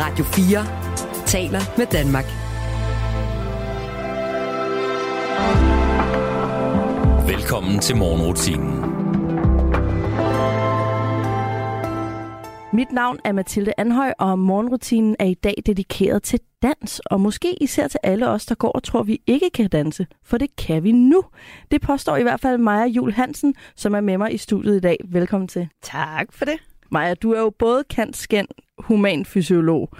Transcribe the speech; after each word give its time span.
Radio 0.00 0.24
4 0.24 1.26
taler 1.26 1.60
med 1.78 1.86
Danmark. 1.86 2.24
Velkommen 7.28 7.80
til 7.80 7.96
morgenrutinen. 7.96 8.80
Mit 12.72 12.92
navn 12.92 13.18
er 13.24 13.32
Mathilde 13.32 13.72
Anhøj, 13.78 14.12
og 14.18 14.38
morgenrutinen 14.38 15.16
er 15.18 15.24
i 15.24 15.34
dag 15.34 15.54
dedikeret 15.66 16.22
til 16.22 16.40
dans, 16.62 17.00
og 17.00 17.20
måske 17.20 17.62
især 17.62 17.88
til 17.88 18.00
alle 18.02 18.28
os, 18.28 18.46
der 18.46 18.54
går 18.54 18.72
og 18.72 18.82
tror, 18.82 19.02
vi 19.02 19.20
ikke 19.26 19.50
kan 19.50 19.68
danse, 19.68 20.06
for 20.24 20.38
det 20.38 20.56
kan 20.56 20.84
vi 20.84 20.92
nu. 20.92 21.22
Det 21.70 21.80
påstår 21.80 22.16
i 22.16 22.22
hvert 22.22 22.40
fald 22.40 22.58
Maja 22.58 22.86
Jul 22.86 23.12
Hansen, 23.12 23.54
som 23.76 23.94
er 23.94 24.00
med 24.00 24.18
mig 24.18 24.34
i 24.34 24.38
studiet 24.38 24.76
i 24.76 24.80
dag. 24.80 24.96
Velkommen 25.04 25.48
til. 25.48 25.68
Tak 25.82 26.32
for 26.32 26.44
det. 26.44 26.58
Maja, 26.90 27.14
du 27.14 27.32
er 27.32 27.40
jo 27.40 27.50
både 27.58 27.84
kant 27.84 28.16
skænd 28.78 28.86
human 28.86 29.24
fysiolog, 29.24 29.90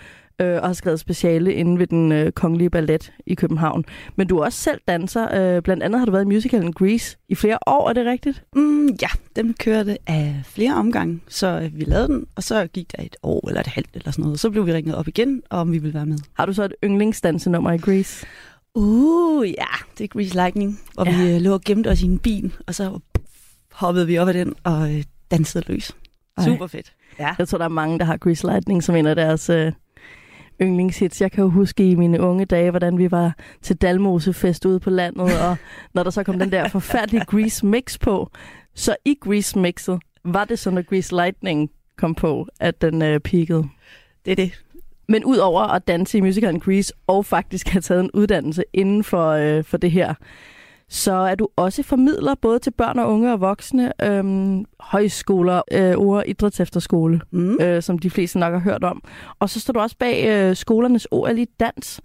øh, 0.41 0.57
og 0.63 0.69
har 0.69 0.73
skrevet 0.73 1.01
speciale 1.01 1.55
inde 1.55 1.79
ved 1.79 1.87
den 1.87 2.13
øh, 2.13 2.33
kongelige 2.33 2.71
ballet 2.71 3.13
i 3.27 3.35
København. 3.35 3.85
Men 4.17 4.27
du 4.27 4.39
er 4.39 4.45
også 4.45 4.59
selv 4.59 4.81
danser. 4.89 5.57
Øh, 5.57 5.63
blandt 5.63 5.83
andet 5.83 5.99
har 5.99 6.07
du 6.07 6.13
været 6.13 6.25
i 6.25 6.27
musicalen 6.27 6.73
Grease 6.73 7.17
i 7.29 7.35
flere 7.35 7.59
år, 7.67 7.89
er 7.89 7.93
det 7.93 8.07
rigtigt? 8.07 8.45
Mm, 8.55 8.87
ja, 9.03 9.09
den 9.37 9.55
kørte 9.55 9.99
af 10.07 10.43
flere 10.45 10.75
omgange, 10.75 11.21
så 11.29 11.47
øh, 11.47 11.79
vi 11.79 11.85
lavede 11.85 12.09
den, 12.09 12.27
og 12.37 12.43
så 12.43 12.67
gik 12.67 12.97
der 12.97 13.03
et 13.03 13.17
år 13.23 13.49
eller 13.49 13.61
et 13.61 13.67
halvt 13.67 13.91
eller 13.95 14.11
sådan 14.11 14.23
noget. 14.23 14.41
Så 14.41 14.51
blev 14.51 14.67
vi 14.67 14.73
ringet 14.73 14.95
op 14.95 15.09
igen, 15.09 15.43
om 15.51 15.73
vi 15.73 15.79
ville 15.79 15.95
være 15.95 16.07
med. 16.07 16.19
Har 16.33 16.47
du 16.47 16.53
så 16.53 16.65
et 16.65 16.75
yndlingsdansenummer 16.85 17.73
i 17.73 17.79
Grease? 17.79 18.27
Uh, 18.75 19.49
ja, 19.49 19.67
det 19.99 20.05
er 20.05 20.09
Grease 20.09 20.35
Lightning, 20.35 20.81
hvor 20.95 21.05
ja. 21.05 21.25
vi 21.25 21.35
øh, 21.35 21.41
lå 21.41 21.53
og 21.53 21.61
gemte 21.61 21.89
os 21.89 22.03
i 22.03 22.05
en 22.07 22.19
bil, 22.19 22.53
og 22.67 22.75
så 22.75 22.99
hoppede 23.73 24.07
vi 24.07 24.19
op 24.19 24.29
af 24.29 24.35
den 24.35 24.55
og 24.65 24.95
øh, 24.95 25.05
dansede 25.31 25.65
løs. 25.69 25.93
Super 26.45 26.67
fedt. 26.67 26.93
Ja. 27.19 27.35
Jeg 27.39 27.49
tror, 27.49 27.59
der 27.59 27.65
er 27.65 27.69
mange, 27.69 27.99
der 27.99 28.05
har 28.05 28.17
Grease 28.17 28.47
Lightning 28.47 28.83
som 28.83 28.97
en 28.97 29.07
af 29.07 29.17
deres 29.17 29.51
øh, 29.51 29.73
yndlingshits. 30.63 31.21
Jeg 31.21 31.33
kan 31.33 31.45
jo 31.45 31.51
huske 31.51 31.91
i 31.91 31.95
mine 31.95 32.21
unge 32.21 32.45
dage, 32.45 32.71
hvordan 32.71 32.99
vi 32.99 33.11
var 33.11 33.35
til 33.63 33.77
Dalmosefest 33.77 34.65
ude 34.65 34.81
på 34.81 34.91
landet, 34.91 35.41
og 35.41 35.57
når 35.95 36.03
der 36.03 36.11
så 36.11 36.23
kom 36.23 36.39
den 36.39 36.53
der 36.53 36.69
forfærdelige 36.69 37.25
Grease 37.25 37.67
Mix 37.67 37.99
på, 37.99 38.31
så 38.75 38.97
i 39.05 39.17
Grease 39.21 39.59
Mixet 39.59 40.01
var 40.25 40.45
det 40.45 40.59
så, 40.59 40.71
når 40.71 40.83
Grease 40.83 41.17
Lightning 41.17 41.71
kom 41.97 42.15
på, 42.15 42.47
at 42.61 42.83
den 42.83 43.03
øh, 43.03 43.21
peakede. 43.21 43.69
Det 44.25 44.31
er 44.31 44.37
det. 44.37 44.65
Men 45.09 45.25
udover 45.25 45.63
at 45.63 45.89
danse 45.89 46.19
i 46.19 46.21
musicalen 46.21 46.61
Grease, 46.61 46.93
og 47.07 47.27
faktisk 47.27 47.69
have 47.69 47.83
taget 47.83 48.01
en 48.01 48.11
uddannelse 48.15 48.65
inden 48.73 49.05
for, 49.05 49.31
øh, 49.31 49.65
for 49.65 49.77
det 49.77 49.91
her, 49.91 50.15
så 50.89 51.13
er 51.13 51.35
du 51.35 51.49
også 51.57 51.83
formidler 51.83 52.35
både 52.35 52.59
til 52.59 52.71
børn 52.71 52.99
og 52.99 53.13
unge 53.13 53.33
og 53.33 53.41
voksne, 53.41 53.93
øhm, 54.03 54.65
højskoler, 54.81 55.63
øh, 55.73 55.95
ord 55.97 56.25
idrætsefterskole, 56.27 57.21
mm. 57.31 57.59
øh, 57.61 57.83
som 57.83 57.99
de 57.99 58.11
fleste 58.11 58.39
nok 58.39 58.53
har 58.53 58.61
hørt 58.61 58.85
om. 58.85 59.03
Og 59.39 59.51
så 59.51 59.61
står 59.61 59.73
du 59.73 59.81
også 59.81 59.97
bag 59.99 60.29
øh, 60.29 60.57
skolernes 60.57 61.09
OL 61.11 61.39
i 61.39 61.45
dans. 61.61 62.01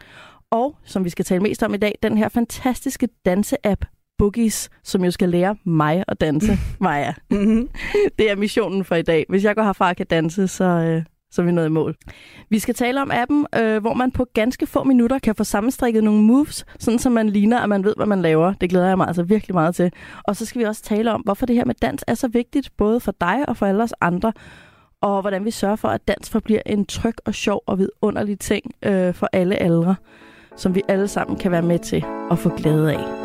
Og, 0.51 0.75
som 0.85 1.05
vi 1.05 1.09
skal 1.09 1.25
tale 1.25 1.43
mest 1.43 1.63
om 1.63 1.73
i 1.73 1.77
dag, 1.77 1.95
den 2.03 2.17
her 2.17 2.29
fantastiske 2.29 3.09
danseapp 3.25 3.85
Boogies, 4.17 4.69
som 4.83 5.03
jo 5.03 5.11
skal 5.11 5.29
lære 5.29 5.55
mig 5.65 6.03
at 6.07 6.21
danse, 6.21 6.57
Maja. 6.81 7.13
Mm-hmm. 7.31 7.69
Det 8.19 8.31
er 8.31 8.35
missionen 8.35 8.83
for 8.83 8.95
i 8.95 9.01
dag. 9.01 9.25
Hvis 9.29 9.43
jeg 9.43 9.55
går 9.55 9.63
herfra 9.63 9.89
og 9.89 9.95
kan 9.95 10.05
danse, 10.05 10.47
så, 10.47 10.63
øh, 10.63 11.03
så 11.33 11.43
vi 11.43 11.51
nåede 11.51 11.67
i 11.67 11.71
mål. 11.71 11.95
Vi 12.49 12.59
skal 12.59 12.75
tale 12.75 13.01
om 13.01 13.11
appen, 13.11 13.47
øh, 13.55 13.81
hvor 13.81 13.93
man 13.93 14.11
på 14.11 14.25
ganske 14.33 14.65
få 14.65 14.83
minutter 14.83 15.19
kan 15.19 15.35
få 15.35 15.43
sammenstrikket 15.43 16.03
nogle 16.03 16.21
moves, 16.21 16.65
sådan 16.79 16.99
så 16.99 17.09
man 17.09 17.29
ligner, 17.29 17.59
at 17.59 17.69
man 17.69 17.83
ved, 17.83 17.93
hvad 17.97 18.05
man 18.05 18.21
laver. 18.21 18.53
Det 18.53 18.69
glæder 18.69 18.87
jeg 18.87 18.97
mig 18.97 19.07
altså 19.07 19.23
virkelig 19.23 19.53
meget 19.55 19.75
til. 19.75 19.91
Og 20.23 20.35
så 20.35 20.45
skal 20.45 20.59
vi 20.59 20.65
også 20.65 20.83
tale 20.83 21.11
om, 21.11 21.21
hvorfor 21.21 21.45
det 21.45 21.55
her 21.55 21.65
med 21.65 21.75
dans 21.81 22.03
er 22.07 22.13
så 22.13 22.27
vigtigt, 22.27 22.69
både 22.77 22.99
for 22.99 23.13
dig 23.21 23.49
og 23.49 23.57
for 23.57 23.65
alle 23.65 23.83
os 23.83 23.93
andre, 24.01 24.33
og 25.01 25.21
hvordan 25.21 25.45
vi 25.45 25.51
sørger 25.51 25.75
for, 25.75 25.87
at 25.87 26.07
dans 26.07 26.29
forbliver 26.29 26.61
en 26.65 26.85
tryg 26.85 27.15
og 27.25 27.33
sjov 27.33 27.63
og 27.65 27.79
vidunderlig 27.79 28.39
ting 28.39 28.71
øh, 28.85 29.13
for 29.13 29.29
alle 29.33 29.55
aldre, 29.55 29.95
som 30.55 30.75
vi 30.75 30.81
alle 30.87 31.07
sammen 31.07 31.37
kan 31.37 31.51
være 31.51 31.61
med 31.61 31.79
til 31.79 32.05
at 32.31 32.39
få 32.39 32.49
glæde 32.49 32.93
af. 32.93 33.22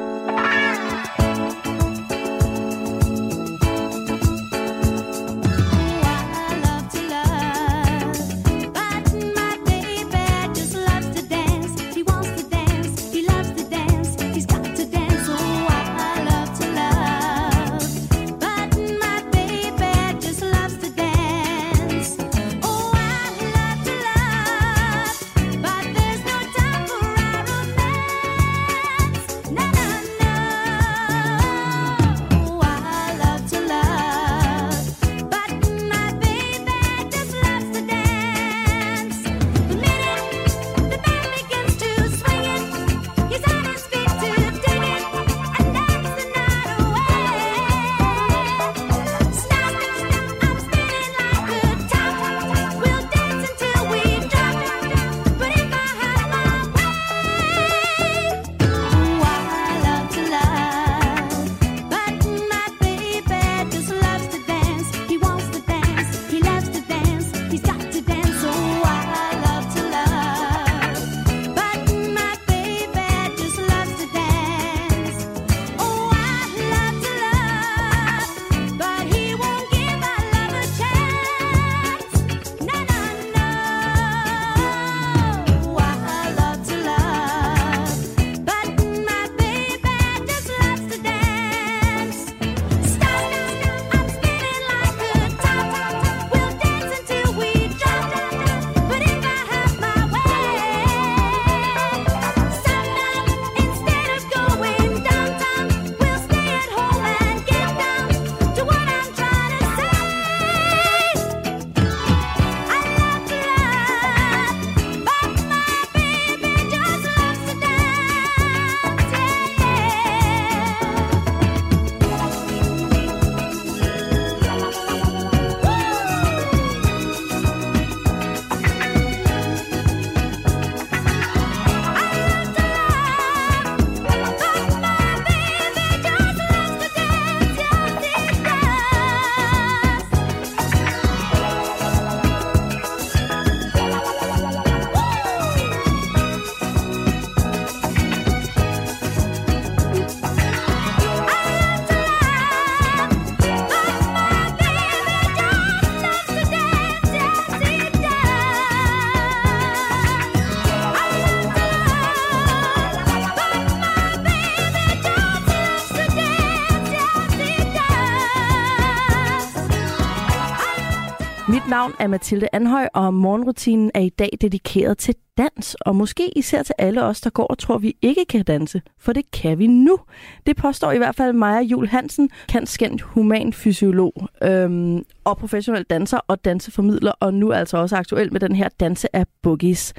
Af 171.99 172.09
Mathilde 172.09 172.49
Anhøj, 172.53 172.89
og 172.95 173.15
morgenrutinen 173.15 173.91
er 173.95 174.01
i 174.01 174.09
dag 174.09 174.29
dedikeret 174.41 174.99
til 174.99 175.15
dans, 175.39 175.75
og 175.75 175.97
måske 175.97 176.39
især 176.39 176.63
til 176.63 176.75
alle 176.79 177.05
os, 177.05 177.21
der 177.21 177.31
går 177.31 177.47
og 177.47 177.59
tror, 177.59 177.79
vi 177.79 177.97
ikke 178.03 178.25
kan 178.25 178.45
danse, 178.45 178.83
for 178.99 179.13
det 179.13 179.31
kan 179.31 179.59
vi 179.59 179.67
nu. 179.67 179.99
Det 180.47 180.57
påstår 180.57 180.93
i 180.93 180.99
hvert 180.99 181.15
fald 181.15 181.33
Maja 181.33 181.61
Jul 181.61 181.89
Hansen, 181.89 182.31
kendt 182.49 183.03
human 183.03 183.53
fysiolog 183.53 184.29
øhm, 184.43 185.05
og 185.25 185.39
professionel 185.39 185.83
danser 185.83 186.19
og 186.29 186.45
danseformidler, 186.45 187.13
og 187.21 187.35
nu 187.35 187.53
altså 187.53 187.77
også 187.77 187.97
aktuel 187.97 188.33
med 188.33 188.41
den 188.41 188.57
her 188.57 188.69
danse 188.81 189.17
af 189.17 189.27
Boogies. 189.43 189.95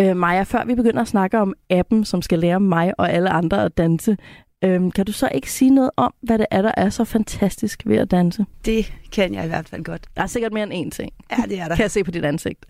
Øh, 0.00 0.16
Maja, 0.16 0.42
før 0.42 0.64
vi 0.64 0.74
begynder 0.74 1.00
at 1.00 1.08
snakke 1.08 1.38
om 1.38 1.54
appen, 1.70 2.04
som 2.04 2.22
skal 2.22 2.38
lære 2.38 2.60
mig 2.60 2.92
og 2.98 3.12
alle 3.12 3.30
andre 3.30 3.64
at 3.64 3.76
danse, 3.76 4.16
Øhm, 4.64 4.90
kan 4.90 5.06
du 5.06 5.12
så 5.12 5.28
ikke 5.34 5.52
sige 5.52 5.70
noget 5.70 5.90
om, 5.96 6.14
hvad 6.22 6.38
det 6.38 6.46
er, 6.50 6.62
der 6.62 6.72
er 6.76 6.90
så 6.90 7.04
fantastisk 7.04 7.82
ved 7.86 7.96
at 7.96 8.10
danse? 8.10 8.46
Det 8.64 8.92
kan 9.12 9.34
jeg 9.34 9.44
i 9.44 9.48
hvert 9.48 9.68
fald 9.68 9.84
godt. 9.84 10.06
Der 10.16 10.22
er 10.22 10.26
sikkert 10.26 10.52
mere 10.52 10.72
end 10.72 10.86
én 10.86 10.96
ting. 10.96 11.12
Ja, 11.30 11.42
det 11.48 11.60
er 11.60 11.68
der. 11.68 11.74
Kan 11.76 11.82
jeg 11.82 11.90
se 11.90 12.04
på 12.04 12.10
dit 12.10 12.24
ansigt. 12.24 12.64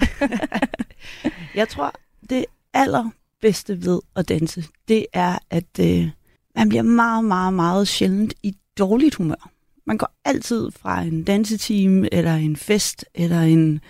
jeg 1.55 1.69
tror, 1.69 1.95
det 2.31 2.45
allerbedste 2.75 3.85
ved 3.85 4.01
at 4.17 4.29
danse, 4.29 4.65
det 4.89 5.07
er, 5.13 5.39
at 5.51 5.79
øh, 5.81 6.09
man 6.57 6.69
bliver 6.69 6.83
meget, 6.83 7.25
meget, 7.25 7.55
meget 7.55 7.89
sjældent 7.89 8.35
i 8.43 8.57
dårligt 8.79 9.15
humør. 9.15 9.51
Man 9.87 9.99
går 9.99 10.13
altid 10.25 10.71
fra 10.71 11.03
en 11.03 11.25
danseteam, 11.25 12.05
eller 12.13 12.35
en 12.35 12.57
fest, 12.57 13.05
eller 13.15 13.41
en 13.41 13.81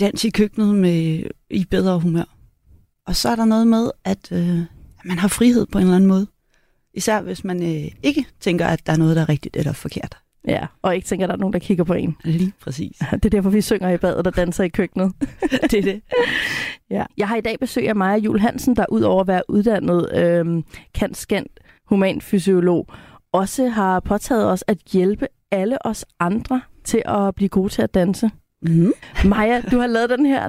dans 0.00 0.24
i 0.24 0.30
køkkenet 0.30 0.74
med 0.74 1.22
i 1.50 1.64
bedre 1.64 2.00
humør. 2.00 2.36
Og 3.06 3.16
så 3.16 3.28
er 3.28 3.36
der 3.36 3.44
noget 3.44 3.66
med, 3.66 3.90
at 4.04 4.32
øh, 4.32 4.60
man 5.04 5.18
har 5.18 5.28
frihed 5.28 5.66
på 5.66 5.78
en 5.78 5.82
eller 5.82 5.96
anden 5.96 6.08
måde. 6.08 6.26
Især 6.94 7.20
hvis 7.22 7.44
man 7.44 7.62
øh, 7.62 7.90
ikke 8.02 8.24
tænker, 8.40 8.66
at 8.66 8.86
der 8.86 8.92
er 8.92 8.96
noget, 8.96 9.16
der 9.16 9.22
er 9.22 9.28
rigtigt 9.28 9.56
eller 9.56 9.72
forkert. 9.72 10.16
Ja, 10.48 10.66
og 10.82 10.94
ikke 10.94 11.06
tænker, 11.06 11.26
at 11.26 11.28
der 11.28 11.34
er 11.34 11.38
nogen, 11.38 11.52
der 11.52 11.58
kigger 11.58 11.84
på 11.84 11.92
en. 11.92 12.16
Lige 12.24 12.52
præcis. 12.60 12.98
Det 13.12 13.24
er 13.24 13.30
derfor, 13.30 13.50
vi 13.50 13.60
synger 13.60 13.90
i 13.90 13.96
badet 13.96 14.26
og 14.26 14.36
danser 14.36 14.64
i 14.64 14.68
køkkenet. 14.68 15.12
det 15.70 15.74
er 15.74 15.82
det. 15.82 16.02
Ja. 16.90 17.04
Jeg 17.16 17.28
har 17.28 17.36
i 17.36 17.40
dag 17.40 17.56
besøg 17.60 17.88
af 17.88 17.96
Maja 17.96 18.16
Jul 18.16 18.40
Hansen, 18.40 18.76
der 18.76 18.84
udover 18.88 19.20
at 19.20 19.26
være 19.26 19.42
uddannet 19.48 20.12
øh, 20.14 20.62
kantskant 20.94 21.60
humanfysiolog, 21.86 22.88
også 23.32 23.68
har 23.68 24.00
påtaget 24.00 24.50
os 24.50 24.64
at 24.66 24.78
hjælpe 24.92 25.26
alle 25.50 25.86
os 25.86 26.04
andre 26.20 26.60
til 26.84 27.02
at 27.04 27.34
blive 27.34 27.48
gode 27.48 27.68
til 27.68 27.82
at 27.82 27.94
danse. 27.94 28.30
Mm-hmm. 28.62 28.92
Maja, 29.24 29.60
du 29.60 29.78
har 29.78 29.86
lavet 29.86 30.10
den 30.10 30.26
her 30.26 30.48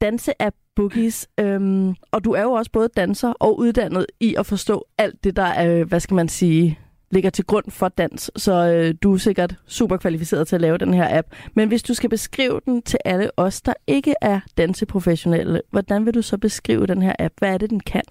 danse-app 0.00 0.56
Boogies, 0.76 1.28
øhm, 1.40 1.94
og 2.10 2.24
du 2.24 2.32
er 2.32 2.42
jo 2.42 2.52
også 2.52 2.70
både 2.72 2.88
danser 2.96 3.28
og 3.28 3.58
uddannet 3.58 4.06
i 4.20 4.34
at 4.34 4.46
forstå 4.46 4.86
alt 4.98 5.24
det, 5.24 5.36
der 5.36 5.42
er, 5.42 5.84
hvad 5.84 6.00
skal 6.00 6.14
man 6.14 6.28
sige, 6.28 6.78
ligger 7.10 7.30
til 7.30 7.44
grund 7.44 7.70
for 7.70 7.88
dans, 7.88 8.30
så 8.36 8.52
øh, 8.52 8.94
du 9.02 9.14
er 9.14 9.18
sikkert 9.18 9.54
super 9.66 9.96
kvalificeret 9.96 10.48
til 10.48 10.54
at 10.54 10.60
lave 10.60 10.78
den 10.78 10.94
her 10.94 11.18
app. 11.18 11.28
Men 11.54 11.68
hvis 11.68 11.82
du 11.82 11.94
skal 11.94 12.10
beskrive 12.10 12.60
den 12.64 12.82
til 12.82 12.98
alle 13.04 13.30
os, 13.36 13.62
der 13.62 13.72
ikke 13.86 14.14
er 14.20 14.40
danseprofessionelle, 14.56 15.62
hvordan 15.70 16.06
vil 16.06 16.14
du 16.14 16.22
så 16.22 16.38
beskrive 16.38 16.86
den 16.86 17.02
her 17.02 17.12
app? 17.18 17.34
Hvad 17.38 17.54
er 17.54 17.58
det, 17.58 17.70
den 17.70 17.80
kan? 17.80 18.02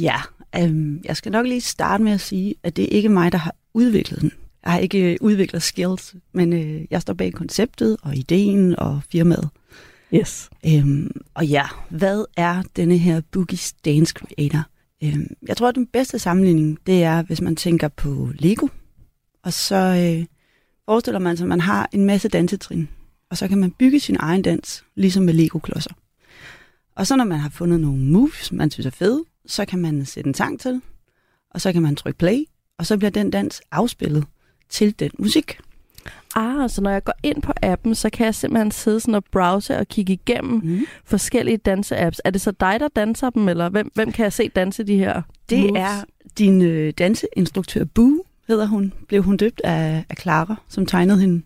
Ja, 0.00 0.16
øhm, 0.60 1.00
jeg 1.04 1.16
skal 1.16 1.32
nok 1.32 1.46
lige 1.46 1.60
starte 1.60 2.04
med 2.04 2.12
at 2.12 2.20
sige, 2.20 2.54
at 2.62 2.76
det 2.76 2.84
er 2.84 2.88
ikke 2.88 3.08
mig, 3.08 3.32
der 3.32 3.38
har 3.38 3.54
udviklet 3.74 4.20
den. 4.20 4.32
Jeg 4.64 4.72
har 4.72 4.78
ikke 4.78 5.12
øh, 5.12 5.16
udviklet 5.20 5.62
skills, 5.62 6.14
men 6.32 6.52
øh, 6.52 6.82
jeg 6.90 7.02
står 7.02 7.14
bag 7.14 7.32
konceptet 7.32 7.96
og 8.02 8.16
ideen 8.16 8.78
og 8.78 9.00
firmaet. 9.12 9.48
Yes. 10.14 10.50
Øhm, 10.66 11.10
og 11.34 11.46
ja, 11.46 11.66
hvad 11.90 12.24
er 12.36 12.62
denne 12.76 12.98
her 12.98 13.20
Boogie 13.30 13.58
Dance 13.84 14.14
Creator? 14.14 14.62
Øhm, 15.04 15.26
jeg 15.48 15.56
tror, 15.56 15.68
at 15.68 15.74
den 15.74 15.86
bedste 15.86 16.18
sammenligning, 16.18 16.78
det 16.86 17.02
er, 17.02 17.22
hvis 17.22 17.40
man 17.40 17.56
tænker 17.56 17.88
på 17.88 18.30
Lego, 18.34 18.68
og 19.42 19.52
så 19.52 19.76
øh, 19.76 20.26
forestiller 20.84 21.18
man 21.18 21.36
sig, 21.36 21.44
at 21.44 21.48
man 21.48 21.60
har 21.60 21.88
en 21.92 22.04
masse 22.04 22.28
dansetrin, 22.28 22.88
og 23.30 23.36
så 23.36 23.48
kan 23.48 23.58
man 23.58 23.70
bygge 23.70 24.00
sin 24.00 24.16
egen 24.20 24.42
dans, 24.42 24.84
ligesom 24.94 25.24
med 25.24 25.34
Lego-klodser. 25.34 25.90
Og 26.96 27.06
så 27.06 27.16
når 27.16 27.24
man 27.24 27.38
har 27.38 27.50
fundet 27.50 27.80
nogle 27.80 28.04
moves, 28.04 28.52
man 28.52 28.70
synes 28.70 28.86
er 28.86 28.90
fede, 28.90 29.24
så 29.46 29.64
kan 29.64 29.78
man 29.78 30.04
sætte 30.04 30.28
en 30.28 30.34
sang 30.34 30.60
til, 30.60 30.80
og 31.50 31.60
så 31.60 31.72
kan 31.72 31.82
man 31.82 31.96
trykke 31.96 32.18
play, 32.18 32.44
og 32.78 32.86
så 32.86 32.96
bliver 32.96 33.10
den 33.10 33.30
dans 33.30 33.62
afspillet 33.70 34.24
til 34.68 34.98
den 34.98 35.10
musik. 35.18 35.58
Ah, 36.34 36.70
så 36.70 36.80
når 36.80 36.90
jeg 36.90 37.04
går 37.04 37.14
ind 37.22 37.42
på 37.42 37.52
appen, 37.62 37.94
så 37.94 38.10
kan 38.10 38.26
jeg 38.26 38.34
simpelthen 38.34 38.70
sidde 38.70 39.00
sådan 39.00 39.14
og 39.14 39.24
browse 39.32 39.78
og 39.78 39.88
kigge 39.88 40.12
igennem 40.12 40.60
mm. 40.64 40.80
forskellige 41.04 41.56
danseapps. 41.56 42.20
Er 42.24 42.30
det 42.30 42.40
så 42.40 42.50
dig, 42.50 42.80
der 42.80 42.88
danser 42.88 43.30
dem, 43.30 43.48
eller 43.48 43.68
hvem, 43.68 43.90
hvem 43.94 44.12
kan 44.12 44.22
jeg 44.22 44.32
se 44.32 44.48
danse 44.48 44.84
de 44.84 44.96
her 44.96 45.22
Det 45.50 45.58
moves? 45.58 45.72
er 45.80 46.04
din 46.38 46.62
øh, 46.62 46.92
danseinstruktør, 46.98 47.84
Boo, 47.84 48.24
hedder 48.48 48.66
hun. 48.66 48.92
Blev 49.08 49.22
hun 49.22 49.36
døbt 49.36 49.60
af, 49.64 50.04
af 50.08 50.16
Clara, 50.16 50.56
som 50.68 50.86
tegnede 50.86 51.20
hende. 51.20 51.42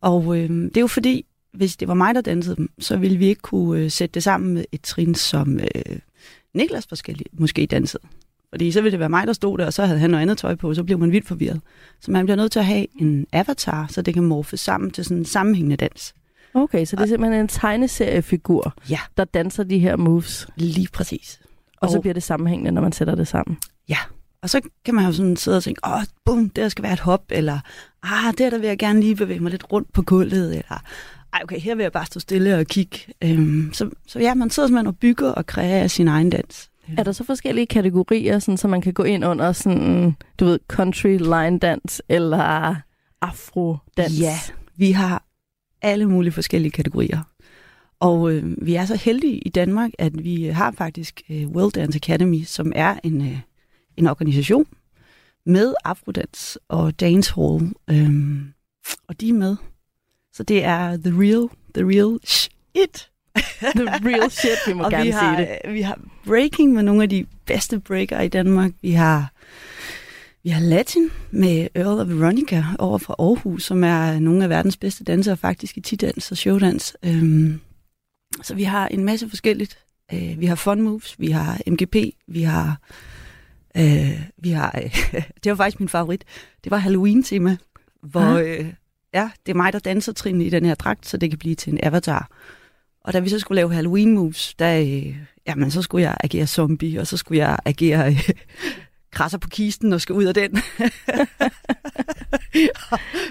Og 0.00 0.38
øh, 0.38 0.50
det 0.50 0.76
er 0.76 0.80
jo 0.80 0.86
fordi, 0.86 1.24
hvis 1.52 1.76
det 1.76 1.88
var 1.88 1.94
mig, 1.94 2.14
der 2.14 2.20
dansede 2.20 2.56
dem, 2.56 2.70
så 2.78 2.96
ville 2.96 3.16
vi 3.16 3.26
ikke 3.26 3.42
kunne 3.42 3.80
øh, 3.80 3.90
sætte 3.90 4.14
det 4.14 4.22
sammen 4.22 4.54
med 4.54 4.64
et 4.72 4.82
trin, 4.82 5.14
som 5.14 5.60
øh, 5.60 5.98
Niklas 6.54 6.86
forskellige 6.88 7.28
måske 7.32 7.66
dansede. 7.66 8.02
Fordi 8.50 8.72
så 8.72 8.80
ville 8.80 8.92
det 8.92 9.00
være 9.00 9.08
mig, 9.08 9.26
der 9.26 9.32
stod 9.32 9.58
der, 9.58 9.66
og 9.66 9.72
så 9.72 9.84
havde 9.86 9.98
han 10.00 10.10
noget 10.10 10.22
andet 10.22 10.38
tøj 10.38 10.54
på, 10.54 10.74
så 10.74 10.84
blev 10.84 10.98
man 10.98 11.12
vildt 11.12 11.26
forvirret. 11.26 11.60
Så 12.00 12.10
man 12.10 12.24
bliver 12.26 12.36
nødt 12.36 12.52
til 12.52 12.58
at 12.58 12.64
have 12.66 12.86
en 13.00 13.26
avatar, 13.32 13.86
så 13.90 14.02
det 14.02 14.14
kan 14.14 14.22
morfe 14.22 14.56
sammen 14.56 14.90
til 14.90 15.04
sådan 15.04 15.16
en 15.16 15.24
sammenhængende 15.24 15.76
dans. 15.76 16.14
Okay, 16.54 16.84
så 16.84 16.96
det 16.96 17.02
er 17.02 17.06
simpelthen 17.06 17.40
en 17.40 17.48
tegneseriefigur, 17.48 18.74
Ja. 18.90 18.98
der 19.16 19.24
danser 19.24 19.62
de 19.62 19.78
her 19.78 19.96
moves, 19.96 20.46
Lige 20.56 20.88
præcis. 20.92 21.40
og 21.76 21.90
så 21.90 21.96
Og- 21.96 22.00
bliver 22.02 22.14
det 22.14 22.22
sammenhængende, 22.22 22.70
når 22.72 22.82
man 22.82 22.92
sætter 22.92 23.14
det 23.14 23.28
sammen. 23.28 23.58
Ja, 23.88 23.98
og 24.42 24.50
så 24.50 24.60
kan 24.84 24.94
man 24.94 25.04
jo 25.06 25.12
sådan 25.12 25.36
sidde 25.36 25.56
og 25.56 25.62
tænke, 25.62 25.80
åh, 25.86 26.02
bum, 26.24 26.48
der 26.50 26.68
skal 26.68 26.82
være 26.82 26.92
et 26.92 27.00
hop, 27.00 27.24
eller 27.30 27.58
ah, 28.02 28.34
der, 28.38 28.50
der 28.50 28.58
vil 28.58 28.66
jeg 28.66 28.78
gerne 28.78 29.00
lige 29.00 29.16
bevæge 29.16 29.40
mig 29.40 29.50
lidt 29.50 29.72
rundt 29.72 29.92
på 29.92 30.02
gulvet, 30.02 30.50
eller 30.50 30.82
ej, 31.32 31.40
okay, 31.42 31.58
her 31.60 31.74
vil 31.74 31.82
jeg 31.82 31.92
bare 31.92 32.06
stå 32.06 32.20
stille 32.20 32.58
og 32.58 32.66
kigge. 32.66 32.98
Øhm, 33.24 33.70
så, 33.72 33.90
så 34.06 34.18
ja, 34.20 34.34
man 34.34 34.50
sidder 34.50 34.66
simpelthen 34.66 34.86
og 34.86 34.96
bygger 34.96 35.30
og 35.30 35.46
kreerer 35.46 35.86
sin 35.86 36.08
egen 36.08 36.30
dans. 36.30 36.70
Er 36.96 37.02
der 37.02 37.12
så 37.12 37.24
forskellige 37.24 37.66
kategorier, 37.66 38.38
sådan, 38.38 38.56
så 38.56 38.68
man 38.68 38.80
kan 38.80 38.92
gå 38.92 39.02
ind 39.02 39.24
under 39.24 39.52
sådan, 39.52 40.16
du 40.40 40.44
ved, 40.44 40.58
country 40.68 41.18
line 41.18 41.58
dance 41.58 42.02
eller 42.08 42.74
afro 43.20 43.76
dance? 43.96 44.20
Ja, 44.20 44.38
vi 44.76 44.90
har 44.90 45.24
alle 45.82 46.06
mulige 46.06 46.32
forskellige 46.32 46.72
kategorier. 46.72 47.22
Og 48.00 48.32
øh, 48.32 48.66
vi 48.66 48.74
er 48.74 48.84
så 48.84 48.96
heldige 48.96 49.38
i 49.38 49.48
Danmark, 49.48 49.90
at 49.98 50.24
vi 50.24 50.44
har 50.44 50.70
faktisk 50.70 51.22
øh, 51.30 51.48
World 51.48 51.72
Dance 51.72 51.96
Academy, 51.96 52.42
som 52.42 52.72
er 52.74 52.98
en, 53.02 53.20
øh, 53.20 53.38
en 53.96 54.06
organisation 54.06 54.66
med 55.46 55.74
afrodans 55.84 56.58
og 56.68 57.00
dancehall. 57.00 57.72
Øh, 57.90 58.10
og 59.08 59.20
de 59.20 59.28
er 59.28 59.32
med. 59.32 59.56
Så 60.32 60.42
det 60.42 60.64
er 60.64 60.96
the 60.96 61.12
real, 61.20 61.48
the 61.74 61.84
real 61.84 62.18
shit. 62.24 63.10
The 63.76 63.84
real 63.84 64.30
shit, 64.30 64.58
vi 64.66 64.72
må 64.72 64.84
og 64.84 64.90
gerne 64.90 65.04
vi 65.04 65.10
har, 65.10 65.36
sige 65.36 65.46
det. 65.46 65.58
øh, 65.64 65.74
vi 65.74 65.82
har 65.82 65.98
breaking 66.26 66.72
med 66.72 66.82
nogle 66.82 67.02
af 67.02 67.08
de 67.08 67.26
bedste 67.46 67.80
breakere 67.80 68.24
i 68.24 68.28
Danmark. 68.28 68.70
Vi 68.82 68.92
har, 68.92 69.32
vi 70.42 70.48
har 70.50 70.60
latin 70.60 71.10
med 71.30 71.68
Earl 71.74 72.00
of 72.00 72.08
Veronica 72.08 72.64
over 72.78 72.98
fra 72.98 73.14
Aarhus, 73.18 73.64
som 73.64 73.84
er 73.84 74.18
nogle 74.18 74.44
af 74.44 74.50
verdens 74.50 74.76
bedste 74.76 75.04
dansere 75.04 75.36
faktisk 75.36 75.76
i 75.76 75.80
tidans 75.80 76.30
og 76.30 76.36
showdans. 76.36 76.96
Øhm, 77.04 77.60
så 78.42 78.54
vi 78.54 78.62
har 78.62 78.88
en 78.88 79.04
masse 79.04 79.28
forskelligt. 79.28 79.78
Øh, 80.12 80.40
vi 80.40 80.46
har 80.46 80.54
fun 80.54 80.82
moves, 80.82 81.14
vi 81.18 81.30
har 81.30 81.58
MGP, 81.66 81.96
vi 82.28 82.42
har... 82.42 82.76
Øh, 83.76 84.20
vi 84.38 84.50
har 84.50 84.80
øh, 84.84 84.94
det 85.44 85.50
var 85.50 85.56
faktisk 85.56 85.80
min 85.80 85.88
favorit. 85.88 86.24
Det 86.64 86.70
var 86.70 86.76
Halloween-tema, 86.78 87.56
hvor 88.02 88.20
Ah. 88.20 88.46
øh, 88.58 88.66
ja, 89.14 89.30
det 89.46 89.52
er 89.52 89.56
mig, 89.56 89.72
der 89.72 89.78
danser 89.78 90.12
trin 90.12 90.40
i 90.40 90.50
den 90.50 90.64
her 90.64 90.74
dragt, 90.74 91.06
så 91.06 91.16
det 91.16 91.30
kan 91.30 91.38
blive 91.38 91.54
til 91.54 91.72
en 91.72 91.78
avatar. 91.82 92.28
Og 93.04 93.12
da 93.12 93.18
vi 93.18 93.28
så 93.28 93.38
skulle 93.38 93.56
lave 93.56 93.74
Halloween 93.74 94.14
moves, 94.14 94.54
der, 94.54 94.80
øh, 94.80 95.16
jamen, 95.46 95.70
så 95.70 95.82
skulle 95.82 96.02
jeg 96.02 96.16
agere 96.24 96.46
zombie, 96.46 97.00
og 97.00 97.06
så 97.06 97.16
skulle 97.16 97.38
jeg 97.38 97.58
agere 97.64 98.08
øh, 98.08 98.30
krasser 99.12 99.38
på 99.38 99.48
kisten 99.48 99.92
og 99.92 100.00
skal 100.00 100.14
ud 100.14 100.24
af 100.24 100.34
den. 100.34 100.50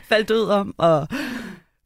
faldt 0.10 0.30
død 0.30 0.50
om, 0.50 0.76
og 0.78 1.08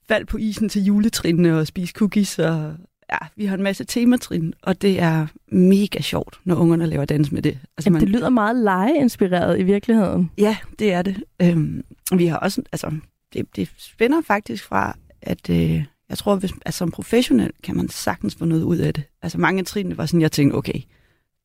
faldt 0.08 0.28
på 0.28 0.38
isen 0.38 0.70
til 0.70 0.84
juletrinene 0.84 1.60
og 1.60 1.68
spise 1.68 1.94
cookies. 1.94 2.40
Og, 2.40 2.76
ja, 3.12 3.18
vi 3.36 3.46
har 3.46 3.58
en 3.58 3.64
masse 3.64 3.84
tematrin, 3.84 4.54
og 4.62 4.82
det 4.82 5.00
er 5.00 5.28
mega 5.52 6.02
sjovt, 6.02 6.40
når 6.44 6.56
ungerne 6.56 6.86
laver 6.86 7.06
dans 7.06 7.32
med 7.32 7.42
det. 7.42 7.60
Altså, 7.78 7.90
Jamen, 7.90 8.02
det 8.02 8.10
lyder 8.10 8.30
meget 8.30 8.56
legeinspireret 8.56 9.60
i 9.60 9.64
virkeligheden. 9.64 10.32
Ja, 10.38 10.58
det 10.80 10.94
er 10.94 11.02
det. 11.02 11.24
Øhm, 11.42 11.84
vi 12.16 12.26
har 12.26 12.38
også, 12.38 12.62
altså, 12.72 12.92
det, 13.34 13.56
det 13.56 13.72
spænder 13.78 14.22
faktisk 14.22 14.64
fra, 14.64 14.96
at 15.22 15.50
øh, 15.50 15.86
jeg 16.12 16.18
tror, 16.18 16.36
hvis, 16.36 16.52
altså, 16.66 16.78
som 16.78 16.92
professionel 16.92 17.52
kan 17.64 17.78
man 17.78 17.90
sagtens 17.90 18.36
få 18.36 18.46
noget 18.46 18.64
ud 18.64 18.78
af 18.78 18.94
det. 18.94 19.04
Altså 19.22 19.38
mange 19.38 19.60
af 19.60 19.66
trinene 19.66 19.98
var 19.98 20.06
sådan, 20.06 20.22
jeg 20.22 20.32
tænkte, 20.32 20.56
okay, 20.56 20.82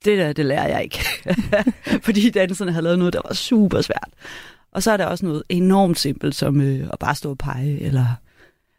det 0.05 0.19
der, 0.19 0.33
det 0.33 0.47
lærer 0.47 0.69
jeg 0.69 0.85
ikke. 0.85 0.99
Fordi 2.07 2.31
danserne 2.31 2.73
havde 2.73 2.85
lavet 2.85 2.99
noget, 2.99 3.15
der 3.15 3.21
var 3.25 3.35
super 3.35 3.81
svært. 3.81 4.11
Og 4.73 4.83
så 4.83 4.91
er 4.93 4.97
der 4.97 5.07
også 5.07 5.27
noget 5.27 5.43
enormt 5.49 5.99
simpelt, 5.99 6.35
som 6.35 6.61
øh, 6.61 6.89
at 6.93 6.99
bare 6.99 7.15
stå 7.15 7.31
og 7.31 7.39
pege, 7.39 7.81
eller 7.81 8.07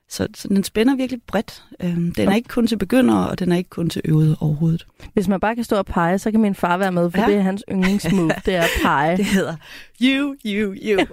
så, 0.09 0.27
så 0.35 0.47
den 0.47 0.63
spænder 0.63 0.95
virkelig 0.95 1.21
bredt. 1.27 1.63
Øhm, 1.83 2.13
den 2.13 2.29
er 2.29 2.35
ikke 2.35 2.49
kun 2.49 2.67
til 2.67 2.77
begyndere, 2.77 3.29
og 3.29 3.39
den 3.39 3.51
er 3.51 3.57
ikke 3.57 3.69
kun 3.69 3.89
til 3.89 4.01
øvede 4.05 4.37
overhovedet. 4.39 4.87
Hvis 5.13 5.27
man 5.27 5.39
bare 5.39 5.55
kan 5.55 5.63
stå 5.63 5.75
og 5.75 5.85
pege, 5.85 6.19
så 6.19 6.31
kan 6.31 6.39
min 6.39 6.55
far 6.55 6.77
være 6.77 6.91
med, 6.91 7.11
for 7.11 7.21
ja. 7.21 7.27
Det 7.27 7.35
er 7.35 7.41
hans 7.41 7.63
yndlingsmove, 7.71 8.31
det 8.45 8.55
er 8.55 8.61
at 8.61 8.69
pege. 8.83 9.17
Det 9.17 9.25
hedder 9.25 9.55
You, 10.01 10.35
You, 10.45 10.73
You. 10.73 10.99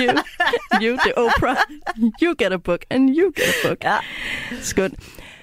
you, 0.00 0.18
you, 0.82 0.96
the 1.04 1.18
Oprah. 1.18 1.56
You 2.22 2.34
get 2.38 2.52
a 2.52 2.56
book, 2.56 2.84
and 2.90 3.08
you 3.18 3.32
get 3.36 3.48
a 3.64 3.68
book. 3.68 3.84
ja. 3.84 3.96
Skønt. 4.60 4.94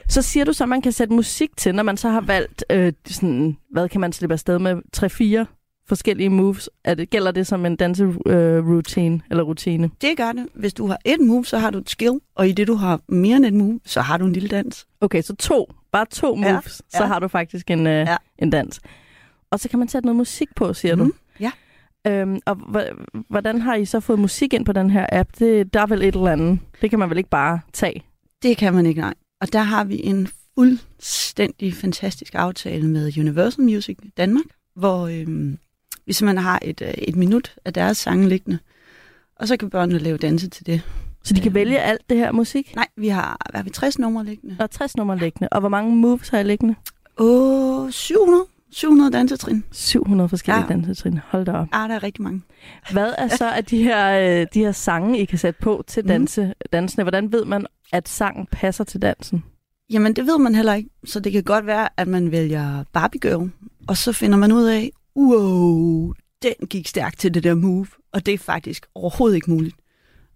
Så 0.10 0.22
siger 0.22 0.46
du 0.46 0.54
så, 0.54 0.64
at 0.64 0.70
man 0.70 0.82
kan 0.82 0.92
sætte 0.92 1.14
musik 1.14 1.50
til, 1.58 1.76
når 1.76 1.84
man 1.84 1.98
så 1.98 2.10
har 2.10 2.22
valgt, 2.22 2.66
øh, 2.70 2.94
sådan, 3.08 3.58
hvad 3.72 3.90
kan 3.90 4.02
man 4.02 4.14
slippe 4.14 4.34
afsted 4.34 4.60
med, 4.60 4.82
3-4 4.98 5.65
forskellige 5.88 6.30
moves. 6.30 6.70
Er 6.84 6.94
det, 6.94 7.10
gælder 7.10 7.32
det 7.32 7.48
som 7.48 7.66
en 7.66 7.76
danseroutine 7.76 8.34
øh, 8.38 8.68
routine, 8.68 9.22
eller 9.30 9.44
rutine? 9.44 9.90
Det 10.02 10.18
gør 10.18 10.32
det. 10.32 10.48
Hvis 10.56 10.74
du 10.74 10.88
har 10.88 10.98
et 11.06 11.20
move, 11.22 11.46
så 11.46 11.58
har 11.58 11.70
du 11.70 11.78
et 11.78 11.90
skill, 11.90 12.20
og 12.36 12.50
i 12.50 12.52
det, 12.52 12.68
du 12.68 12.74
har 12.76 13.00
mere 13.10 13.38
end 13.38 13.46
et 13.46 13.54
move, 13.54 13.80
så 13.86 14.02
har 14.02 14.18
du 14.18 14.26
en 14.26 14.34
lille 14.34 14.50
dans. 14.50 14.88
Okay, 15.02 15.22
så 15.22 15.36
to, 15.36 15.72
bare 15.92 16.06
to 16.12 16.38
Ja, 16.42 16.52
moves, 16.54 16.72
så 16.90 16.98
ja. 17.00 17.06
har 17.06 17.20
du 17.20 17.28
faktisk 17.28 17.72
en, 17.72 17.88
øh, 17.88 17.94
Ja. 17.94 18.18
en 18.40 18.50
dans. 18.50 18.80
Og 19.52 19.60
så 19.60 19.70
kan 19.70 19.80
man 19.80 19.88
sætte 19.88 20.06
noget 20.06 20.16
musik 20.18 20.48
på, 20.56 20.74
siger 20.74 20.96
Mhm, 20.96 21.06
du. 21.06 21.12
ja. 21.40 21.52
Øhm, 22.08 22.40
og 22.46 22.58
hvordan 23.30 23.62
har 23.62 23.76
I 23.76 23.86
så 23.86 24.00
fået 24.00 24.20
musik 24.20 24.54
ind 24.54 24.66
på 24.66 24.72
den 24.74 24.90
her 24.90 25.06
app? 25.12 25.30
Det, 25.40 25.74
der 25.74 25.82
er 25.82 25.86
vel 25.86 26.02
et 26.02 26.16
eller 26.16 26.32
andet. 26.32 26.60
Det 26.82 26.90
kan 26.90 27.00
man 27.00 27.10
vel 27.10 27.18
ikke 27.18 27.30
bare 27.30 27.60
tage? 27.74 28.04
Det 28.44 28.58
kan 28.58 28.74
man 28.74 28.86
ikke, 28.86 29.02
nej. 29.02 29.14
Og 29.42 29.54
der 29.54 29.60
har 29.62 29.84
vi 29.84 30.02
en 30.04 30.28
fuldstændig 30.56 31.74
fantastisk 31.74 32.36
aftale 32.36 32.88
med 32.88 33.18
Universal 33.20 33.64
Music 33.64 33.98
Danmark, 34.18 34.46
hvor 34.76 35.08
øhm, 35.08 35.58
vi 36.08 36.14
simpelthen 36.14 36.44
har 36.44 36.60
et, 36.62 36.82
øh, 36.82 36.94
et 36.98 37.16
minut 37.16 37.56
af 37.66 37.74
deres 37.74 37.98
sange 37.98 38.30
liggende, 38.30 38.60
og 39.36 39.48
så 39.48 39.58
kan 39.58 39.70
børnene 39.70 40.00
lave 40.00 40.18
danse 40.18 40.50
til 40.50 40.66
det. 40.66 40.82
Så 41.24 41.34
de 41.34 41.40
kan 41.40 41.48
Øhm. 41.50 41.56
vælge 41.56 41.80
alt 41.80 42.02
det 42.10 42.18
her 42.18 42.32
musik? 42.32 42.76
Nej, 42.76 42.88
vi 42.98 43.08
har, 43.08 43.38
hvad 43.50 43.60
har 43.60 43.64
vi, 43.64 43.70
60 43.70 44.00
numre 44.00 44.26
liggende. 44.26 44.56
Der 44.58 44.64
er 44.64 44.68
60 44.68 44.98
numre 44.98 45.18
liggende. 45.18 45.50
Og 45.52 45.60
hvor 45.60 45.70
mange 45.70 45.96
moves 45.96 46.30
har 46.30 46.40
I 46.40 46.44
liggende? 46.44 46.76
Åh, 47.18 47.92
700. 47.92 48.44
700 48.72 49.12
dansetrin. 49.12 49.64
700 49.72 50.30
forskellige 50.30 50.62
ja. 50.66 50.68
Ja. 50.70 50.74
dansetrin. 50.74 51.20
Hold 51.28 51.46
da 51.46 51.52
op. 51.52 51.68
Ah, 51.72 51.90
der 51.90 51.96
er 51.96 52.04
rigtig 52.04 52.24
mange. 52.24 52.42
Hvad 52.92 53.14
er 53.18 53.28
så 53.28 53.50
af 53.50 53.66
de 53.66 53.84
her, 53.84 54.20
øh, 54.42 54.48
de 54.54 54.60
her 54.60 54.72
sange, 54.72 55.20
I 55.20 55.26
kan 55.26 55.38
sætte 55.38 55.60
på 55.62 55.84
til 55.88 56.04
Mhm. 56.04 56.08
danse, 56.08 56.54
dansene? 56.74 57.04
Hvordan 57.04 57.32
ved 57.32 57.46
man, 57.46 57.66
at 57.94 58.10
sangen 58.10 58.48
passer 58.52 58.84
til 58.84 59.02
dansen? 59.02 59.44
Jamen, 59.90 60.14
det 60.14 60.26
ved 60.28 60.38
man 60.38 60.56
heller 60.56 60.74
ikke. 60.74 60.90
Så 61.06 61.20
det 61.20 61.32
kan 61.32 61.44
godt 61.44 61.66
være, 61.66 61.90
at 61.98 62.08
man 62.08 62.32
vælger 62.32 62.84
Barbie 62.94 63.20
Girl, 63.22 63.50
og 63.88 63.98
så 63.98 64.12
finder 64.12 64.38
man 64.38 64.52
ud 64.52 64.64
af, 64.64 64.92
wow, 65.16 66.14
den 66.42 66.68
gik 66.70 66.88
stærkt 66.88 67.20
til 67.20 67.34
det 67.34 67.44
der 67.44 67.56
move, 67.56 67.88
og 68.12 68.26
det 68.26 68.34
er 68.34 68.38
faktisk 68.38 68.86
overhovedet 68.96 69.36
ikke 69.36 69.52
muligt. 69.52 69.76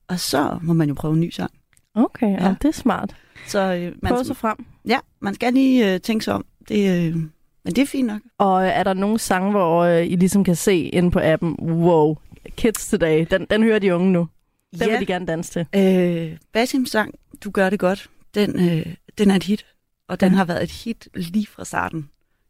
Og 0.07 0.19
så 0.19 0.59
må 0.61 0.73
man 0.73 0.87
jo 0.89 0.93
prøve 0.93 1.13
en 1.13 1.19
ny 1.19 1.29
sang. 1.29 1.51
Okay, 1.95 2.31
ja. 2.31 2.55
Det 2.61 2.67
er 2.67 2.71
smart. 2.71 3.15
Så 3.47 3.59
øh, 3.73 3.95
man, 4.03 4.25
sig 4.25 4.37
frem. 4.37 4.65
ja, 4.87 4.99
man 5.19 5.33
skal 5.33 5.53
lige 5.53 5.93
øh, 5.93 6.01
tænke 6.01 6.25
sig 6.25 6.33
om. 6.33 6.45
Det, 6.67 7.07
øh, 7.07 7.15
men 7.63 7.75
det 7.75 7.77
er 7.77 7.85
fint 7.85 8.07
nok. 8.07 8.21
Og 8.37 8.65
er 8.65 8.83
der 8.83 8.93
nogle 8.93 9.19
sange, 9.19 9.51
hvor 9.51 9.83
øh, 9.83 10.05
I 10.07 10.15
ligesom 10.15 10.43
kan 10.43 10.55
se 10.55 10.77
inde 10.79 11.11
på 11.11 11.19
appen, 11.23 11.55
wow, 11.59 12.15
Kids 12.57 12.89
Today, 12.89 13.25
den, 13.31 13.47
den 13.49 13.63
hører 13.63 13.79
de 13.79 13.95
unge 13.95 14.11
nu. 14.11 14.27
Den 14.71 14.81
ja. 14.81 14.89
vil 14.91 14.99
de 14.99 15.05
gerne 15.05 15.25
danse 15.25 15.51
til. 15.51 15.65
Øh, 15.75 16.37
Basims 16.53 16.91
sang, 16.91 17.13
Du 17.43 17.51
gør 17.51 17.69
det 17.69 17.79
godt, 17.79 18.09
den, 18.35 18.69
øh, 18.69 18.95
den 19.17 19.31
er 19.31 19.35
et 19.35 19.43
hit. 19.43 19.65
Og 20.07 20.19
den 20.19 20.31
Ja. 20.31 20.37
har 20.37 20.45
været 20.45 20.63
et 20.63 20.71
hit 20.71 21.07
lige 21.15 21.47
fra 21.47 21.65
starten. 21.65 22.09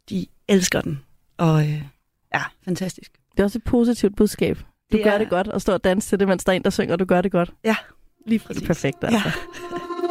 De 0.09 0.25
elsker 0.47 0.81
den. 0.81 0.99
Og 1.37 1.61
øh, 1.67 1.81
ja, 2.33 2.41
fantastisk. 2.65 3.11
Det 3.31 3.39
er 3.39 3.43
også 3.43 3.57
et 3.57 3.63
positivt 3.63 4.15
budskab. 4.15 4.57
Du 4.91 4.97
Det 4.97 5.03
gør 5.03 5.11
er- 5.11 5.17
det 5.17 5.29
godt, 5.29 5.47
og 5.47 5.61
stå 5.61 5.73
og 5.73 5.83
danse 5.83 6.09
til 6.09 6.19
det, 6.19 6.27
mens 6.27 6.43
der 6.43 6.51
er 6.51 6.55
en, 6.55 6.63
der 6.63 6.69
synger, 6.69 6.95
du 6.95 7.05
gør 7.05 7.21
det 7.21 7.31
godt. 7.31 7.51
Ja, 7.63 7.75
lige 8.27 8.39
Det 8.39 8.47
præcis. 8.47 8.63
er 8.63 8.67
perfekt, 8.67 9.03
altså. 9.03 9.19
Ja. 9.25 9.31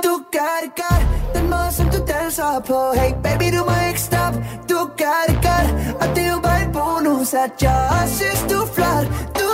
Du 0.07 0.15
gør 0.33 0.55
det 0.65 0.73
godt, 0.85 1.35
den 1.37 1.45
måde 1.51 1.71
som 1.79 1.87
du 1.95 1.99
danser 2.13 2.51
på 2.71 2.79
Hey 3.01 3.13
baby, 3.27 3.47
du 3.57 3.63
må 3.71 3.77
ikke 3.89 4.01
stoppe 4.01 4.39
Du 4.73 4.79
gør 5.03 5.19
det 5.29 5.37
godt, 5.51 5.69
og 6.01 6.07
det 6.17 6.23
er 6.29 6.33
jo 6.37 6.41
bare 6.49 6.61
en 6.67 6.73
bonus 6.79 7.35
At 7.35 7.53
jeg 7.63 7.79
også 8.03 8.15
synes, 8.21 8.41
du 8.53 8.57
er 8.67 8.71
flot 8.77 9.07
Du 9.41 9.49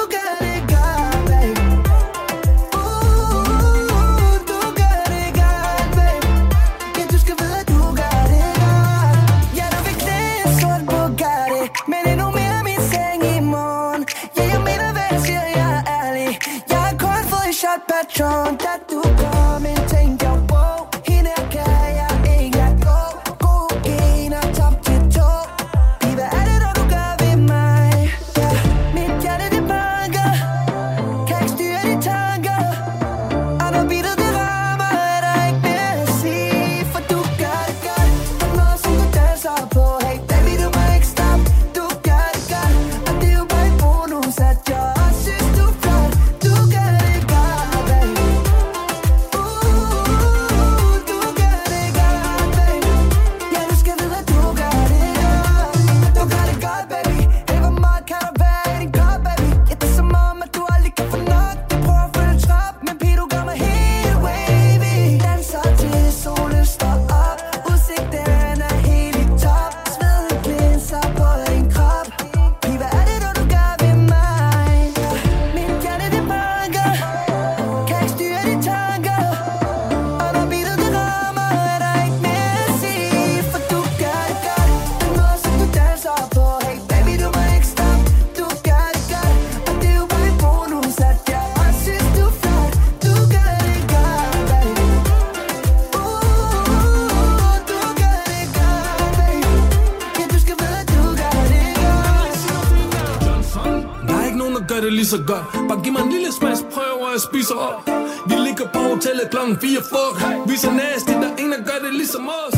Vi 108.26 108.35
ligger 108.47 108.66
på 108.75 108.78
hotellet 108.78 109.26
klokken 109.30 109.56
4 109.61 109.83
fuck. 109.92 110.16
Vi 110.49 110.54
er 110.54 110.59
så 110.59 110.71
nasty, 110.71 111.12
der 111.23 111.28
er 111.33 111.37
ingen, 111.42 111.52
der 111.52 111.64
gør 111.71 111.78
det 111.87 111.94
ligesom 111.94 112.28
os. 112.28 112.54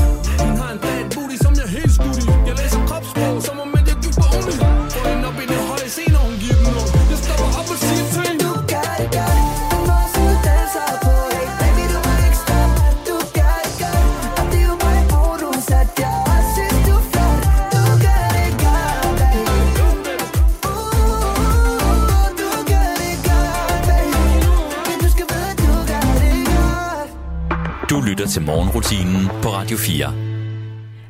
Lytter 28.16 28.30
til 28.30 28.42
morgenrutinen 28.42 29.26
på 29.42 29.48
Radio 29.48 29.76
4. 29.76 30.14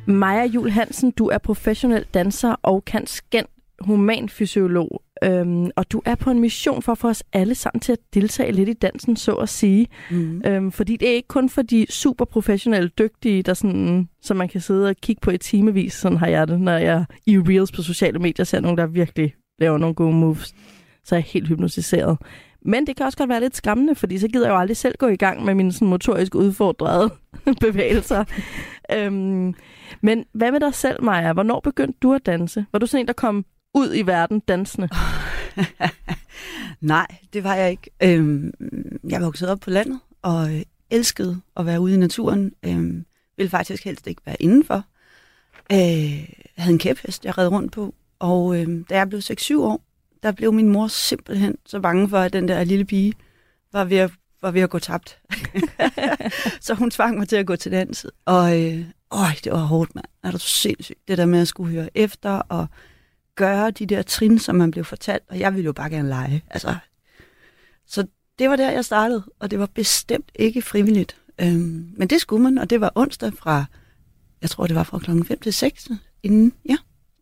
Maja 0.05 0.45
Jul 0.45 0.69
Hansen, 0.69 1.11
du 1.11 1.27
er 1.27 1.37
professionel 1.37 2.05
danser 2.13 2.55
og 2.63 2.85
kan 2.85 3.07
skænd 3.07 3.45
humanfysiolog. 3.79 5.01
Øhm, 5.23 5.69
og 5.75 5.91
du 5.91 6.01
er 6.05 6.15
på 6.15 6.31
en 6.31 6.39
mission 6.39 6.81
for 6.81 6.91
at 6.91 6.97
få 6.97 7.09
os 7.09 7.23
alle 7.33 7.55
sammen 7.55 7.79
til 7.79 7.91
at 7.91 7.97
deltage 8.13 8.51
lidt 8.51 8.69
i 8.69 8.73
dansen, 8.73 9.15
så 9.15 9.31
at 9.31 9.49
sige. 9.49 9.87
Mm. 10.11 10.41
Øhm, 10.45 10.71
fordi 10.71 10.97
det 10.97 11.09
er 11.09 11.13
ikke 11.13 11.27
kun 11.27 11.49
for 11.49 11.61
de 11.61 11.85
super 11.89 12.25
professionelle, 12.25 12.89
dygtige, 12.99 13.43
der 13.43 13.53
sådan, 13.53 14.09
som 14.21 14.37
man 14.37 14.49
kan 14.49 14.61
sidde 14.61 14.89
og 14.89 14.95
kigge 14.95 15.19
på 15.21 15.31
i 15.31 15.37
timevis, 15.37 15.93
sådan 15.93 16.17
har 16.17 16.27
jeg 16.27 16.47
det, 16.47 16.61
når 16.61 16.77
jeg 16.77 17.05
i 17.25 17.37
Reels 17.37 17.71
på 17.71 17.81
sociale 17.81 18.19
medier 18.19 18.45
ser 18.45 18.59
nogen, 18.59 18.77
der 18.77 18.85
virkelig 18.85 19.33
laver 19.59 19.77
nogle 19.77 19.95
gode 19.95 20.13
moves. 20.13 20.55
Så 21.03 21.15
er 21.15 21.17
jeg 21.17 21.25
helt 21.25 21.47
hypnotiseret. 21.47 22.17
Men 22.67 22.87
det 22.87 22.95
kan 22.95 23.05
også 23.05 23.17
godt 23.17 23.29
være 23.29 23.39
lidt 23.39 23.55
skræmmende, 23.55 23.95
fordi 23.95 24.17
så 24.17 24.27
gider 24.27 24.45
jeg 24.45 24.53
jo 24.53 24.59
aldrig 24.59 24.77
selv 24.77 24.95
gå 24.99 25.07
i 25.07 25.15
gang 25.15 25.45
med 25.45 25.55
mine 25.55 25.73
sådan, 25.73 25.87
motorisk 25.87 26.35
udfordrede 26.35 27.09
bevægelser. 27.61 28.23
øhm, 28.91 29.55
men 30.01 30.25
hvad 30.33 30.51
med 30.51 30.59
dig 30.59 30.73
selv, 30.73 31.03
Maja? 31.03 31.33
Hvornår 31.33 31.59
begyndte 31.59 31.99
du 32.01 32.13
at 32.13 32.25
danse? 32.25 32.65
Var 32.71 32.79
du 32.79 32.85
sådan 32.85 33.03
en, 33.03 33.07
der 33.07 33.13
kom 33.13 33.45
ud 33.73 33.95
i 33.95 34.01
verden 34.01 34.39
dansende? 34.39 34.89
Nej, 36.81 37.07
det 37.33 37.43
var 37.43 37.55
jeg 37.55 37.71
ikke. 37.71 37.89
Øhm, 38.03 38.51
jeg 39.09 39.21
voksede 39.21 39.51
op 39.51 39.59
på 39.59 39.69
landet 39.69 39.99
og 40.21 40.49
elskede 40.89 41.41
at 41.57 41.65
være 41.65 41.79
ude 41.79 41.93
i 41.93 41.97
naturen. 41.97 42.51
Øhm, 42.65 43.05
ville 43.37 43.49
faktisk 43.49 43.83
helst 43.83 44.07
ikke 44.07 44.21
være 44.25 44.41
indenfor. 44.41 44.83
Øh, 45.71 46.11
jeg 46.57 46.63
havde 46.63 46.73
en 46.73 46.79
kæphest, 46.79 47.25
jeg 47.25 47.37
red 47.37 47.47
rundt 47.47 47.71
på. 47.71 47.93
Og 48.19 48.59
øh, 48.59 48.83
da 48.89 48.97
jeg 48.97 49.09
blev 49.09 49.19
6-7 49.19 49.57
år, 49.57 49.81
der 50.27 50.33
blev 50.33 50.53
min 50.53 50.69
mor 50.69 50.87
simpelthen 50.87 51.55
så 51.65 51.79
bange 51.79 52.09
for, 52.09 52.17
at 52.17 52.33
den 52.33 52.47
der 52.47 52.63
lille 52.63 52.85
pige 52.85 53.13
var 53.73 53.83
ved 53.83 53.97
at, 53.97 54.11
var 54.41 54.51
ved 54.51 54.61
at 54.61 54.69
gå 54.69 54.79
tabt. 54.79 55.19
så 56.65 56.73
hun 56.73 56.91
tvang 56.91 57.17
mig 57.17 57.27
til 57.27 57.35
at 57.35 57.45
gå 57.45 57.55
til 57.55 57.71
dans. 57.71 58.05
Og 58.25 58.61
øh, 58.61 58.85
øj, 59.11 59.29
det 59.43 59.51
var 59.51 59.57
hårdt, 59.57 59.95
mand. 59.95 60.05
Er 60.23 60.31
du 60.31 60.37
sindssygt? 60.39 61.07
Det 61.07 61.17
der 61.17 61.25
med 61.25 61.41
at 61.41 61.47
skulle 61.47 61.71
høre 61.71 61.89
efter 61.95 62.31
og 62.31 62.67
gøre 63.35 63.71
de 63.71 63.85
der 63.85 64.01
trin, 64.01 64.39
som 64.39 64.55
man 64.55 64.71
blev 64.71 64.85
fortalt. 64.85 65.23
Og 65.29 65.39
jeg 65.39 65.53
ville 65.53 65.65
jo 65.65 65.73
bare 65.73 65.89
gerne 65.89 66.09
lege. 66.09 66.43
Altså, 66.49 66.75
så 67.87 68.07
det 68.39 68.49
var 68.49 68.55
der, 68.55 68.71
jeg 68.71 68.85
startede. 68.85 69.23
Og 69.39 69.51
det 69.51 69.59
var 69.59 69.65
bestemt 69.65 70.31
ikke 70.35 70.61
frivilligt. 70.61 71.17
Øhm, 71.41 71.93
men 71.97 72.07
det 72.07 72.21
skulle 72.21 72.43
man, 72.43 72.57
og 72.57 72.69
det 72.69 72.81
var 72.81 72.91
onsdag 72.95 73.33
fra, 73.33 73.65
jeg 74.41 74.49
tror 74.49 74.67
det 74.67 74.75
var 74.75 74.83
fra 74.83 74.99
klokken 74.99 75.25
5 75.25 75.39
til 75.39 75.53
6. 75.53 75.89
Inden, 76.23 76.53
ja, 76.69 76.77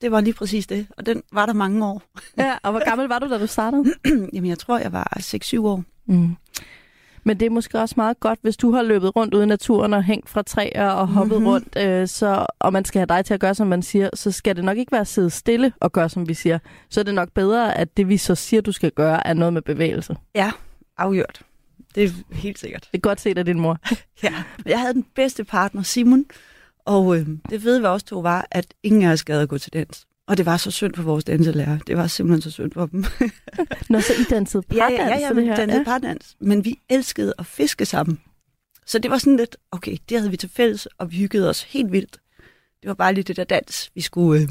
det 0.06 0.12
var 0.12 0.22
lige 0.22 0.34
præcis 0.34 0.68
det. 0.68 0.88
Og 0.98 1.06
den 1.06 1.24
var 1.34 1.46
der 1.46 1.54
mange 1.54 1.86
år. 1.86 2.02
ja, 2.38 2.54
og 2.64 2.72
hvor 2.72 2.86
gammel 2.90 3.08
var 3.08 3.20
du, 3.20 3.30
da 3.30 3.38
du 3.38 3.48
startede? 3.48 3.84
Jamen, 4.34 4.50
jeg 4.50 4.60
tror, 4.60 4.78
jeg 4.80 4.92
var 4.92 5.14
6-7 5.20 5.60
år. 5.60 5.84
Mm. 6.08 6.36
Men 7.24 7.40
det 7.40 7.46
er 7.46 7.50
måske 7.50 7.80
også 7.80 7.94
meget 7.98 8.20
godt, 8.20 8.40
hvis 8.42 8.58
du 8.58 8.72
har 8.72 8.82
løbet 8.82 9.16
rundt 9.16 9.34
ude 9.34 9.44
i 9.44 9.48
naturen 9.48 9.94
og 9.94 10.04
hængt 10.04 10.30
fra 10.30 10.42
træer 10.42 10.90
og 10.90 11.08
hoppet 11.08 11.32
Mhm. 11.32 11.44
mm-hmm. 11.44 11.48
rundt, 11.48 11.78
øh, 11.78 12.08
så, 12.08 12.46
og 12.60 12.74
man 12.74 12.86
skal 12.86 13.00
have 13.00 13.06
dig 13.18 13.26
til 13.26 13.34
at 13.34 13.40
gøre, 13.40 13.56
som 13.56 13.68
man 13.68 13.82
siger, 13.82 14.10
så 14.14 14.32
skal 14.32 14.56
det 14.56 14.64
nok 14.64 14.78
ikke 14.78 14.92
være 14.92 15.02
at 15.02 15.08
sidde 15.08 15.30
stille 15.30 15.74
og 15.82 15.92
gøre, 15.92 16.10
som 16.10 16.28
vi 16.28 16.34
siger. 16.34 16.60
Så 16.90 17.00
er 17.00 17.04
det 17.04 17.14
nok 17.14 17.30
bedre, 17.32 17.78
at 17.78 17.98
det, 17.98 18.10
vi 18.10 18.18
så 18.18 18.36
siger, 18.36 18.62
du 18.62 18.72
skal 18.72 18.92
gøre, 18.92 19.28
er 19.28 19.34
noget 19.34 19.54
med 19.54 19.62
bevægelse. 19.62 20.16
Ja, 20.36 20.52
afgjort. 20.98 21.42
Det 21.96 22.04
er 22.04 22.10
helt 22.36 22.60
sikkert. 22.60 22.90
Det 22.92 22.98
er 22.98 23.02
godt 23.02 23.22
set 23.22 23.38
af 23.38 23.46
din 23.46 23.60
mor. 23.60 23.78
Ja. 24.24 24.34
Jeg 24.66 24.80
havde 24.80 24.94
den 24.94 25.06
bedste 25.16 25.44
partner, 25.44 25.82
Simon, 25.82 26.26
og 26.86 27.18
øh, 27.18 27.28
det 27.50 27.62
fede 27.62 27.82
ved 27.82 27.90
os 27.90 28.04
to 28.04 28.20
var, 28.20 28.48
at 28.52 28.74
ingen 28.84 29.04
af 29.04 29.12
os 29.12 29.24
gad 29.24 29.42
at 29.42 29.50
gå 29.50 29.58
til 29.58 29.74
dans. 29.74 30.08
Og 30.28 30.38
det 30.38 30.46
var 30.46 30.58
så 30.58 30.72
synd 30.72 30.94
for 30.96 31.04
vores 31.04 31.24
danselærer. 31.24 31.80
Det 31.88 31.98
var 31.98 32.08
simpelthen 32.08 32.42
så 32.42 32.52
synd 32.52 32.72
for 32.72 32.86
dem. 32.86 33.06
Når 33.90 34.00
så 34.00 34.14
I 34.14 34.24
dansede 34.30 34.64
ja, 34.72 34.80
pardans, 34.80 35.00
ja, 35.00 35.08
ja, 35.08 35.20
ja, 35.20 35.28
så 35.28 35.34
vi 35.34 35.48
dansede 35.48 35.78
ja. 35.78 35.84
pardans. 35.84 36.36
Men 36.40 36.66
vi 36.66 36.80
elskede 36.90 37.34
at 37.40 37.46
fiske 37.46 37.86
sammen. 37.86 38.22
Så 38.86 39.00
det 39.00 39.12
var 39.12 39.18
sådan 39.18 39.38
lidt, 39.38 39.58
okay, 39.72 39.98
det 40.10 40.18
havde 40.18 40.32
vi 40.32 40.38
til 40.38 40.50
fælles, 40.50 40.86
og 40.98 41.12
vi 41.12 41.18
hyggede 41.18 41.50
os 41.50 41.64
helt 41.64 41.92
vildt. 41.92 42.18
Det 42.82 42.88
var 42.88 42.94
bare 42.94 43.14
lige 43.14 43.24
det 43.24 43.38
der 43.38 43.44
dans, 43.44 43.92
vi 43.96 44.02
skulle... 44.02 44.42
Øh, 44.42 44.50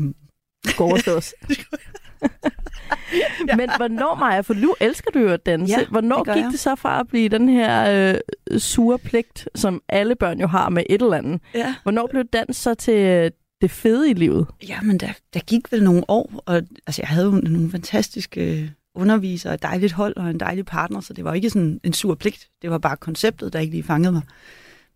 Gå 0.77 0.85
overstås. 0.85 1.35
Men 3.59 3.71
hvornår, 3.77 4.15
Maja, 4.15 4.41
for 4.41 4.55
nu 4.55 4.75
elsker 4.81 5.11
du 5.11 5.19
jo 5.19 5.29
at 5.29 5.47
danse. 5.47 5.79
Ja, 5.79 5.87
hvornår 5.87 6.25
det 6.25 6.35
gik 6.35 6.43
jeg. 6.43 6.51
det 6.53 6.61
så 6.61 6.75
fra 6.75 7.01
at 7.01 7.09
blive 7.09 7.29
den 7.29 7.49
her 7.49 8.13
øh, 8.51 8.61
sure 8.61 8.99
pligt, 8.99 9.49
som 9.55 9.83
alle 9.89 10.15
børn 10.15 10.41
jo 10.41 10.47
har 10.47 10.69
med 10.69 10.83
et 10.91 11.03
eller 11.03 11.17
andet? 11.17 11.41
ja. 11.55 11.75
Hvornår 11.83 12.07
blev 12.07 12.25
dans 12.25 12.57
så 12.57 12.75
til 12.75 12.95
øh, 12.95 13.31
det 13.61 13.71
fede 13.71 14.11
i 14.11 14.15
livet? 14.15 14.47
Jamen, 14.69 14.99
der, 14.99 15.09
der 15.35 15.41
gik 15.41 15.73
vel 15.73 15.85
nogle 15.85 16.05
år, 16.09 16.43
og 16.47 16.63
altså, 16.87 17.03
jeg 17.03 17.09
havde 17.09 17.27
jo 17.27 17.31
nogle 17.31 17.71
fantastiske 17.71 18.61
øh, 18.61 18.69
undervisere, 18.95 19.55
et 19.55 19.63
dejligt 19.63 19.93
hold 19.93 20.17
og 20.17 20.31
en 20.31 20.41
dejlig 20.41 20.67
partner, 20.67 21.01
så 21.01 21.13
det 21.13 21.25
var 21.25 21.35
ikke 21.35 21.51
sådan 21.51 21.81
en 21.85 21.93
sur 21.93 22.15
pligt. 22.15 22.49
Det 22.63 22.71
var 22.71 22.79
bare 22.79 22.97
konceptet, 22.97 23.53
der 23.53 23.59
ikke 23.59 23.73
lige 23.73 23.83
fangede 23.83 24.13
mig. 24.13 24.23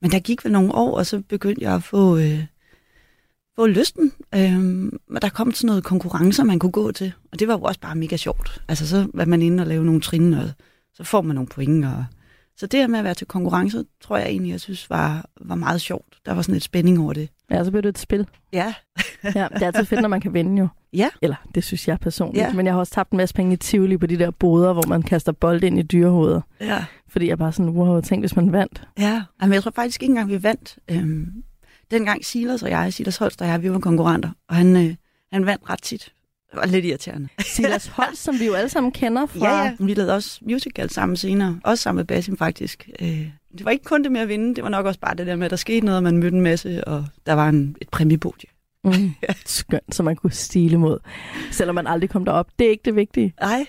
Men 0.03 0.11
der 0.11 0.19
gik 0.19 0.45
vel 0.45 0.53
nogle 0.53 0.75
år, 0.75 0.99
og 0.99 1.07
så 1.07 1.23
begyndte 1.29 1.63
jeg 1.63 1.75
at 1.75 1.83
få, 1.83 2.17
øh, 2.17 2.45
få 3.59 3.67
lysten. 3.67 4.13
Øhm, 4.35 4.99
og 5.15 5.23
der 5.23 5.29
kom 5.29 5.53
sådan 5.53 5.67
noget 5.67 5.85
konkurrencer, 5.85 6.45
man 6.45 6.59
kunne 6.59 6.73
gå 6.73 6.93
til, 6.93 7.13
og 7.33 7.39
det 7.39 7.49
var 7.49 7.55
jo 7.55 7.63
også 7.63 7.81
bare 7.81 7.95
mega 7.95 8.17
sjovt. 8.17 8.63
Altså, 8.69 8.89
så 8.89 9.07
var 9.15 9.25
man 9.25 9.43
inde 9.43 9.63
og 9.63 9.67
lave 9.67 9.85
nogle 9.85 10.01
trin, 10.01 10.35
og 10.35 10.51
så 10.95 11.05
får 11.05 11.23
man 11.23 11.35
nogle 11.35 11.49
point. 11.49 11.85
Og... 11.85 12.05
Så 12.57 12.67
det 12.67 12.81
her 12.81 12.87
med 12.87 12.99
at 12.99 13.05
være 13.05 13.15
til 13.15 13.27
konkurrence, 13.27 13.85
tror 14.01 14.17
jeg 14.17 14.29
egentlig, 14.29 14.51
jeg 14.51 14.61
synes 14.61 14.91
var, 14.91 15.27
var 15.41 15.55
meget 15.55 15.81
sjovt. 15.81 16.19
Der 16.27 16.35
var 16.35 16.43
sådan 16.43 16.55
et 16.55 16.63
spænding 16.63 17.01
over 17.01 17.13
det. 17.13 17.29
Ja, 17.51 17.65
så 17.65 17.71
blev 17.71 17.83
det 17.83 17.89
et 17.89 17.99
spil. 17.99 18.27
Ja, 18.53 18.75
Ja, 19.25 19.49
det 19.55 19.63
er 19.63 19.67
altid 19.67 19.85
fedt, 19.85 20.01
når 20.01 20.09
man 20.09 20.21
kan 20.21 20.35
vinde 20.35 20.61
jo. 20.61 20.69
Ja. 20.93 21.09
Eller, 21.23 21.37
det 21.55 21.65
synes 21.65 21.89
jeg 21.89 22.01
personligt. 22.01 22.43
Ja. 22.43 22.53
Men 22.53 22.67
jeg 22.67 22.75
har 22.75 22.79
også 22.79 22.93
tabt 22.93 23.11
en 23.11 23.17
masse 23.17 23.35
penge 23.35 23.53
i 23.53 23.57
Tivoli 23.57 23.97
på 23.97 24.07
de 24.07 24.19
der 24.19 24.31
boder, 24.31 24.73
hvor 24.73 24.85
man 24.89 25.03
kaster 25.03 25.33
bold 25.33 25.65
ind 25.65 25.79
i 25.79 25.83
dyrehoveder. 25.83 26.41
ja. 26.61 26.85
Fordi 27.09 27.29
jeg 27.29 27.39
bare 27.39 27.53
sådan, 27.53 27.71
wow, 27.73 28.01
tænk 28.01 28.23
hvis 28.23 28.37
man 28.37 28.53
vandt. 28.53 28.89
Ja, 28.99 29.23
men 29.41 29.53
jeg 29.53 29.63
tror 29.63 29.71
faktisk 29.71 30.03
ikke 30.03 30.13
engang, 30.13 30.31
vi 30.31 30.43
vandt. 30.43 30.79
Øhm, 30.91 31.33
dengang 31.91 32.25
Silas 32.25 32.63
og 32.63 32.71
jeg, 32.71 32.93
Silas 32.93 33.17
Holst 33.17 33.43
og 33.43 33.49
jeg, 33.49 33.63
vi 33.63 33.73
var 33.73 33.79
konkurrenter, 33.79 34.31
og 34.49 34.57
han, 34.57 34.77
øh, 34.77 34.95
han 35.33 35.47
vandt 35.47 35.71
ret 35.71 35.83
tit. 35.83 36.13
Det 36.51 36.57
var 36.61 36.67
lidt 36.67 36.85
irriterende. 36.85 37.29
Silas 37.55 37.87
Holst, 37.87 38.23
som 38.23 38.39
vi 38.41 38.47
jo 38.47 38.55
alle 38.55 38.69
sammen 38.69 38.93
kender 38.93 39.27
fra... 39.33 39.49
Ja, 39.49 39.65
ja. 39.65 39.73
Vi 39.81 39.95
lavede 39.95 40.15
også 40.15 40.39
musical 40.43 40.91
sammen 40.91 41.17
senere. 41.17 41.61
Også 41.65 41.83
sammen 41.83 41.99
med 41.99 42.05
Basim 42.05 42.37
faktisk. 42.37 42.89
Øh, 43.01 43.27
det 43.59 43.65
var 43.65 43.71
ikke 43.71 43.85
kun 43.85 44.03
det 44.03 44.13
med 44.13 44.21
at 44.21 44.29
vinde, 44.29 44.55
det 44.55 44.65
var 44.65 44.71
nok 44.71 44.87
også 44.87 45.01
bare 45.01 45.15
det 45.15 45.27
der 45.27 45.37
med, 45.37 45.45
at 45.45 45.51
der 45.51 45.57
skete 45.57 45.87
noget, 45.87 45.97
og 45.97 46.03
man 46.03 46.17
mødte 46.17 46.37
en 46.37 46.43
masse, 46.43 46.85
og 46.85 47.07
der 47.27 47.33
var 47.33 47.49
en, 47.49 47.77
et 47.81 47.89
præmiebodie. 47.89 48.49
Mm, 48.85 49.11
skønt, 49.45 49.95
så 49.95 50.03
man 50.03 50.17
kunne 50.17 50.33
stile 50.33 50.79
mod. 50.79 50.99
Selvom 51.51 51.75
man 51.75 51.87
aldrig 51.87 52.11
kom 52.11 52.25
derop. 52.25 52.49
Det 52.59 52.67
er 52.67 52.71
ikke 52.71 52.85
det 52.85 52.97
vigtige. 52.97 53.35
Nej. 53.41 53.67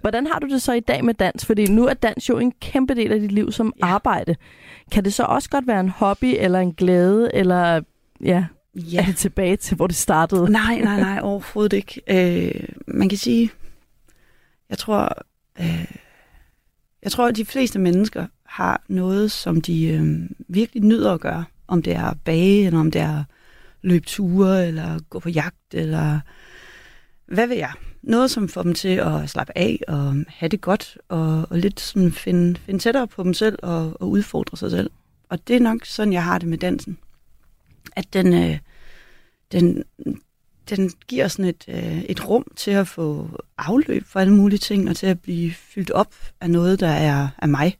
Hvordan 0.00 0.26
har 0.26 0.38
du 0.38 0.48
det 0.48 0.62
så 0.62 0.72
i 0.72 0.80
dag 0.80 1.04
med 1.04 1.14
dans? 1.14 1.46
Fordi 1.46 1.66
nu 1.66 1.86
er 1.86 1.94
dans 1.94 2.28
jo 2.28 2.38
en 2.38 2.52
kæmpe 2.60 2.94
del 2.94 3.12
af 3.12 3.20
dit 3.20 3.32
liv 3.32 3.52
som 3.52 3.72
ja. 3.78 3.86
arbejde. 3.86 4.36
Kan 4.90 5.04
det 5.04 5.14
så 5.14 5.22
også 5.22 5.50
godt 5.50 5.66
være 5.66 5.80
en 5.80 5.88
hobby, 5.88 6.34
eller 6.38 6.58
en 6.60 6.72
glæde, 6.72 7.34
eller 7.34 7.80
ja, 8.24 8.44
Ja. 8.74 9.00
er 9.00 9.04
det 9.06 9.16
tilbage 9.16 9.56
til, 9.56 9.76
hvor 9.76 9.86
det 9.86 9.96
startede? 9.96 10.50
Nej, 10.52 10.80
nej, 10.84 11.00
nej, 11.00 11.18
overhovedet 11.22 11.72
ikke. 11.76 12.00
Øh, 12.08 12.68
man 12.86 13.08
kan 13.08 13.18
sige, 13.18 13.50
jeg 14.70 14.78
tror, 14.78 15.16
øh, 15.60 15.84
jeg 17.02 17.12
tror, 17.12 17.28
at 17.28 17.36
de 17.36 17.44
fleste 17.44 17.78
mennesker 17.78 18.26
har 18.46 18.82
noget, 18.88 19.30
som 19.30 19.60
de 19.60 19.86
øh, 19.88 20.20
virkelig 20.48 20.82
nyder 20.82 21.12
at 21.14 21.20
gøre. 21.20 21.44
Om 21.68 21.82
det 21.82 21.92
er 21.94 22.04
at 22.04 22.16
bage, 22.24 22.66
eller 22.66 22.80
om 22.80 22.90
det 22.90 23.00
er 23.00 23.18
at 23.18 23.24
løbe 23.82 24.06
ture, 24.06 24.66
eller 24.68 24.98
gå 25.10 25.18
på 25.18 25.28
jagt, 25.28 25.74
eller 25.74 26.20
hvad 27.26 27.46
ved 27.46 27.56
jeg. 27.56 27.72
Noget, 28.02 28.30
som 28.30 28.48
får 28.48 28.62
dem 28.62 28.74
til 28.74 28.88
at 28.88 29.30
slappe 29.30 29.58
af 29.58 29.80
og 29.88 30.14
have 30.28 30.48
det 30.48 30.60
godt, 30.60 30.98
og, 31.08 31.46
og 31.50 31.58
lidt 31.58 31.80
sådan 31.80 32.12
finde, 32.12 32.60
finde 32.60 32.80
tættere 32.80 33.06
på 33.06 33.22
dem 33.22 33.34
selv 33.34 33.58
og, 33.62 34.02
og 34.02 34.10
udfordre 34.10 34.56
sig 34.56 34.70
selv. 34.70 34.90
Og 35.28 35.48
det 35.48 35.56
er 35.56 35.60
nok 35.60 35.84
sådan, 35.84 36.12
jeg 36.12 36.24
har 36.24 36.38
det 36.38 36.48
med 36.48 36.58
dansen. 36.58 36.98
At 37.96 38.12
den, 38.12 38.34
øh, 38.34 38.58
den, 39.52 39.84
den 40.70 40.90
giver 41.08 41.28
sådan 41.28 41.44
et, 41.44 41.64
øh, 41.68 42.02
et 42.02 42.28
rum 42.28 42.44
til 42.56 42.70
at 42.70 42.88
få 42.88 43.30
afløb 43.58 44.06
for 44.06 44.20
alle 44.20 44.34
mulige 44.34 44.58
ting, 44.58 44.88
og 44.88 44.96
til 44.96 45.06
at 45.06 45.20
blive 45.20 45.52
fyldt 45.52 45.90
op 45.90 46.14
af 46.40 46.50
noget, 46.50 46.80
der 46.80 46.88
er 46.88 47.28
af 47.38 47.48
mig. 47.48 47.76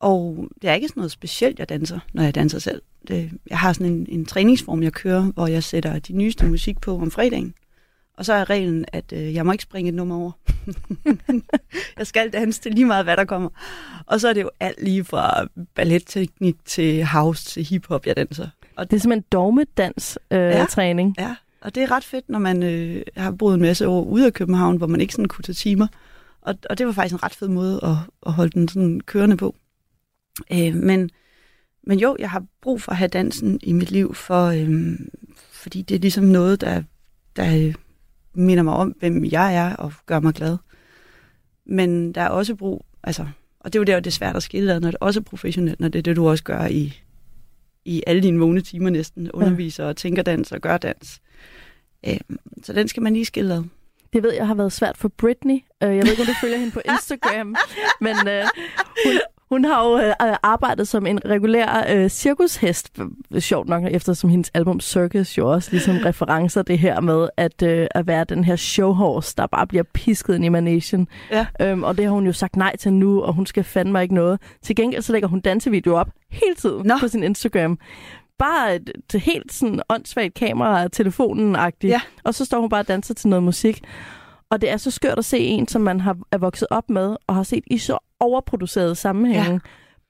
Og 0.00 0.48
det 0.62 0.70
er 0.70 0.74
ikke 0.74 0.88
sådan 0.88 1.00
noget 1.00 1.12
specielt, 1.12 1.58
jeg 1.58 1.68
danser, 1.68 1.98
når 2.12 2.22
jeg 2.22 2.34
danser 2.34 2.58
selv. 2.58 2.82
Det, 3.08 3.30
jeg 3.46 3.58
har 3.58 3.72
sådan 3.72 3.92
en, 3.92 4.06
en 4.08 4.24
træningsform, 4.24 4.82
jeg 4.82 4.92
kører, 4.92 5.22
hvor 5.22 5.46
jeg 5.46 5.64
sætter 5.64 5.98
de 5.98 6.12
nyeste 6.12 6.46
musik 6.46 6.80
på 6.80 6.98
om 6.98 7.10
fredagen. 7.10 7.54
Og 8.18 8.24
så 8.24 8.32
er 8.32 8.50
reglen, 8.50 8.84
at 8.92 9.12
øh, 9.12 9.34
jeg 9.34 9.46
må 9.46 9.52
ikke 9.52 9.62
springe 9.62 9.88
et 9.88 9.94
nummer 9.94 10.16
over. 10.16 10.32
jeg 11.98 12.06
skal 12.06 12.32
danse 12.32 12.60
til 12.60 12.72
lige 12.72 12.84
meget, 12.84 13.04
hvad 13.04 13.16
der 13.16 13.24
kommer. 13.24 13.48
Og 14.06 14.20
så 14.20 14.28
er 14.28 14.32
det 14.32 14.42
jo 14.42 14.50
alt 14.60 14.82
lige 14.82 15.04
fra 15.04 15.46
balletteknik 15.74 16.56
til 16.64 17.04
house 17.04 17.44
til 17.44 17.64
hiphop, 17.64 18.06
jeg 18.06 18.16
danser. 18.16 18.48
Og 18.76 18.90
Det 18.90 18.96
er 18.96 19.00
simpelthen 19.00 19.24
dogmedans 19.32 20.18
øh, 20.30 20.38
Ja. 20.38 20.58
ja. 20.58 20.64
træning. 20.64 21.14
Ja, 21.18 21.34
og 21.60 21.74
det 21.74 21.82
er 21.82 21.90
ret 21.90 22.04
fedt, 22.04 22.28
når 22.28 22.38
man 22.38 22.62
øh, 22.62 23.02
har 23.16 23.30
boet 23.30 23.54
en 23.54 23.60
masse 23.60 23.88
år 23.88 24.04
ude 24.04 24.26
af 24.26 24.32
København, 24.32 24.76
hvor 24.76 24.86
man 24.86 25.00
ikke 25.00 25.12
sådan 25.12 25.28
kunne 25.28 25.42
tage 25.42 25.54
timer. 25.54 25.86
Og, 26.42 26.54
og 26.70 26.78
det 26.78 26.86
var 26.86 26.92
faktisk 26.92 27.14
en 27.14 27.22
ret 27.22 27.34
fed 27.34 27.48
måde 27.48 27.80
at, 27.82 27.96
at 28.26 28.32
holde 28.32 28.50
den 28.50 28.68
sådan 28.68 29.00
kørende 29.00 29.36
på. 29.36 29.54
Øh, 30.52 30.74
men, 30.74 31.10
men 31.86 31.98
jo, 31.98 32.16
jeg 32.18 32.30
har 32.30 32.44
brug 32.62 32.82
for 32.82 32.92
at 32.92 32.98
have 32.98 33.08
dansen 33.08 33.60
i 33.62 33.72
mit 33.72 33.90
liv, 33.90 34.14
for, 34.14 34.46
øh, 34.46 34.98
fordi 35.52 35.82
det 35.82 35.94
er 35.94 35.98
ligesom 35.98 36.24
noget, 36.24 36.60
der, 36.60 36.82
der 37.36 37.56
øh, 37.66 37.74
minder 38.34 38.62
mig 38.62 38.74
om, 38.74 38.88
hvem 38.98 39.24
jeg 39.24 39.54
er 39.56 39.76
og 39.76 39.92
gør 40.06 40.20
mig 40.20 40.34
glad. 40.34 40.56
Men 41.66 42.12
der 42.12 42.20
er 42.20 42.28
også 42.28 42.54
brug, 42.54 42.84
altså, 43.02 43.26
og 43.60 43.72
det 43.72 43.78
er 43.78 43.80
jo 43.80 43.84
der, 43.84 44.00
det 44.00 44.06
er 44.06 44.10
svært 44.14 44.36
at 44.36 44.42
skille 44.42 44.72
ad, 44.72 44.80
når 44.80 44.90
det 44.90 44.98
også 45.00 45.20
er 45.20 45.24
professionelt, 45.24 45.80
når 45.80 45.88
det 45.88 45.98
er 45.98 46.02
det, 46.02 46.16
du 46.16 46.28
også 46.28 46.44
gør 46.44 46.66
i, 46.66 47.00
i 47.84 48.02
alle 48.06 48.22
dine 48.22 48.38
vågne 48.38 48.60
timer 48.60 48.90
næsten, 48.90 49.30
underviser 49.30 49.84
og 49.84 49.96
tænker 49.96 50.22
dans 50.22 50.52
og 50.52 50.60
gør 50.60 50.78
dans. 50.78 51.20
Øh, 52.06 52.16
så 52.62 52.72
den 52.72 52.88
skal 52.88 53.02
man 53.02 53.12
lige 53.12 53.24
skille 53.24 53.54
ad. 53.54 53.62
Det 54.12 54.22
ved 54.22 54.32
jeg 54.32 54.46
har 54.46 54.54
været 54.54 54.72
svært 54.72 54.96
for 54.98 55.08
Britney. 55.08 55.54
Øh, 55.82 55.96
Jeg 55.96 56.04
ved 56.04 56.10
ikke, 56.10 56.22
om 56.22 56.26
du 56.26 56.32
følger 56.40 56.56
hende 56.58 56.72
på 56.72 56.80
Instagram, 56.92 57.54
men 58.00 58.28
øh, 58.28 58.44
hun, 59.06 59.14
Hun 59.54 59.64
har 59.64 59.84
jo 59.84 59.98
øh, 59.98 60.36
arbejdet 60.42 60.88
som 60.88 61.06
en 61.06 61.20
regulær 61.24 61.84
øh, 61.90 62.10
cirkushest, 62.10 62.98
øh, 63.34 63.40
sjovt 63.40 63.68
nok, 63.68 63.82
eftersom 63.90 64.30
hendes 64.30 64.50
album 64.54 64.80
Circus 64.80 65.38
jo 65.38 65.52
også 65.52 65.70
ligesom 65.70 65.96
referencer 66.06 66.62
det 66.62 66.78
her 66.78 67.00
med 67.00 67.28
at, 67.36 67.62
øh, 67.62 67.86
at 67.90 68.06
være 68.06 68.24
den 68.24 68.44
her 68.44 68.56
showhorse, 68.56 69.34
der 69.36 69.46
bare 69.46 69.66
bliver 69.66 69.84
pisket 69.94 70.34
ind 70.34 70.44
i 70.44 70.48
managen. 70.48 71.08
Ja. 71.30 71.46
Øhm, 71.60 71.82
og 71.82 71.96
det 71.96 72.04
har 72.04 72.12
hun 72.12 72.26
jo 72.26 72.32
sagt 72.32 72.56
nej 72.56 72.76
til 72.76 72.92
nu, 72.92 73.22
og 73.22 73.32
hun 73.32 73.46
skal 73.46 73.64
fandme 73.64 74.02
ikke 74.02 74.14
noget. 74.14 74.40
Til 74.62 74.76
gengæld 74.76 75.02
så 75.02 75.12
lægger 75.12 75.28
hun 75.28 75.40
dansevideoer 75.40 76.00
op 76.00 76.08
hele 76.30 76.54
tiden 76.54 76.86
Nå. 76.86 76.94
på 77.00 77.08
sin 77.08 77.22
Instagram. 77.22 77.78
Bare 78.38 78.76
et, 78.76 78.90
et 79.14 79.20
helt 79.20 79.52
sådan 79.52 79.80
åndssvagt 79.88 80.34
kamera, 80.34 80.88
telefonen-agtigt. 80.88 81.90
Ja. 81.90 82.00
Og 82.24 82.34
så 82.34 82.44
står 82.44 82.60
hun 82.60 82.68
bare 82.68 82.80
og 82.80 82.88
danser 82.88 83.14
til 83.14 83.28
noget 83.28 83.42
musik. 83.42 83.82
Og 84.50 84.60
det 84.60 84.70
er 84.70 84.76
så 84.76 84.90
skørt 84.90 85.18
at 85.18 85.24
se 85.24 85.38
en, 85.38 85.68
som 85.68 85.82
man 85.82 86.00
har, 86.00 86.16
er 86.32 86.38
vokset 86.38 86.68
op 86.70 86.90
med, 86.90 87.16
og 87.26 87.34
har 87.34 87.42
set 87.42 87.64
i 87.66 87.78
så 87.78 87.98
overproducerede 88.24 88.94
sammenhænge, 88.94 89.52
ja. 89.52 89.58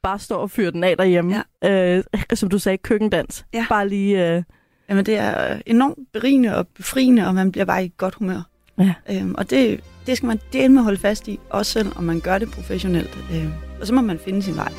bare 0.03 0.18
stå 0.18 0.35
og 0.37 0.50
fyre 0.50 0.70
den 0.70 0.85
af 0.85 0.96
derhjemme. 0.96 1.44
Ja. 1.62 1.96
Øh, 1.96 2.05
som 2.35 2.48
du 2.48 2.59
sagde, 2.59 2.79
køkkendans. 2.79 3.46
Ja. 3.55 3.66
Bare 3.68 3.88
lige... 3.88 4.37
Øh, 4.37 4.42
Jamen, 4.88 5.07
det 5.07 5.18
er 5.18 5.61
enormt 5.66 5.98
berigende 6.12 6.57
og 6.57 6.66
befriende, 6.68 7.27
og 7.27 7.35
man 7.35 7.53
bliver 7.53 7.64
bare 7.64 7.85
i 7.85 7.92
godt 7.96 8.14
humør. 8.14 8.42
Ja. 8.79 8.94
Øhm, 9.11 9.35
og 9.38 9.50
det, 9.50 9.81
det 10.07 10.16
skal 10.16 10.27
man 10.27 10.40
dele 10.53 10.68
med 10.68 10.83
holde 10.83 10.98
fast 10.98 11.29
i, 11.29 11.40
også 11.50 11.72
selv 11.72 11.92
om 11.96 12.05
man 12.05 12.20
gør 12.20 12.38
det 12.38 12.50
professionelt. 12.50 13.18
Øhm, 13.33 13.53
og 13.81 13.87
så 13.87 13.94
må 13.94 14.00
man 14.00 14.18
finde 14.24 14.42
sin 14.42 14.57
vej. 14.57 14.72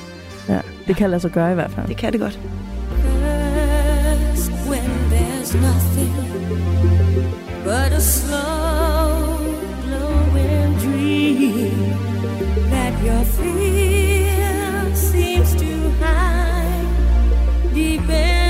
ja, 0.49 0.59
det 0.87 0.95
kan 0.95 1.09
lade 1.09 1.21
sig 1.21 1.31
gøre 1.31 1.51
i 1.51 1.53
hvert 1.55 1.71
fald. 1.71 1.87
Det 1.87 1.97
kan 1.97 2.13
det 2.13 2.21
godt. 2.21 2.39
First, 4.35 4.51
when 4.69 4.89
there's 5.11 5.55
nothing 5.61 5.94
your 13.05 13.23
fear 13.37 14.95
seems 14.95 15.53
to 15.55 15.91
hide 15.99 17.71
deep 17.71 18.01
inside 18.01 18.44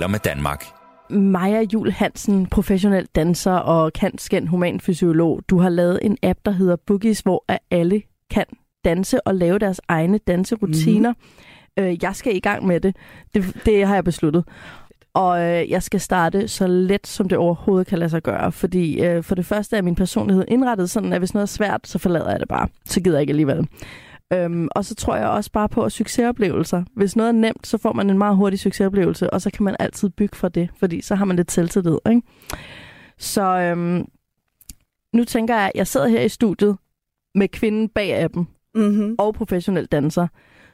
taler 0.00 0.08
med 0.08 0.18
Danmark. 0.18 0.64
Maja 1.10 1.62
Jul 1.72 1.90
Hansen, 1.90 2.46
professionel 2.46 3.06
danser 3.14 3.52
og 3.52 3.92
kantskænd 3.92 4.48
humanfysiolog. 4.48 5.40
Du 5.48 5.58
har 5.58 5.68
lavet 5.68 5.98
en 6.02 6.16
app, 6.22 6.38
der 6.44 6.50
hedder 6.50 6.76
Boogies, 6.86 7.20
hvor 7.20 7.44
alle 7.70 8.02
kan 8.30 8.44
danse 8.84 9.26
og 9.26 9.34
lave 9.34 9.58
deres 9.58 9.80
egne 9.88 10.18
danserutiner. 10.18 11.12
Mm. 11.76 11.84
Øh, 11.84 12.02
jeg 12.02 12.16
skal 12.16 12.36
i 12.36 12.40
gang 12.40 12.66
med 12.66 12.80
det. 12.80 12.96
det. 13.34 13.56
Det 13.66 13.86
har 13.86 13.94
jeg 13.94 14.04
besluttet. 14.04 14.44
Og 15.14 15.42
øh, 15.42 15.70
jeg 15.70 15.82
skal 15.82 16.00
starte 16.00 16.48
så 16.48 16.66
let, 16.66 17.06
som 17.06 17.28
det 17.28 17.38
overhovedet 17.38 17.86
kan 17.86 17.98
lade 17.98 18.10
sig 18.10 18.22
gøre. 18.22 18.52
Fordi 18.52 19.00
øh, 19.00 19.22
for 19.22 19.34
det 19.34 19.46
første 19.46 19.76
er 19.76 19.82
min 19.82 19.94
personlighed 19.94 20.44
indrettet 20.48 20.90
sådan, 20.90 21.12
at 21.12 21.18
hvis 21.18 21.34
noget 21.34 21.42
er 21.42 21.46
svært, 21.46 21.80
så 21.84 21.98
forlader 21.98 22.30
jeg 22.30 22.40
det 22.40 22.48
bare. 22.48 22.68
Så 22.84 23.00
gider 23.00 23.16
jeg 23.16 23.20
ikke 23.20 23.30
alligevel. 23.30 23.68
Øhm, 24.32 24.68
og 24.70 24.84
så 24.84 24.94
tror 24.94 25.16
jeg 25.16 25.28
også 25.28 25.52
bare 25.52 25.68
på 25.68 25.88
succesoplevelser. 25.88 26.84
Hvis 26.96 27.16
noget 27.16 27.28
er 27.28 27.32
nemt, 27.32 27.66
så 27.66 27.78
får 27.78 27.92
man 27.92 28.10
en 28.10 28.18
meget 28.18 28.36
hurtig 28.36 28.58
succesoplevelse, 28.58 29.30
og 29.30 29.42
så 29.42 29.50
kan 29.50 29.64
man 29.64 29.76
altid 29.78 30.08
bygge 30.10 30.36
fra 30.36 30.48
det, 30.48 30.68
fordi 30.78 31.00
så 31.00 31.14
har 31.14 31.24
man 31.24 31.36
lidt 31.36 31.52
selvtillid. 31.52 31.98
Ikke? 32.10 32.22
Så 33.18 33.42
øhm, 33.42 34.04
nu 35.14 35.24
tænker 35.24 35.54
jeg, 35.54 35.64
at 35.64 35.72
jeg 35.74 35.86
sidder 35.86 36.08
her 36.08 36.20
i 36.20 36.28
studiet 36.28 36.76
med 37.34 37.48
kvinden 37.48 37.88
bag 37.88 38.22
appen 38.22 38.48
Mm-hmm. 38.74 39.14
og 39.18 39.34
professionel 39.34 39.86
danser. 39.86 40.26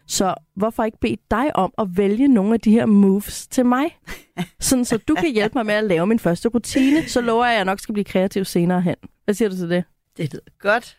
Så 0.07 0.35
hvorfor 0.57 0.85
ikke 0.85 0.99
bede 1.01 1.17
dig 1.31 1.57
om 1.57 1.73
at 1.79 1.87
vælge 1.97 2.29
nogle 2.29 2.55
af 2.55 2.61
de 2.61 2.71
her 2.71 2.87
moves 2.87 3.47
til 3.47 3.67
mig? 3.67 3.99
Sådan, 4.61 4.85
så 4.85 4.97
du 4.99 5.15
kan 5.15 5.33
hjælpe 5.33 5.59
mig 5.59 5.67
med 5.67 5.75
at 5.75 5.85
lave 5.85 6.07
min 6.07 6.19
første 6.19 6.49
rutine. 6.49 7.09
Så 7.09 7.21
lover 7.21 7.45
jeg, 7.45 7.53
at 7.53 7.57
jeg 7.57 7.65
nok 7.65 7.81
skal 7.81 7.93
blive 7.93 8.05
kreativ 8.05 8.45
senere 8.45 8.81
hen. 8.81 8.95
Hvad 9.25 9.35
siger 9.35 9.49
du 9.49 9.57
til 9.57 9.71
det? 9.71 9.85
Det 10.17 10.33
lyder 10.33 10.43
godt. 10.59 10.97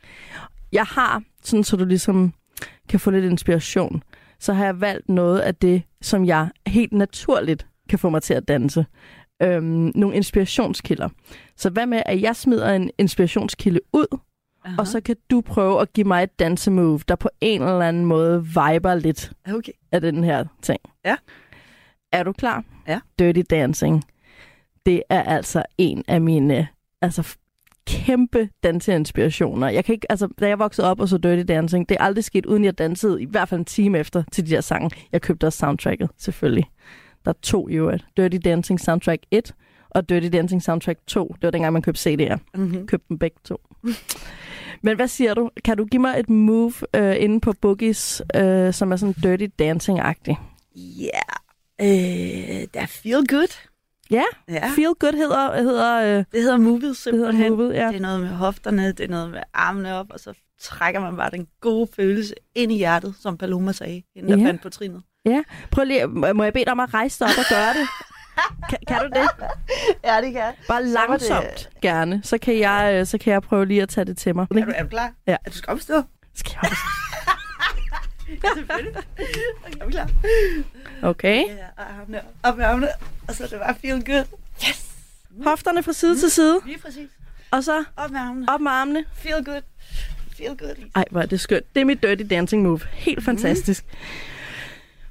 Jeg 0.72 0.84
har, 0.84 1.24
sådan 1.44 1.64
så 1.64 1.76
du 1.78 1.86
ligesom 1.86 2.34
kan 2.90 3.00
få 3.00 3.12
lidt 3.12 3.26
inspiration, 3.26 4.04
så 4.40 4.54
har 4.54 4.66
jeg 4.66 4.82
valgt 4.82 5.10
noget 5.10 5.40
af 5.40 5.56
det, 5.56 5.84
som 6.02 6.26
jeg 6.26 6.50
helt 6.68 6.94
naturligt 6.94 7.68
kan 7.90 8.00
få 8.00 8.10
mig 8.10 8.22
til 8.24 8.34
at 8.34 8.48
danse. 8.48 8.86
Øhm, 9.44 9.92
nogle 9.96 10.16
inspirationskilder. 10.16 11.10
Så 11.56 11.70
hvad 11.70 11.86
med, 11.86 12.04
at 12.06 12.22
jeg 12.22 12.36
smider 12.36 12.74
en 12.74 12.92
inspirationskilde 12.98 13.80
ud, 13.94 14.18
Aha. 14.66 14.76
og 14.80 14.88
så 14.88 15.02
kan 15.02 15.16
du 15.32 15.42
prøve 15.42 15.82
at 15.82 15.94
give 15.94 16.08
mig 16.08 16.24
et 16.24 16.40
dansemove, 16.40 17.00
der 17.08 17.16
på 17.16 17.30
en 17.42 17.62
eller 17.62 17.82
anden 17.82 18.06
måde 18.06 18.46
viber 18.46 18.96
lidt 18.96 19.32
Okay. 19.54 19.72
af 19.92 20.02
den 20.02 20.24
her 20.24 20.46
ting. 20.62 20.80
Ja. 21.06 21.16
Er 22.12 22.24
du 22.24 22.32
klar? 22.32 22.64
Ja. 22.88 23.00
Dirty 23.20 23.42
Dancing. 23.50 24.04
Det 24.86 25.04
er 25.10 25.24
altså 25.24 25.64
en 25.78 26.04
af 26.08 26.22
mine 26.22 26.68
altså, 27.02 27.38
kæmpe 27.88 28.50
danseinspirationer. 28.64 29.70
Jeg 29.70 29.86
kan 29.86 29.94
ikke, 29.94 30.12
altså, 30.12 30.28
da 30.40 30.48
jeg 30.48 30.60
voksede 30.60 30.88
op 30.92 31.00
og 31.00 31.10
så 31.10 31.18
Dirty 31.18 31.44
Dancing, 31.48 31.90
det 31.90 31.98
er 32.00 32.04
aldrig 32.04 32.24
sket, 32.24 32.46
uden 32.46 32.66
jeg 32.66 32.78
dansede 32.78 33.22
i 33.22 33.26
hvert 33.26 33.50
fald 33.50 33.60
en 33.60 33.66
time 33.66 34.00
efter 34.00 34.24
til 34.32 34.46
de 34.46 34.52
der 34.52 34.62
sange. 34.62 34.90
Jeg 35.12 35.22
købte 35.22 35.48
også 35.48 35.60
soundtracket, 35.60 36.10
selvfølgelig. 36.18 36.66
Der 37.26 37.32
er 37.32 37.38
to 37.42 37.70
i 37.70 37.74
øvrigt. 37.74 38.06
Dirty 38.18 38.38
Dancing 38.46 38.80
Soundtrack 38.80 39.22
1 39.32 39.54
og 39.90 40.10
Dirty 40.10 40.28
Dancing 40.34 40.64
Soundtrack 40.64 41.00
2. 41.08 41.28
Det 41.28 41.44
var 41.44 41.52
dengang, 41.52 41.74
man 41.74 41.82
købte 41.82 42.10
CD'er. 42.10 42.38
Mm-hmm. 42.56 42.88
Købte 42.88 43.06
dem 43.10 43.20
begge 43.20 43.38
to. 43.44 43.58
Men 44.82 44.96
hvad 44.96 45.08
siger 45.08 45.34
du? 45.34 45.50
Kan 45.66 45.78
du 45.78 45.86
give 45.86 46.02
mig 46.02 46.20
et 46.20 46.30
move 46.30 46.74
øh, 46.96 47.16
inde 47.20 47.40
på 47.40 47.54
Boogies, 47.62 48.22
øh, 48.36 48.74
som 48.74 48.92
er 48.92 48.96
sådan 48.96 49.16
Dirty 49.24 49.46
Dancing-agtig? 49.62 50.36
Ja. 50.76 51.22
Øh, 51.82 52.68
der 52.74 52.82
er 52.82 52.86
feel 52.86 53.28
good. 53.28 53.68
Ja, 54.12 54.24
Ja. 54.50 54.68
Feel 54.76 54.94
Good 55.00 55.14
hedder, 55.14 55.62
hedder, 55.62 56.02
øh, 56.02 56.24
Det 56.32 56.42
hedder 56.42 56.58
movet 56.58 56.82
det 56.82 56.88
hedder 56.88 56.94
simpelthen. 56.94 57.52
movet, 57.54 57.74
ja. 57.74 57.88
Det 57.88 57.96
er 57.96 58.00
noget 58.00 58.20
med 58.20 58.30
hofterne, 58.30 58.88
det 58.92 59.00
er 59.00 59.08
noget 59.08 59.30
med 59.30 59.40
armene 59.54 59.96
op, 59.96 60.06
og 60.10 60.20
så 60.20 60.34
trækker 60.62 61.00
man 61.00 61.16
bare 61.16 61.30
den 61.32 61.48
gode 61.62 61.88
følelse 61.96 62.34
ind 62.56 62.72
i 62.72 62.76
hjertet, 62.78 63.16
som 63.20 63.38
Paloma 63.38 63.72
sagde, 63.72 64.04
inden 64.16 64.32
der 64.32 64.38
Ja. 64.38 64.46
fandt 64.50 64.62
på 64.62 64.70
trinet. 64.70 65.02
Prøv 65.72 65.86
lige, 65.86 66.08
må 66.08 66.44
jeg 66.44 66.54
bede 66.54 66.66
dig 66.66 66.72
om 66.72 66.80
at 66.80 66.94
rejse 66.94 67.20
dig 67.20 67.28
op 67.28 67.38
og 67.38 67.46
gøre 67.50 67.74
det? 67.74 67.88
Kan, 68.70 68.78
kan 68.88 68.98
du 69.00 69.20
det? 69.20 69.30
Ja, 70.04 70.16
det 70.22 70.32
kan 70.32 70.42
jeg. 70.42 70.54
Bare 70.68 70.88
Så 70.88 70.94
var 71.08 71.18
det- 71.18 71.30
langsomt, 71.30 71.70
gerne. 71.82 72.22
Så 72.24 72.38
kan, 72.38 72.60
jeg, 72.60 72.92
øh, 73.00 73.06
så 73.06 73.18
kan 73.18 73.34
jeg 73.34 73.42
prøve 73.42 73.66
lige 73.66 73.82
at 73.82 73.90
tage 73.90 74.06
det 74.06 74.18
til 74.18 74.36
mig. 74.36 74.48
Er 74.52 74.66
du, 74.66 74.72
er 74.76 74.84
du 74.84 74.90
klar? 74.90 75.12
Ja. 75.28 75.38
Er 75.46 75.50
du 75.52 75.58
skal 75.58 75.72
opstå? 75.74 76.02
Skal 76.36 76.52
jeg 76.64 76.72
også? 76.72 76.82
Ja, 78.44 78.50
selvfølgelig. 78.56 78.94
Er 79.80 79.86
du 79.86 79.90
klar? 79.90 80.10
Okay. 81.02 81.38
Ja, 81.48 81.54
og 81.78 81.84
armene 82.02 82.18
op, 82.20 82.24
op 82.44 82.58
med 82.58 82.66
armene, 82.66 82.88
og 83.28 83.36
så 83.36 83.44
er 83.44 83.48
det 83.48 83.60
bare 83.60 83.76
feel 83.82 84.06
good. 84.06 84.26
Yes! 84.70 84.86
Hofterne 85.44 85.84
fra 85.84 85.94
side 85.94 86.20
til 86.20 86.32
side, 86.32 86.60
Lige 86.66 86.78
præcis. 86.80 87.10
og 87.52 87.64
så 87.64 87.84
Op 87.98 88.12
med 88.12 88.20
armene. 88.20 88.50
op 88.54 88.62
med 88.62 88.72
armene. 88.72 89.06
Feel 89.14 89.46
good. 89.46 89.62
Feel 90.38 90.58
good. 90.58 90.76
Lise. 90.76 90.90
Ej, 90.96 91.06
hvor 91.12 91.22
er 91.22 91.26
det 91.26 91.40
skønt. 91.40 91.66
Det 91.76 91.82
er 91.82 91.86
mit 91.86 92.04
Dirty 92.04 92.24
Dancing 92.30 92.64
move. 92.64 92.80
Helt 92.94 93.24
fantastisk. 93.24 93.86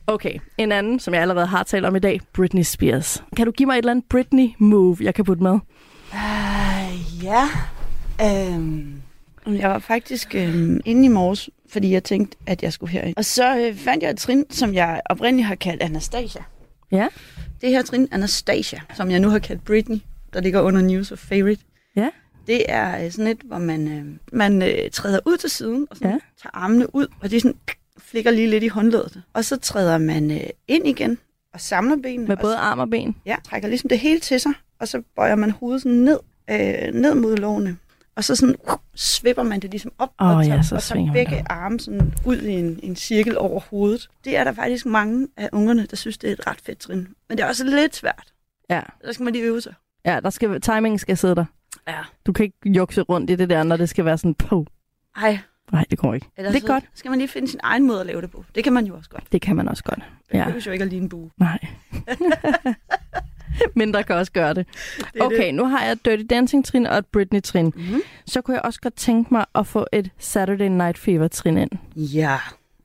Okay, 0.07 0.39
en 0.59 0.73
anden, 0.73 1.01
som 1.01 1.15
jeg 1.15 1.23
allerede 1.23 1.47
har 1.47 1.63
talt 1.63 1.85
om 1.85 1.97
i 1.97 1.99
dag, 1.99 2.21
Britney 2.33 2.63
Spears. 2.63 3.23
Kan 3.37 3.47
du 3.47 3.53
give 3.53 3.67
mig 3.67 3.75
et 3.75 3.79
eller 3.79 3.91
andet 3.91 4.05
Britney-move, 4.15 4.97
jeg 5.01 5.15
kan 5.15 5.25
putte 5.25 5.43
med? 5.43 5.59
Uh, 6.13 7.25
ja. 7.25 7.49
Øhm, 8.23 9.03
jeg 9.55 9.71
var 9.71 9.79
faktisk 9.79 10.35
øhm, 10.35 10.81
inde 10.85 11.05
i 11.05 11.09
morges, 11.09 11.51
fordi 11.69 11.93
jeg 11.93 12.05
tænkte, 12.05 12.37
at 12.47 12.63
jeg 12.63 12.73
skulle 12.73 12.91
herind. 12.93 13.17
Og 13.17 13.25
så 13.25 13.59
øh, 13.59 13.75
fandt 13.77 14.03
jeg 14.03 14.11
et 14.11 14.19
trin, 14.19 14.45
som 14.51 14.75
jeg 14.75 15.01
oprindeligt 15.11 15.47
har 15.47 15.55
kaldt 15.55 15.83
Anastasia. 15.83 16.43
Ja. 16.93 17.09
Det 17.61 17.71
her 17.71 17.83
trin, 17.83 18.09
Anastasia, 18.13 18.81
som 18.95 19.11
jeg 19.11 19.21
nu 19.21 19.29
har 19.29 19.39
kaldt 19.39 19.65
Britney, 19.65 19.99
der 20.33 20.41
ligger 20.41 20.61
under 20.61 20.81
News 20.83 21.13
of 21.13 21.19
Favorite. 21.19 21.63
Ja. 21.97 22.09
Det 22.47 22.65
er 22.69 23.05
øh, 23.05 23.11
sådan 23.11 23.27
et, 23.27 23.41
hvor 23.45 23.59
man, 23.59 23.89
øh, 23.89 24.05
man 24.33 24.63
øh, 24.63 24.91
træder 24.93 25.19
ud 25.27 25.37
til 25.37 25.51
siden, 25.51 25.87
og 25.91 25.97
sådan 25.97 26.11
Ja. 26.11 26.19
tager 26.43 26.51
armene 26.55 26.95
ud, 26.95 27.07
og 27.21 27.31
det 27.31 27.37
er 27.37 27.41
sådan, 27.41 27.57
flikker 27.99 28.31
lige 28.31 28.51
lidt 28.51 28.65
i 28.65 28.69
håndledet. 28.69 29.23
Og 29.33 29.45
så 29.45 29.57
træder 29.57 29.99
man 29.99 30.31
øh, 30.31 30.41
ind 30.69 30.87
igen, 30.87 31.19
og 31.55 31.61
samler 31.61 31.97
benene. 31.97 32.27
Med 32.29 32.37
og 32.37 32.43
både 32.43 32.57
arm 32.57 32.79
og 32.79 32.91
ben? 32.91 33.17
Ja, 33.27 33.37
trækker 33.45 33.69
ligesom 33.69 33.89
det 33.89 33.99
hele 33.99 34.21
til 34.21 34.41
sig, 34.41 34.53
og 34.81 34.89
så 34.89 35.03
bøjer 35.17 35.35
man 35.35 35.51
hovedet 35.51 35.83
sådan 35.83 35.99
ned, 35.99 36.19
øh, 36.51 36.95
ned 36.95 37.15
mod 37.15 37.37
lårene. 37.37 37.77
Og 38.17 38.25
så 38.25 38.37
sådan, 38.37 38.55
uh, 38.69 38.75
svipper 38.95 39.43
man 39.43 39.61
det 39.61 39.71
ligesom 39.71 39.93
op, 39.99 40.11
Åh, 40.21 40.29
og 40.29 40.43
ja, 40.45 40.49
tager, 40.49 40.63
så 40.63 40.75
og 40.75 40.83
tager 40.83 41.13
begge 41.13 41.37
det 41.37 41.47
arme 41.51 41.81
sådan 41.81 42.15
ud 42.25 42.37
i 42.37 42.51
en, 42.53 42.81
en 42.83 42.97
cirkel 42.97 43.39
over 43.39 43.61
hovedet. 43.61 44.09
Det 44.25 44.37
er 44.37 44.45
der 44.45 44.53
faktisk 44.53 44.87
mange 44.87 45.29
af 45.37 45.49
ungerne, 45.53 45.87
der 45.87 45.97
synes, 45.97 46.19
det 46.19 46.29
er 46.29 46.33
et 46.33 46.47
ret 46.47 46.61
fedt 46.67 46.79
trin. 46.79 47.09
Men 47.29 47.39
det 47.39 47.45
er 47.45 47.49
også 47.49 47.65
lidt 47.65 47.97
svært. 47.97 48.33
Ja. 48.71 48.81
Der 49.05 49.13
skal 49.13 49.25
man 49.25 49.33
lige 49.33 49.45
øve 49.45 49.61
sig. 49.61 49.75
Ja, 50.05 50.21
der 50.23 50.31
skal, 50.31 50.61
timingen 50.61 50.99
skal 50.99 51.17
sidde 51.17 51.35
der. 51.35 51.45
Ja. 51.89 51.99
Du 52.27 52.33
kan 52.33 52.45
ikke 52.45 52.57
jukse 52.65 53.01
rundt 53.03 53.31
i 53.31 53.35
det 53.35 53.51
der, 53.51 53.63
når 53.63 53.77
det 53.77 53.89
skal 53.89 54.05
være 54.05 54.19
sådan 54.19 54.35
på. 54.35 54.67
Ej, 55.17 55.39
Nej, 55.73 55.85
det 55.91 55.99
går 55.99 56.15
ikke. 56.15 56.27
eller 56.37 56.51
det 56.51 56.57
er 56.57 56.61
så 56.61 56.67
godt. 56.67 56.85
skal 56.95 57.09
man 57.11 57.19
lige 57.19 57.29
finde 57.29 57.49
sin 57.49 57.61
egen 57.63 57.87
måde 57.87 58.01
at 58.01 58.07
lave 58.07 58.21
det 58.23 58.31
på. 58.31 58.45
Det 58.55 58.65
kan 58.65 58.73
man 58.73 58.87
jo 58.87 58.97
også 58.97 59.11
godt. 59.11 59.25
Det 59.33 59.43
kan 59.43 59.57
man 59.57 59.69
også 59.69 59.85
godt. 59.85 59.99
Det 60.33 60.39
Ja. 60.39 60.45
behøver 60.45 60.63
jo 60.67 60.73
ikke 60.73 60.85
at 60.85 60.91
ligne 60.91 61.03
en 61.05 61.09
bue. 61.09 61.31
Nej. 61.39 61.59
Mindre 63.77 64.03
kan 64.03 64.17
også 64.17 64.33
gøre 64.33 64.55
det. 64.55 64.67
Det 65.15 65.23
Okay, 65.23 65.53
nu 65.53 65.65
har 65.65 65.83
jeg 65.85 65.93
et 65.93 66.05
Dirty 66.05 66.23
Dancing-trin 66.31 66.87
og 66.87 66.99
et 66.99 67.07
Britney-trin. 67.07 67.73
Mm-hmm. 67.77 68.01
Så 68.27 68.41
kunne 68.41 68.55
jeg 68.55 68.63
også 68.65 68.81
godt 68.81 68.95
tænke 68.95 69.35
mig 69.35 69.45
at 69.55 69.67
få 69.67 69.87
et 69.93 70.11
Saturday 70.19 70.69
Night 70.69 70.99
Fever-trin 70.99 71.59
ind. 71.59 71.71
Ja, 71.97 72.39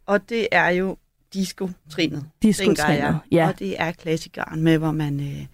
og 0.06 0.30
det 0.30 0.48
er 0.52 0.70
jo 0.70 0.98
disco-trinet. 1.34 2.24
Disco-trinet. 2.42 3.20
Ja. 3.32 3.48
Og 3.48 3.60
det 3.60 3.82
er 3.82 3.92
klassikeren 3.92 4.62
med, 4.62 4.78
hvor 4.78 4.92
man, 4.92 5.20
øh, 5.20 5.46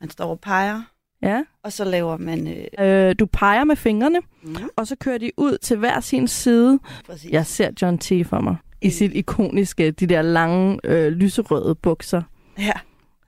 man 0.00 0.10
står 0.10 0.30
og 0.30 0.40
peger, 0.40 0.82
ja. 1.22 1.42
og 1.62 1.72
så 1.72 1.84
laver 1.84 2.16
man... 2.16 2.48
Øh, 2.48 2.64
Øh, 2.78 3.14
du 3.18 3.26
peger 3.26 3.64
med 3.64 3.76
fingrene, 3.76 4.18
mm, 4.42 4.56
og 4.76 4.86
så 4.86 4.96
kører 4.96 5.18
de 5.18 5.30
ud 5.36 5.58
til 5.58 5.76
hver 5.76 6.00
sin 6.00 6.28
side. 6.28 6.78
præcis. 7.06 7.30
Jeg 7.30 7.46
ser 7.46 7.70
John 7.82 7.98
T. 7.98 8.12
for 8.26 8.40
mig. 8.40 8.56
I 8.82 8.90
sit 8.90 9.12
ikoniske, 9.14 9.90
de 9.90 10.06
der 10.06 10.22
lange, 10.22 10.78
øh, 10.84 11.12
lyserøde 11.12 11.74
bukser. 11.74 12.22
Ja, 12.58 12.72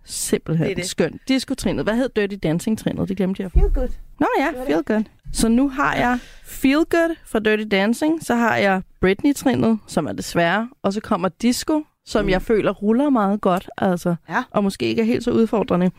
Simpelthen 0.05 0.69
Det 0.69 0.77
det. 0.77 0.87
skønt. 0.87 1.21
Disco-trinet. 1.29 1.85
Hvad 1.85 1.95
hed 1.97 2.09
Dirty 2.17 2.37
Dancing-trinet? 2.43 3.09
Det 3.09 3.17
glemte 3.17 3.43
jeg. 3.43 3.51
feel 3.53 3.71
good. 3.75 3.89
Nå 4.21 4.27
ja, 4.39 4.65
Feel 4.67 4.83
Good. 4.85 5.05
Så 5.33 5.49
nu 5.49 5.69
har 5.69 5.95
jeg 5.95 6.19
Feel 6.45 6.85
Good 6.91 7.17
fra 7.27 7.39
Dirty 7.39 7.65
Dancing, 7.71 8.25
så 8.25 8.35
har 8.35 8.57
jeg 8.57 8.83
Britney-trinet, 9.01 9.79
som 9.87 10.07
er 10.07 10.13
det 10.13 10.25
svære, 10.25 10.69
og 10.83 10.93
så 10.93 11.01
kommer 11.01 11.29
Disco, 11.29 11.83
som 12.07 12.25
Mm. 12.25 12.31
jeg 12.31 12.43
føler 12.43 12.73
ruller 12.73 13.11
meget 13.11 13.41
godt, 13.41 13.71
altså, 13.79 14.15
Ja. 14.29 14.43
og 14.51 14.65
måske 14.65 14.87
ikke 14.87 15.03
er 15.03 15.07
helt 15.07 15.25
så 15.25 15.31
udfordrende. 15.31 15.91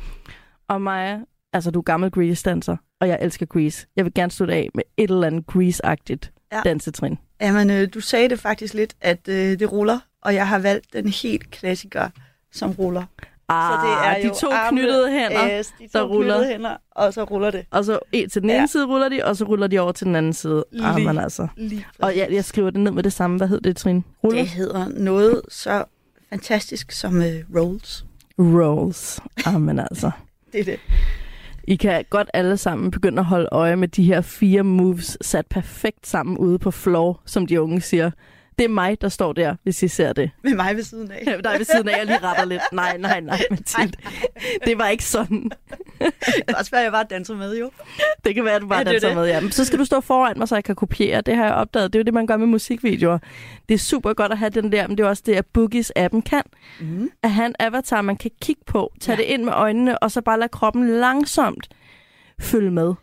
Og 0.68 0.82
Maja, 0.82 1.20
altså 1.54 1.72
du 1.72 1.80
er 1.80 1.84
gammel 1.84 2.12
Grease-danser, 2.12 2.78
og 3.02 3.08
jeg 3.08 3.18
elsker 3.22 3.46
Grease. 3.46 3.88
Jeg 3.96 4.06
vil 4.06 4.14
gerne 4.14 4.32
slutte 4.32 4.54
af 4.54 4.70
med 4.76 4.84
et 4.98 5.10
eller 5.12 5.28
andet 5.28 5.46
Grease-agtigt 5.52 6.32
Ja. 6.52 6.62
dansetrin. 6.66 7.18
Jamen, 7.42 7.70
øh, 7.70 7.88
du 7.94 8.00
sagde 8.00 8.30
det 8.30 8.40
faktisk 8.40 8.74
lidt, 8.74 8.94
at 9.02 9.28
øh, 9.28 9.60
det 9.60 9.72
ruller, 9.72 10.00
og 10.22 10.36
jeg 10.36 10.48
har 10.48 10.60
valgt 10.60 10.94
den 10.94 11.08
helt 11.08 11.52
klassiker, 11.52 12.10
som 12.52 12.72
ruller. 12.72 13.04
Ah, 13.50 13.74
så 13.74 13.88
det 13.88 14.28
er 14.28 14.30
de 14.34 14.40
to 14.40 14.52
armene, 14.52 14.82
knyttede 14.82 15.12
hænder, 15.12 15.58
Yes, 15.60 15.74
de 15.80 15.88
der 15.94 16.00
to 16.00 16.06
ruller. 16.08 16.34
knyttede 16.36 16.52
hænder, 16.54 16.76
og 16.92 17.14
så 17.14 17.24
ruller 17.24 17.52
det. 17.52 17.66
og 17.72 17.86
så 17.86 18.00
en 18.12 18.30
til 18.30 18.42
den 18.42 18.50
ene 18.50 18.60
Ja. 18.60 18.66
side 18.66 18.86
ruller 18.86 19.10
de, 19.10 19.22
og 19.24 19.36
så 19.38 19.46
ruller 19.46 19.68
de 19.68 19.80
over 19.80 19.92
til 19.92 20.08
den 20.08 20.16
anden 20.16 20.34
side. 20.34 20.64
Ah, 20.84 20.96
Lige 20.96 21.08
men 21.08 21.18
altså. 21.18 21.48
Lige 21.58 21.86
Og 22.02 22.18
jeg, 22.18 22.28
jeg 22.32 22.46
skriver 22.46 22.70
det 22.70 22.80
ned 22.80 22.92
med 22.92 23.04
det 23.04 23.14
samme. 23.14 23.38
Hvad 23.38 23.48
hed 23.48 23.62
det, 23.62 23.78
trin? 23.78 24.04
Ruller? 24.24 24.40
Det 24.42 24.50
hedder 24.50 24.88
noget 24.90 25.42
så 25.50 25.84
fantastisk 26.30 26.92
som 26.92 27.22
øh, 27.22 27.34
rolls. 27.56 28.06
Rolls. 28.40 29.20
Amen 29.46 29.80
altså. 29.80 30.12
Det 30.52 30.60
er 30.60 30.64
det. 30.66 30.80
I 31.68 31.76
kan 31.76 32.06
godt 32.10 32.30
alle 32.34 32.58
sammen 32.58 32.92
begynde 32.92 33.20
at 33.20 33.26
holde 33.26 33.50
øje 33.52 33.76
med 33.76 33.88
de 33.88 34.04
her 34.04 34.22
fire 34.22 34.64
moves 34.64 35.18
sat 35.22 35.46
perfekt 35.48 36.08
sammen 36.08 36.38
ude 36.38 36.60
på 36.60 36.72
floor, 36.72 37.22
som 37.26 37.48
de 37.48 37.62
unge 37.62 37.82
siger. 37.82 38.12
Det 38.58 38.64
er 38.66 38.70
mig, 38.70 39.02
der 39.02 39.10
står 39.10 39.34
der, 39.34 39.56
hvis 39.64 39.84
I 39.84 39.88
ser 39.88 40.14
det. 40.14 40.32
Med 40.44 40.56
mig 40.56 40.76
ved 40.76 40.84
siden 40.84 41.12
af. 41.12 41.26
Der 41.44 41.50
er 41.50 41.58
ved 41.58 41.66
siden 41.66 41.90
af, 41.90 41.98
jeg 41.98 42.06
lige 42.06 42.18
retter 42.24 42.46
lidt. 42.46 42.62
Nej, 42.74 42.98
nej, 42.98 43.20
nej, 43.20 43.42
Mathilde. 43.52 43.98
Det 44.66 44.78
var 44.78 44.88
ikke 44.88 45.04
sådan. 45.06 45.52
Det 46.00 46.44
er 46.48 46.56
også 46.58 46.70
svært, 46.70 46.84
jeg 46.84 46.92
bare 46.92 47.06
danser 47.10 47.36
med, 47.36 47.58
jo. 47.60 47.72
Det 48.26 48.36
kan 48.36 48.46
være, 48.46 48.56
at 48.56 48.62
du 48.62 48.68
bare 48.68 48.80
Ja, 48.80 48.84
ja, 48.84 48.90
er 48.90 48.92
danser 48.92 49.08
det. 49.08 49.18
med. 49.18 49.26
Ja. 49.28 49.40
Men 49.42 49.52
så 49.52 49.66
skal 49.66 49.80
du 49.80 49.86
stå 49.86 50.02
foran 50.02 50.38
mig, 50.38 50.48
så 50.48 50.56
jeg 50.56 50.64
kan 50.64 50.76
kopiere. 50.76 51.22
Det 51.22 51.36
har 51.36 51.46
jeg 51.46 51.54
opdaget. 51.54 51.94
Det 51.94 52.00
er 52.00 52.02
jo 52.02 52.04
det, 52.04 52.14
man 52.14 52.28
gør 52.28 52.38
med 52.38 52.48
musikvideoer. 52.48 53.18
Det 53.70 53.74
er 53.76 53.80
super 53.80 54.14
godt 54.14 54.32
at 54.32 54.38
have 54.38 54.50
den 54.50 54.72
der, 54.72 54.88
men 54.88 54.98
det 54.98 55.04
er 55.04 55.08
også 55.10 55.24
det, 55.26 55.34
at 55.36 55.46
Boogies-appen 55.58 56.22
kan. 56.22 56.44
Mm. 56.82 57.10
At 57.24 57.32
have 57.32 57.46
en 57.46 57.56
avatar, 57.60 58.02
man 58.02 58.18
kan 58.18 58.32
kigge 58.42 58.62
på, 58.68 58.94
tage 59.02 59.16
Ja. 59.18 59.22
det 59.24 59.30
ind 59.30 59.44
med 59.44 59.54
øjnene, 59.54 60.00
og 60.04 60.12
så 60.12 60.22
bare 60.22 60.40
lade 60.40 60.50
kroppen 60.50 60.88
langsomt 61.00 61.70
følge 62.40 62.72
med. 62.72 62.94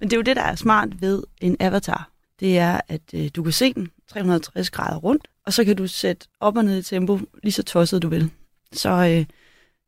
Men 0.00 0.10
det 0.10 0.12
er 0.12 0.18
jo 0.18 0.22
det, 0.22 0.36
der 0.36 0.42
er 0.42 0.54
smart 0.54 0.88
ved 1.02 1.22
en 1.40 1.56
avatar. 1.60 2.08
Det 2.40 2.58
er, 2.58 2.80
at 2.88 3.00
øh, 3.14 3.28
du 3.36 3.42
kan 3.42 3.52
se 3.52 3.72
den 3.74 3.88
360 4.12 4.70
grader 4.70 4.96
rundt, 4.96 5.28
Og 5.46 5.52
så 5.52 5.64
kan 5.64 5.76
du 5.76 5.86
sætte 5.86 6.26
op 6.40 6.56
og 6.56 6.64
ned 6.64 6.78
i 6.78 6.82
tempo, 6.82 7.18
lige 7.42 7.52
så 7.52 7.62
tosset 7.62 8.02
du 8.02 8.08
vil. 8.08 8.30
Så 8.72 8.90
øh, 8.90 9.26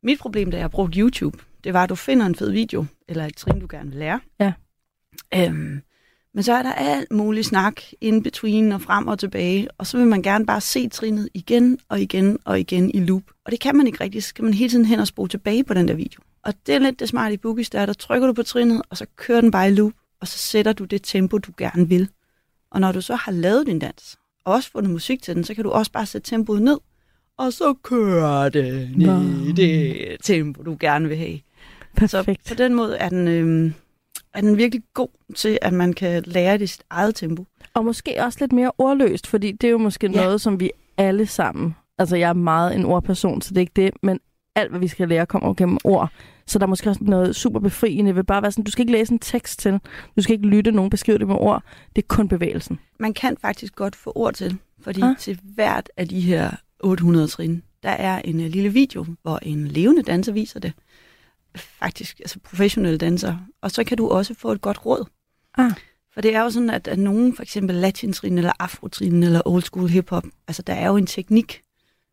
mit 0.03 0.19
problem, 0.19 0.51
da 0.51 0.57
jeg 0.57 0.71
brugte 0.71 0.99
YouTube, 0.99 1.37
det 1.63 1.73
var, 1.73 1.83
at 1.83 1.89
du 1.89 1.95
finder 1.95 2.25
en 2.25 2.35
fed 2.35 2.51
video, 2.51 2.85
eller 3.07 3.25
et 3.25 3.35
trin, 3.35 3.59
du 3.59 3.67
gerne 3.69 3.89
vil 3.89 3.99
lære. 3.99 4.19
Ja. 4.39 4.53
Øhm, 5.35 5.81
men 6.33 6.43
så 6.43 6.53
er 6.53 6.63
der 6.63 6.73
alt 6.73 7.11
muligt 7.11 7.47
snak 7.47 7.81
in 8.01 8.23
between 8.23 8.71
og 8.71 8.81
frem 8.81 9.07
og 9.07 9.19
tilbage, 9.19 9.67
og 9.77 9.87
så 9.87 9.97
vil 9.97 10.07
man 10.07 10.21
gerne 10.21 10.45
bare 10.45 10.61
se 10.61 10.89
trinet 10.89 11.29
igen 11.33 11.79
og 11.89 12.01
igen 12.01 12.37
og 12.45 12.59
igen 12.59 12.91
i 12.93 12.99
loop. 12.99 13.23
Og 13.45 13.51
det 13.51 13.59
kan 13.59 13.75
man 13.75 13.87
ikke 13.87 14.03
rigtig, 14.03 14.23
så 14.23 14.29
skal 14.29 14.43
man 14.43 14.53
hele 14.53 14.69
tiden 14.69 14.85
hen 14.85 14.99
og 14.99 15.07
spole 15.07 15.29
tilbage 15.29 15.63
på 15.63 15.73
den 15.73 15.87
der 15.87 15.93
video. 15.93 16.21
Og 16.43 16.53
det 16.67 16.75
er 16.75 16.79
lidt 16.79 16.99
det 16.99 17.09
smarte 17.09 17.33
i 17.33 17.37
Boogies, 17.37 17.69
der 17.69 17.79
er, 17.79 17.85
der 17.85 17.93
trykker 17.93 18.27
du 18.27 18.33
på 18.33 18.43
trinet, 18.43 18.81
og 18.89 18.97
så 18.97 19.05
kører 19.15 19.41
den 19.41 19.51
bare 19.51 19.67
i 19.67 19.71
loop, 19.71 19.93
og 20.21 20.27
så 20.27 20.37
sætter 20.37 20.73
du 20.73 20.85
det 20.85 21.01
tempo, 21.03 21.37
du 21.37 21.51
gerne 21.57 21.87
vil. 21.89 22.09
Og 22.75 22.81
når 22.81 22.91
du 22.91 23.01
så 23.01 23.15
har 23.15 23.31
lavet 23.31 23.67
din 23.67 23.79
dans, 23.79 24.17
og 24.45 24.53
også 24.53 24.71
fundet 24.71 24.91
musik 24.91 25.21
til 25.21 25.35
den, 25.35 25.43
så 25.43 25.53
kan 25.53 25.63
du 25.63 25.69
også 25.71 25.91
bare 25.91 26.05
sætte 26.05 26.29
tempoet 26.29 26.61
ned, 26.61 26.77
og 27.37 27.53
så 27.53 27.73
kører 27.83 28.49
Nå. 28.97 29.47
i 29.49 29.51
det 29.51 29.95
tempo, 30.23 30.63
du 30.63 30.77
gerne 30.79 31.07
vil 31.07 31.17
have. 31.17 31.39
Så 32.07 32.17
Perfekt. 32.17 32.47
på 32.47 32.53
den 32.53 32.73
måde 32.73 32.97
er 32.97 33.09
den, 33.09 33.27
øh, 33.27 33.71
er 34.33 34.41
den 34.41 34.57
virkelig 34.57 34.83
god 34.93 35.07
til, 35.35 35.59
at 35.61 35.73
man 35.73 35.93
kan 35.93 36.23
lære 36.25 36.53
det 36.53 36.61
i 36.63 36.67
sit 36.67 36.83
eget 36.89 37.15
tempo. 37.15 37.45
Og 37.73 37.85
måske 37.85 38.15
også 38.23 38.37
lidt 38.41 38.51
mere 38.51 38.71
ordløst, 38.77 39.27
fordi 39.27 39.51
det 39.51 39.67
er 39.67 39.71
jo 39.71 39.77
måske 39.77 40.11
Ja. 40.11 40.23
noget, 40.23 40.41
som 40.41 40.59
vi 40.59 40.71
alle 40.97 41.25
sammen... 41.27 41.75
Altså, 41.97 42.15
jeg 42.15 42.29
er 42.29 42.33
meget 42.33 42.75
en 42.75 42.85
ordperson, 42.85 43.41
så 43.41 43.49
det 43.49 43.57
er 43.57 43.61
ikke 43.61 43.73
det, 43.75 43.91
men 44.03 44.19
alt, 44.55 44.69
hvad 44.69 44.79
vi 44.79 44.87
skal 44.87 45.07
lære, 45.09 45.25
kommer 45.25 45.53
gennem 45.53 45.77
ord. 45.83 46.11
Så 46.47 46.59
der 46.59 46.65
er 46.65 46.69
måske 46.69 46.89
også 46.89 47.03
noget 47.03 47.35
super 47.35 47.59
befriende 47.59 48.15
ved 48.15 48.23
bare 48.23 48.37
at 48.37 48.43
være 48.43 48.51
sådan, 48.51 48.63
du 48.63 48.71
skal 48.71 48.81
ikke 48.83 48.91
læse 48.91 49.13
en 49.13 49.19
tekst 49.19 49.59
til, 49.59 49.79
du 50.15 50.21
skal 50.21 50.33
ikke 50.33 50.47
lytte 50.47 50.71
nogen 50.71 50.89
beskrive 50.89 51.17
det 51.17 51.27
med 51.27 51.35
ord, 51.39 51.63
det 51.95 52.01
er 52.01 52.05
kun 52.07 52.27
bevægelsen. 52.27 52.79
Man 52.99 53.13
kan 53.13 53.37
faktisk 53.41 53.75
godt 53.75 53.95
få 53.95 54.11
ord 54.15 54.33
til, 54.33 54.57
fordi 54.81 55.01
Ah. 55.01 55.17
til 55.19 55.39
hvert 55.43 55.89
af 55.97 56.07
de 56.07 56.21
her 56.21 56.51
800 56.79 57.27
trin, 57.27 57.63
der 57.83 57.89
er 57.89 58.21
en 58.21 58.35
uh, 58.39 58.45
lille 58.45 58.69
video, 58.69 59.05
hvor 59.21 59.39
en 59.41 59.67
levende 59.67 60.01
danser 60.03 60.31
viser 60.31 60.59
det. 60.59 60.73
Faktisk, 61.55 62.19
altså 62.19 62.39
professionelle 62.39 62.97
danser. 62.97 63.37
Og 63.61 63.71
så 63.71 63.83
kan 63.83 63.97
du 63.97 64.07
også 64.09 64.33
få 64.33 64.51
et 64.51 64.61
godt 64.61 64.85
råd. 64.85 65.05
Ah. 65.57 65.71
For 66.13 66.21
det 66.21 66.35
er 66.35 66.41
jo 66.41 66.49
sådan, 66.49 66.69
at, 66.69 66.87
at 66.87 66.99
nogen, 66.99 67.35
for 67.35 67.43
eksempel 67.43 67.75
latintrin 67.75 68.37
eller 68.37 68.51
afrotrin 68.59 69.23
eller 69.23 69.41
old 69.45 69.63
school 69.63 69.89
hiphop, 69.89 70.23
altså 70.47 70.61
der 70.61 70.73
er 70.73 70.87
jo 70.87 70.97
en 70.97 71.05
teknik. 71.07 71.61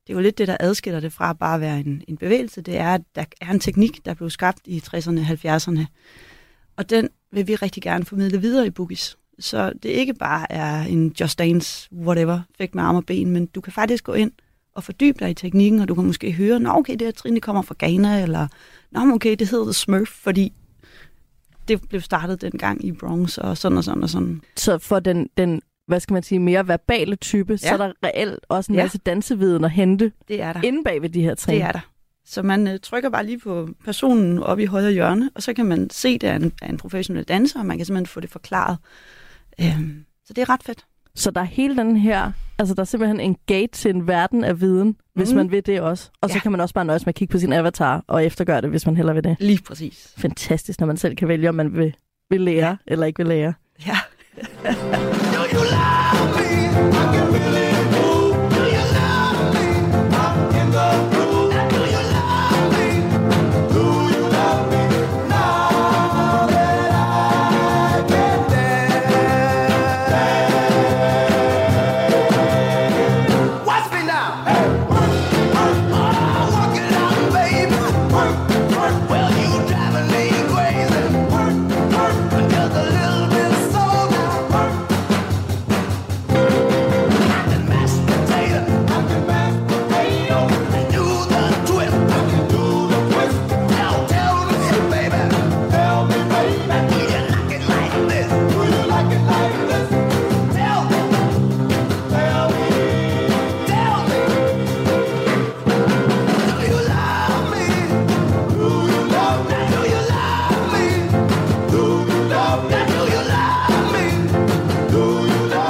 Det 0.06 0.12
er 0.12 0.14
jo 0.14 0.20
lidt 0.20 0.38
det, 0.38 0.48
der 0.48 0.56
adskiller 0.60 1.00
det 1.00 1.12
fra 1.12 1.32
bare 1.32 1.54
at 1.54 1.60
være 1.60 1.80
en, 1.80 2.02
en 2.08 2.16
bevægelse. 2.16 2.60
Det 2.60 2.76
er, 2.76 2.94
at 2.94 3.02
der 3.14 3.24
er 3.40 3.50
en 3.50 3.60
teknik, 3.60 4.04
der 4.04 4.14
blev 4.14 4.30
skabt 4.30 4.60
i 4.64 4.82
60'erne, 4.86 5.20
70'erne. 5.20 5.84
Og 6.76 6.90
den 6.90 7.08
vil 7.32 7.46
vi 7.46 7.54
rigtig 7.54 7.82
gerne 7.82 8.04
formidle 8.04 8.40
videre 8.40 8.66
i 8.66 8.70
Boogies. 8.70 9.16
Så 9.38 9.72
det 9.82 9.88
ikke 9.88 10.14
bare 10.14 10.52
er 10.52 10.82
en 10.82 11.14
Just 11.20 11.38
Dance, 11.38 11.88
whatever, 11.92 12.40
fægt 12.58 12.74
med 12.74 12.82
arme 12.82 12.98
og 12.98 13.06
ben, 13.06 13.30
men 13.30 13.46
du 13.46 13.60
kan 13.60 13.72
faktisk 13.72 14.04
gå 14.04 14.12
ind 14.12 14.32
og 14.74 14.84
fordybe 14.84 15.18
dig 15.18 15.30
i 15.30 15.34
teknikken, 15.34 15.80
og 15.80 15.88
du 15.88 15.94
kan 15.94 16.04
måske 16.04 16.32
høre, 16.32 16.60
nå 16.60 16.70
okay, 16.70 16.92
det 16.92 17.02
her 17.02 17.10
trin 17.10 17.34
det 17.34 17.42
kommer 17.42 17.62
fra 17.62 17.74
Ghana, 17.78 18.22
eller 18.22 18.48
nå 18.90 19.14
okay, 19.14 19.36
det 19.38 19.48
hedder 19.48 19.72
Smurf, 19.72 20.08
fordi 20.08 20.52
det 21.68 21.88
blev 21.88 22.00
startet 22.00 22.40
dengang 22.40 22.84
i 22.84 22.92
Bronx, 22.92 23.38
og 23.38 23.58
sådan 23.58 23.78
og 23.78 23.84
sådan 23.84 24.02
og 24.02 24.10
sådan. 24.10 24.42
Så 24.56 24.78
for 24.78 25.00
den, 25.00 25.28
den 25.36 25.62
hvad 25.86 26.00
skal 26.00 26.14
man 26.14 26.22
sige, 26.22 26.38
mere 26.38 26.68
verbale 26.68 27.16
type, 27.16 27.52
ja. 27.52 27.56
så 27.56 27.72
er 27.72 27.76
der 27.76 27.92
reelt 28.04 28.38
også 28.48 28.72
en 28.72 28.76
Ja. 28.76 28.82
masse 28.84 28.98
danseviden 28.98 29.64
at 29.64 29.70
hente 29.70 30.12
Det 30.28 30.42
er 30.42 30.52
der. 30.52 30.60
inde 30.62 30.84
bag 30.84 31.02
ved 31.02 31.08
de 31.08 31.22
her 31.22 31.34
trin. 31.34 31.54
Det 31.54 31.62
er 31.62 31.72
der. 31.72 31.80
Så 32.24 32.42
man 32.42 32.68
øh, 32.68 32.78
trykker 32.82 33.10
bare 33.10 33.26
lige 33.26 33.38
på 33.38 33.68
personen 33.84 34.38
oppe 34.38 34.62
i 34.62 34.66
højre 34.66 34.92
hjørne, 34.92 35.30
og 35.34 35.42
så 35.42 35.52
kan 35.54 35.66
man 35.66 35.90
se, 35.90 36.18
det 36.18 36.28
er 36.28 36.36
en, 36.36 36.52
er 36.62 36.68
en 36.68 36.76
professionel 36.76 37.24
danser, 37.24 37.60
og 37.60 37.66
man 37.66 37.76
kan 37.76 37.86
simpelthen 37.86 38.06
få 38.06 38.20
det 38.20 38.30
forklaret. 38.30 38.78
Øhm, 39.60 40.04
så 40.26 40.32
det 40.32 40.42
er 40.42 40.50
ret 40.50 40.62
fedt. 40.62 40.84
Så 41.14 41.30
der 41.30 41.40
er 41.40 41.44
hele 41.44 41.76
den 41.76 41.96
her, 41.96 42.32
altså 42.58 42.74
der 42.74 42.80
er 42.80 42.84
simpelthen 42.84 43.20
en 43.20 43.36
gate 43.46 43.66
til 43.72 43.90
en 43.94 44.06
verden 44.06 44.44
af 44.44 44.60
viden, 44.60 44.96
hvis 45.14 45.28
Mhm. 45.28 45.36
man 45.36 45.50
vil 45.50 45.66
det 45.66 45.80
også. 45.80 46.10
Og 46.20 46.30
så 46.30 46.36
Ja. 46.36 46.40
kan 46.40 46.52
man 46.52 46.60
også 46.60 46.74
bare 46.74 46.84
nøjes 46.84 47.06
med 47.06 47.10
at 47.10 47.14
kigge 47.14 47.32
på 47.32 47.38
sin 47.38 47.52
avatar 47.52 48.04
og 48.06 48.24
eftergøre 48.26 48.60
det, 48.60 48.70
hvis 48.70 48.86
man 48.86 48.96
heller 48.96 49.12
vil 49.12 49.24
det. 49.24 49.36
Lige 49.40 49.62
præcis. 49.66 50.14
Fantastisk, 50.18 50.80
når 50.80 50.86
man 50.86 50.96
selv 50.96 51.16
kan 51.16 51.28
vælge, 51.28 51.48
om 51.48 51.54
man 51.54 51.76
vil, 51.76 51.94
vil 52.30 52.40
lære 52.40 52.66
ja. 52.68 52.76
eller 52.86 53.06
ikke 53.06 53.16
vil 53.18 53.26
lære. 53.26 53.54
Ja. 53.86 53.96
I 56.74 57.12
can 57.12 57.32
feel 57.32 57.54
it. 57.56 57.61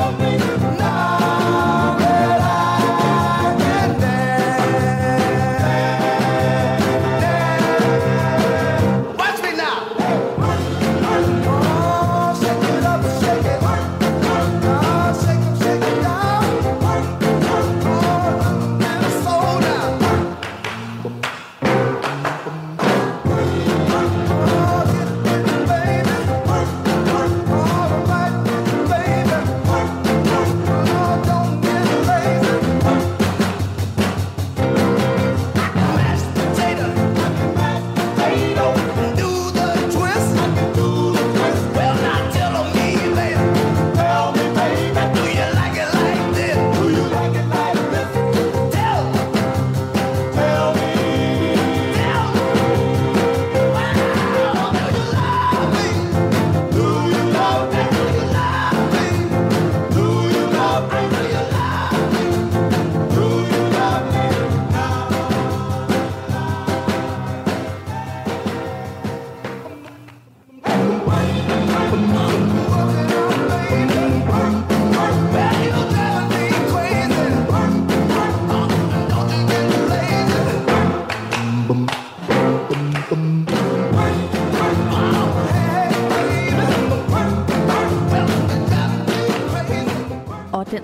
Love 0.02 0.91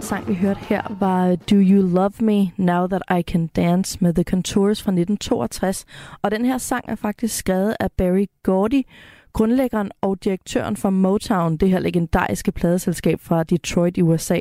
sang, 0.08 0.28
vi 0.28 0.34
hørte 0.34 0.60
her, 0.60 0.96
var 1.00 1.36
Do 1.36 1.56
You 1.56 1.82
Love 1.82 2.12
Me 2.20 2.50
Now 2.56 2.86
That 2.86 3.02
I 3.18 3.22
Can 3.22 3.46
Dance 3.46 3.98
med 4.00 4.14
The 4.14 4.24
Contours 4.24 4.82
fra 4.82 4.90
1962. 4.90 5.84
Og 6.22 6.30
den 6.30 6.44
her 6.44 6.58
sang 6.58 6.84
er 6.88 6.94
faktisk 6.94 7.36
skrevet 7.36 7.76
af 7.80 7.92
Barry 7.92 8.26
Gordy, 8.42 8.82
grundlæggeren 9.32 9.90
og 10.00 10.24
direktøren 10.24 10.76
for 10.76 10.90
Motown, 10.90 11.56
det 11.56 11.70
her 11.70 11.78
legendariske 11.78 12.52
pladeselskab 12.52 13.20
fra 13.20 13.42
Detroit 13.42 13.96
i 13.96 14.02
USA. 14.02 14.40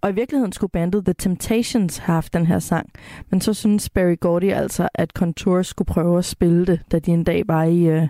Og 0.00 0.10
i 0.10 0.14
virkeligheden 0.14 0.52
skulle 0.52 0.70
bandet 0.70 1.04
The 1.04 1.14
Temptations 1.18 1.98
have 1.98 2.14
haft 2.14 2.34
den 2.34 2.46
her 2.46 2.58
sang. 2.58 2.90
Men 3.30 3.40
så 3.40 3.54
synes 3.54 3.90
Barry 3.90 4.16
Gordy 4.20 4.52
altså, 4.52 4.88
at 4.94 5.10
Contours 5.10 5.66
skulle 5.66 5.86
prøve 5.86 6.18
at 6.18 6.24
spille 6.24 6.66
det, 6.66 6.80
da 6.92 6.98
de 6.98 7.10
en 7.10 7.24
dag 7.24 7.42
var 7.46 7.64
i, 7.64 7.86
øh, 7.86 8.08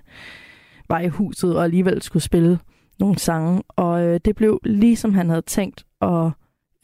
var 0.88 1.00
i 1.00 1.08
huset 1.08 1.56
og 1.56 1.64
alligevel 1.64 2.02
skulle 2.02 2.22
spille 2.22 2.58
nogle 2.98 3.18
sange. 3.18 3.62
Og 3.68 4.02
øh, 4.02 4.20
det 4.24 4.36
blev 4.36 4.60
lige 4.64 4.96
som 4.96 5.14
han 5.14 5.28
havde 5.28 5.42
tænkt, 5.42 5.84
og 6.00 6.32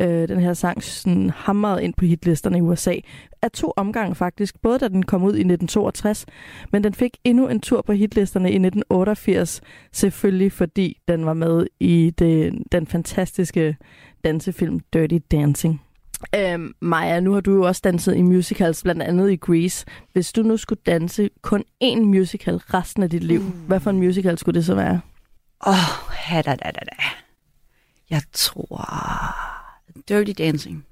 øh, 0.03 0.29
den 0.29 0.41
her 0.41 0.55
sang 0.55 0.83
sådan 0.83 1.31
hamrede 1.31 1.85
ind 1.85 1.95
på 1.95 2.05
hitlisterne 2.05 2.59
i 2.59 2.61
USA. 2.61 2.95
Af 3.43 3.51
to 3.51 3.73
omgange 3.77 4.15
faktisk, 4.15 4.63
både 4.63 4.79
da 4.79 4.89
den 4.89 5.03
kom 5.03 5.23
ud 5.23 5.35
i 5.35 5.45
1962, 5.45 6.27
men 6.73 6.85
den 6.85 6.95
fik 6.95 7.17
endnu 7.25 7.49
en 7.49 7.61
tur 7.61 7.83
på 7.83 7.93
hitlisterne 7.93 8.49
i 8.49 8.55
1988, 8.55 9.61
selvfølgelig 9.93 10.53
fordi 10.53 10.99
den 11.09 11.27
var 11.27 11.35
med 11.35 11.67
i 11.81 12.13
det, 12.19 12.63
den 12.73 12.87
fantastiske 12.87 13.77
dansefilm 14.25 14.81
Dirty 14.93 15.19
Dancing. 15.31 15.81
Øhm, 16.35 16.75
Maja, 16.81 17.21
nu 17.21 17.33
har 17.33 17.41
du 17.41 17.55
jo 17.55 17.63
også 17.63 17.81
danset 17.85 18.17
i 18.17 18.23
musicals, 18.23 18.83
blandt 18.83 19.03
andet 19.03 19.31
i 19.31 19.37
Grease. 19.37 19.87
Hvis 20.13 20.33
du 20.33 20.43
nu 20.43 20.57
skulle 20.57 20.81
danse 20.87 21.31
kun 21.43 21.65
én 21.85 22.01
musical 22.01 22.57
resten 22.57 23.03
af 23.03 23.11
dit 23.11 23.25
liv, 23.25 23.41
mm. 23.41 23.51
hvad 23.67 23.81
for 23.81 23.91
en 23.91 23.99
musical 23.99 24.39
skulle 24.39 24.55
det 24.55 24.67
så 24.67 24.75
være? 24.75 25.01
Åh, 25.67 25.73
oh, 25.73 26.35
da, 26.35 26.43
da, 26.43 26.55
da, 26.55 26.71
da. 26.71 26.97
Jeg 28.11 28.23
tror... 28.33 29.62
Dirty 30.09 30.33
Dancing. 30.39 30.85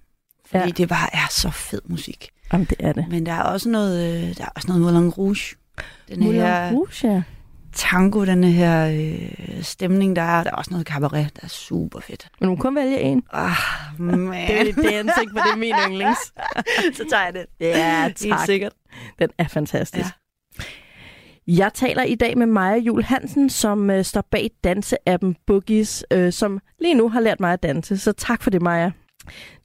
Fordi 0.46 0.64
Ja. 0.64 0.70
det 0.70 0.88
bare 0.88 1.14
er 1.14 1.26
så 1.30 1.50
fed 1.50 1.80
musik. 1.84 2.30
Jamen, 2.52 2.66
det 2.70 2.76
er 2.80 2.92
det. 2.92 3.08
Men 3.08 3.26
der 3.26 3.32
er 3.32 3.42
også 3.42 3.68
noget, 3.68 4.14
øh, 4.28 4.36
der 4.36 4.44
er 4.44 4.48
også 4.56 4.68
noget 4.68 4.82
Moulin 4.82 5.08
Rouge. 5.08 5.56
Den 6.08 6.20
Moulin 6.20 6.40
her 6.40 6.70
Rouge, 6.72 6.88
ja. 7.14 7.22
tango, 7.72 8.24
den 8.24 8.44
her 8.44 8.86
øh, 8.86 9.62
stemning, 9.62 10.16
der 10.16 10.22
er. 10.22 10.42
Der 10.44 10.50
er 10.50 10.54
også 10.54 10.70
noget 10.70 10.86
cabaret, 10.86 11.30
der 11.36 11.40
er 11.42 11.48
super 11.48 12.00
fedt. 12.00 12.28
Men 12.40 12.48
du 12.48 12.56
kun 12.56 12.76
vælge 12.76 13.00
en. 13.00 13.22
Ah, 13.32 13.50
man. 13.98 14.18
Dirty 14.18 14.78
Dancing, 14.88 15.30
for 15.30 15.38
det 15.40 15.52
er 15.52 15.56
min 15.56 15.74
yndlings. 15.88 16.18
så 16.96 17.04
tager 17.11 17.24
jeg 17.24 17.32
det. 17.34 17.46
Ja, 17.61 18.02
Helt 18.04 18.16
tak. 18.16 18.46
sikkert. 18.46 18.72
Den 19.18 19.28
er 19.38 19.48
fantastisk. 19.48 20.06
Ja. 20.06 20.11
Jeg 21.47 21.74
taler 21.74 22.03
i 22.03 22.14
dag 22.14 22.38
med 22.38 22.47
Maja 22.47 22.76
Jul 22.76 23.03
Hansen, 23.03 23.51
som 23.51 23.91
øh, 23.91 24.05
står 24.05 24.24
bag 24.30 24.51
danseappen 24.64 25.36
Boogies, 25.47 26.05
øh, 26.11 26.32
som 26.32 26.61
lige 26.78 26.95
nu 26.95 27.09
har 27.09 27.20
lært 27.20 27.41
mig 27.41 27.53
at 27.53 27.62
danse. 27.62 27.99
Så 27.99 28.12
tak 28.12 28.43
for 28.43 28.51
det, 28.51 28.62
Maja. 28.62 28.91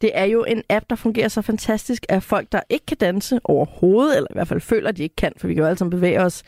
Det 0.02 0.12
er 0.14 0.24
jo 0.24 0.44
en 0.44 0.64
app, 0.70 0.86
der 0.90 0.96
fungerer 0.96 1.28
så 1.28 1.42
fantastisk, 1.42 2.06
at 2.10 2.24
folk, 2.24 2.52
der 2.52 2.62
ikke 2.70 2.86
kan 2.86 2.98
danse 2.98 3.40
overhovedet, 3.44 4.18
eller 4.18 4.28
i 4.32 4.34
hvert 4.34 4.48
fald 4.48 4.62
føler, 4.62 4.90
at 4.90 4.98
de 4.98 5.04
ikke 5.04 5.16
kan, 5.16 5.32
for 5.38 5.48
vi 5.48 5.54
kan 5.54 5.62
jo 5.62 5.68
alle 5.68 5.78
sammen 5.78 5.92
bevæge 5.92 6.22
os, 6.22 6.44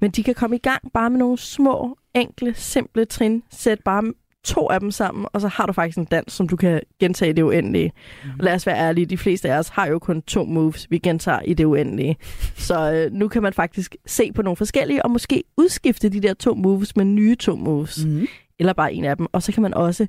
men 0.00 0.10
de 0.10 0.22
kan 0.22 0.34
komme 0.34 0.56
i 0.56 0.58
gang 0.58 0.92
bare 0.92 1.10
med 1.10 1.18
nogle 1.18 1.38
små, 1.38 1.98
enkle, 2.14 2.54
simple 2.54 3.04
trin. 3.04 3.42
Sæt 3.50 3.80
bare 3.84 4.12
to 4.44 4.70
af 4.70 4.80
dem 4.80 4.90
sammen, 4.90 5.26
og 5.32 5.40
så 5.40 5.48
har 5.48 5.66
du 5.66 5.72
faktisk 5.72 5.98
en 5.98 6.04
dans, 6.04 6.32
som 6.32 6.48
du 6.48 6.56
kan 6.56 6.80
gentage 7.00 7.30
i 7.30 7.32
det 7.32 7.42
uendelige. 7.42 7.92
Mm. 8.24 8.30
Og 8.38 8.44
lad 8.44 8.54
os 8.54 8.66
være 8.66 8.76
ærlige, 8.76 9.06
de 9.06 9.18
fleste 9.18 9.52
af 9.52 9.58
os 9.58 9.68
har 9.68 9.86
jo 9.86 9.98
kun 9.98 10.22
to 10.22 10.44
moves, 10.44 10.86
vi 10.90 10.98
gentager 10.98 11.40
i 11.40 11.54
det 11.54 11.64
uendelige. 11.64 12.16
Så 12.68 12.92
øh, 12.92 13.12
nu 13.12 13.28
kan 13.28 13.42
man 13.42 13.52
faktisk 13.52 13.96
se 14.06 14.32
på 14.32 14.42
nogle 14.42 14.56
forskellige, 14.56 15.04
og 15.04 15.10
måske 15.10 15.44
udskifte 15.56 16.08
de 16.08 16.20
der 16.20 16.34
to 16.34 16.54
moves 16.54 16.96
med 16.96 17.04
nye 17.04 17.34
to 17.34 17.56
moves. 17.56 18.04
Mm. 18.04 18.26
Eller 18.58 18.72
bare 18.72 18.92
en 18.92 19.04
af 19.04 19.16
dem. 19.16 19.26
Og 19.32 19.42
så 19.42 19.52
kan 19.52 19.62
man 19.62 19.74
også, 19.74 20.06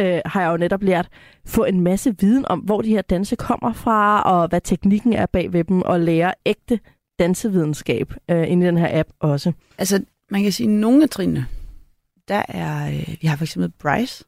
øh, 0.00 0.20
har 0.24 0.40
jeg 0.40 0.50
jo 0.50 0.56
netop 0.56 0.82
lært, 0.82 1.08
få 1.46 1.64
en 1.64 1.80
masse 1.80 2.14
viden 2.20 2.46
om, 2.48 2.58
hvor 2.58 2.82
de 2.82 2.88
her 2.88 3.02
danse 3.02 3.36
kommer 3.36 3.72
fra, 3.72 4.22
og 4.22 4.48
hvad 4.48 4.60
teknikken 4.60 5.12
er 5.12 5.26
bag 5.26 5.52
ved 5.52 5.64
dem, 5.64 5.82
og 5.82 6.00
lære 6.00 6.34
ægte 6.46 6.80
dansevidenskab 7.18 8.14
øh, 8.30 8.50
inde 8.50 8.66
i 8.66 8.66
den 8.66 8.78
her 8.78 9.00
app 9.00 9.08
også. 9.20 9.52
Altså, 9.78 10.02
man 10.30 10.42
kan 10.42 10.52
sige, 10.52 10.66
at 10.66 10.70
nogle 10.70 11.02
af 11.02 11.10
trinene, 11.10 11.46
der 12.30 12.42
er, 12.48 12.90
øh, 12.90 13.16
vi 13.20 13.26
har 13.26 13.36
for 13.36 13.44
eksempel 13.44 13.70
Bryce, 13.70 14.24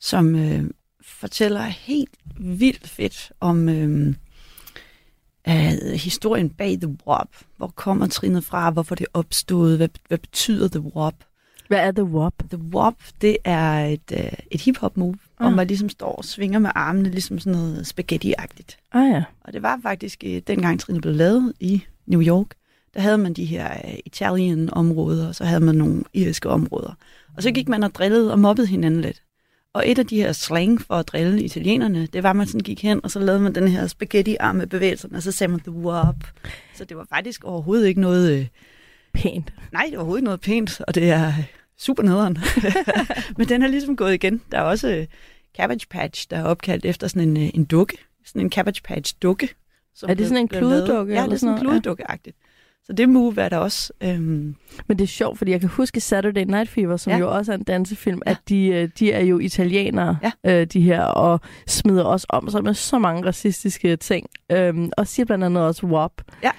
som 0.00 0.34
øh, 0.34 0.64
fortæller 1.02 1.62
helt 1.62 2.14
vildt 2.40 2.88
fedt 2.88 3.32
om 3.40 3.68
øh, 3.68 4.14
øh, 5.48 5.92
historien 5.92 6.50
bag 6.50 6.78
The 6.80 6.96
Wop. 7.06 7.28
Hvor 7.56 7.66
kommer 7.66 8.06
trinet 8.06 8.44
fra? 8.44 8.70
Hvorfor 8.70 8.94
det 8.94 9.06
opstod? 9.14 9.76
Hvad, 9.76 9.88
hvad 10.08 10.18
betyder 10.18 10.68
The 10.68 10.80
Wop? 10.80 11.14
Hvad 11.68 11.78
er 11.78 11.92
The 11.92 12.04
Wop? 12.04 12.34
The 12.50 12.58
Wop, 12.58 12.94
det 13.20 13.36
er 13.44 13.84
et, 13.84 14.12
øh, 14.12 14.32
et 14.50 14.60
hip-hop 14.60 14.96
move, 14.96 15.18
ah. 15.38 15.46
hvor 15.46 15.56
man 15.56 15.66
ligesom 15.66 15.88
står 15.88 16.12
og 16.12 16.24
svinger 16.24 16.58
med 16.58 16.70
armene, 16.74 17.10
ligesom 17.10 17.38
sådan 17.38 17.58
noget 17.58 17.86
spaghetti-agtigt. 17.86 18.78
Ah 18.92 19.10
ja. 19.10 19.24
Og 19.40 19.52
det 19.52 19.62
var 19.62 19.78
faktisk, 19.82 20.24
øh, 20.26 20.42
dengang 20.46 20.80
trinet 20.80 21.02
blev 21.02 21.14
lavet 21.14 21.52
i 21.60 21.84
New 22.06 22.22
York, 22.22 22.46
der 22.96 23.02
havde 23.02 23.18
man 23.18 23.32
de 23.32 23.44
her 23.44 23.70
øh, 23.84 23.94
Italien-områder, 24.04 25.28
og 25.28 25.34
så 25.34 25.44
havde 25.44 25.60
man 25.60 25.74
nogle 25.74 26.04
irske 26.14 26.48
områder. 26.48 26.94
Og 27.36 27.42
så 27.42 27.50
gik 27.50 27.68
man 27.68 27.82
og 27.82 27.94
drillede 27.94 28.32
og 28.32 28.38
mobbede 28.38 28.66
hinanden 28.66 29.00
lidt. 29.00 29.22
Og 29.72 29.90
et 29.90 29.98
af 29.98 30.06
de 30.06 30.16
her 30.16 30.32
slang 30.32 30.80
for 30.80 30.94
at 30.94 31.08
drille 31.08 31.42
italienerne, 31.42 32.06
det 32.06 32.22
var, 32.22 32.30
at 32.30 32.36
man 32.36 32.46
sådan 32.46 32.60
gik 32.60 32.82
hen, 32.82 33.00
og 33.02 33.10
så 33.10 33.18
lavede 33.18 33.42
man 33.42 33.54
den 33.54 33.68
her 33.68 33.86
spaghetti-arm 33.86 34.56
med 34.56 34.66
bevægelserne, 34.66 35.16
og 35.16 35.22
så 35.22 35.32
sagde 35.32 35.50
man 35.50 35.60
the 35.60 35.72
wop. 35.72 36.14
Så 36.74 36.84
det 36.84 36.96
var 36.96 37.06
faktisk 37.08 37.44
overhovedet 37.44 37.86
ikke 37.86 38.00
noget... 38.00 38.38
Øh, 38.38 38.46
Pænt. 39.12 39.52
nej, 39.72 39.82
det 39.82 39.92
var 39.92 39.98
overhovedet 39.98 40.20
ikke 40.20 40.24
noget 40.24 40.40
pænt, 40.40 40.80
og 40.80 40.94
det 40.94 41.10
er 41.10 41.26
øh, 41.26 41.44
super 41.78 42.02
nederen. 42.02 42.38
Men 43.38 43.48
den 43.48 43.62
er 43.62 43.68
ligesom 43.68 43.96
gået 43.96 44.14
igen. 44.14 44.40
Der 44.52 44.58
er 44.58 44.62
også 44.62 44.88
øh, 44.88 45.06
Cabbage 45.56 45.86
Patch, 45.90 46.26
der 46.30 46.36
er 46.36 46.44
opkaldt 46.44 46.84
efter 46.84 47.08
sådan 47.08 47.28
en, 47.28 47.36
øh, 47.36 47.50
en 47.54 47.64
dukke. 47.64 47.98
Sådan 48.24 48.42
en 48.42 48.50
Cabbage 48.50 48.82
Patch 48.82 49.14
dukke. 49.22 49.48
som 49.94 50.10
Er 50.10 50.14
det 50.14 50.26
sådan 50.26 50.42
en 50.42 50.48
kludedukke 50.48 51.14
Ja, 51.14 51.24
det 51.24 51.32
er 51.32 51.36
sådan 51.36 51.54
en 51.54 51.60
kludedukke-agtigt. 51.60 52.36
Så 52.86 52.92
det 52.92 53.08
move 53.08 53.40
er 53.40 53.48
der 53.48 53.56
også. 53.56 53.92
Øhm, 54.02 54.54
Men 54.86 54.98
det 54.98 55.00
er 55.00 55.06
sjovt, 55.06 55.38
fordi 55.38 55.50
jeg 55.50 55.60
kan 55.60 55.68
huske 55.68 56.00
Saturday 56.00 56.44
Night 56.44 56.68
Fever, 56.68 56.96
som 56.96 57.12
ja. 57.12 57.18
Jo 57.18 57.36
også 57.36 57.52
er 57.52 57.56
en 57.56 57.62
dansefilm, 57.62 58.20
ja. 58.26 58.30
At 58.30 58.38
de, 58.48 58.66
øh, 58.66 58.88
de 58.98 59.12
er 59.12 59.20
jo 59.24 59.38
italienere, 59.38 60.18
ja. 60.22 60.60
Øh, 60.60 60.66
de 60.66 60.80
her, 60.80 61.02
og 61.02 61.40
smider 61.66 62.04
også 62.04 62.26
om 62.28 62.50
sig 62.50 62.64
med 62.64 62.74
så 62.74 62.98
mange 62.98 63.26
racistiske 63.26 63.96
ting. 63.96 64.26
Øhm, 64.52 64.90
og 64.96 65.06
siger 65.06 65.26
blandt 65.26 65.44
andet 65.44 65.62
også 65.64 65.86
WAP. 65.86 66.12
Ja. 66.42 66.50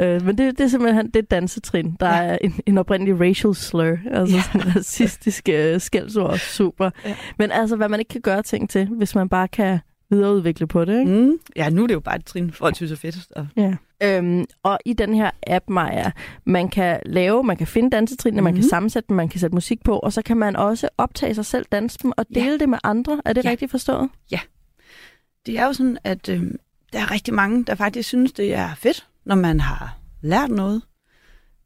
Øh, 0.00 0.26
men 0.26 0.38
det, 0.38 0.58
det 0.58 0.64
er 0.64 0.68
simpelthen 0.68 1.10
det 1.10 1.30
dansetrin. 1.30 1.96
Der 2.00 2.08
ja. 2.08 2.22
Er 2.22 2.38
en, 2.40 2.54
en 2.66 2.78
oprindelig 2.78 3.20
racial 3.20 3.54
slur, 3.54 3.98
altså 4.10 4.36
ja. 4.36 4.36
Ja. 4.36 4.42
sådan 4.52 4.76
racistiske 4.76 5.74
øh, 5.74 5.80
skældsord. 5.80 6.38
Super. 6.38 6.90
Ja. 7.04 7.14
Men 7.38 7.50
altså, 7.50 7.76
hvad 7.76 7.88
man 7.88 8.00
ikke 8.00 8.08
kan 8.08 8.20
gøre 8.20 8.42
ting 8.42 8.70
til, 8.70 8.86
hvis 8.86 9.14
man 9.14 9.28
bare 9.28 9.48
kan 9.48 9.78
videreudvikle 10.12 10.66
på 10.66 10.84
det, 10.84 11.00
ikke? 11.00 11.10
mm, 11.12 11.38
ja, 11.56 11.70
nu 11.70 11.82
er 11.82 11.86
det 11.86 11.94
jo 11.94 12.00
bare 12.00 12.16
et 12.16 12.24
trin, 12.24 12.50
folk 12.52 12.76
synes 12.76 12.92
er 12.92 12.96
fedt. 12.96 13.16
Og, 13.36 13.46
Ja. 13.56 13.74
Øhm, 14.04 14.44
og 14.62 14.78
i 14.84 14.92
den 14.92 15.14
her 15.14 15.30
app, 15.46 15.64
Maja, 15.70 16.10
man 16.44 16.68
kan 16.68 17.00
lave, 17.06 17.44
man 17.44 17.56
kan 17.56 17.66
finde 17.66 17.90
dansetrinene, 17.90 18.40
mm-hmm. 18.40 18.44
man 18.44 18.54
kan 18.54 18.60
Mhm. 18.64 18.68
sammensætte 18.68 19.08
dem, 19.08 19.16
man 19.16 19.28
kan 19.28 19.40
sætte 19.40 19.54
musik 19.54 19.84
på, 19.84 19.98
og 19.98 20.12
så 20.12 20.22
kan 20.22 20.36
man 20.36 20.56
også 20.56 20.88
optage 20.98 21.34
sig 21.34 21.44
selv, 21.46 21.66
danse 21.72 21.98
dem 22.02 22.12
og 22.16 22.26
Ja. 22.34 22.40
dele 22.40 22.58
det 22.58 22.68
med 22.68 22.78
andre. 22.84 23.20
Er 23.24 23.32
det 23.32 23.44
Ja. 23.44 23.50
rigtigt 23.50 23.70
forstået? 23.70 24.08
det 25.46 25.58
er 25.58 25.66
jo 25.66 25.72
sådan, 25.72 25.98
at 26.04 26.28
øh, 26.28 26.42
der 26.92 26.98
er 27.00 27.10
rigtig 27.10 27.34
mange, 27.34 27.64
der 27.64 27.74
faktisk 27.74 28.08
synes, 28.08 28.32
det 28.32 28.54
er 28.54 28.74
fedt, 28.74 29.06
når 29.24 29.34
man 29.34 29.60
har 29.60 29.98
lært 30.20 30.50
noget, 30.50 30.82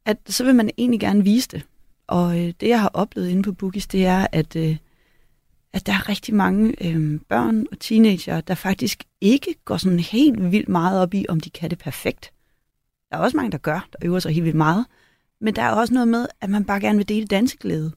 at 0.05 0.17
så 0.27 0.43
vil 0.43 0.55
man 0.55 0.69
egentlig 0.77 0.99
gerne 0.99 1.23
vise 1.23 1.47
det. 1.51 1.61
Og 2.07 2.39
øh, 2.39 2.53
det, 2.61 2.67
jeg 2.67 2.81
har 2.81 2.89
oplevet 2.93 3.29
inde 3.29 3.43
på 3.43 3.51
Boogies, 3.51 3.87
det 3.87 4.05
er, 4.05 4.27
at, 4.31 4.55
øh, 4.55 4.77
at 5.73 5.85
der 5.85 5.93
er 5.93 6.09
rigtig 6.09 6.35
mange 6.35 6.87
øh, 6.87 7.19
børn 7.29 7.65
og 7.71 7.79
teenager, 7.79 8.41
der 8.41 8.55
faktisk 8.55 9.03
ikke 9.21 9.55
går 9.65 9.77
sådan 9.77 9.99
helt 9.99 10.51
vildt 10.51 10.69
meget 10.69 11.01
op 11.01 11.13
i, 11.13 11.25
om 11.29 11.39
de 11.39 11.49
kan 11.49 11.69
det 11.69 11.79
perfekt. 11.79 12.31
Der 13.11 13.17
er 13.17 13.21
også 13.21 13.37
mange, 13.37 13.51
der 13.51 13.57
gør, 13.57 13.87
der 13.91 13.99
øver 14.01 14.19
sig 14.19 14.33
helt 14.33 14.43
vildt 14.43 14.57
meget. 14.57 14.85
Men 15.41 15.55
der 15.55 15.61
er 15.61 15.71
også 15.71 15.93
noget 15.93 16.07
med, 16.07 16.27
at 16.41 16.49
man 16.49 16.65
bare 16.65 16.79
gerne 16.79 16.97
vil 16.97 17.09
dele 17.09 17.27
danseglæde. 17.27 17.91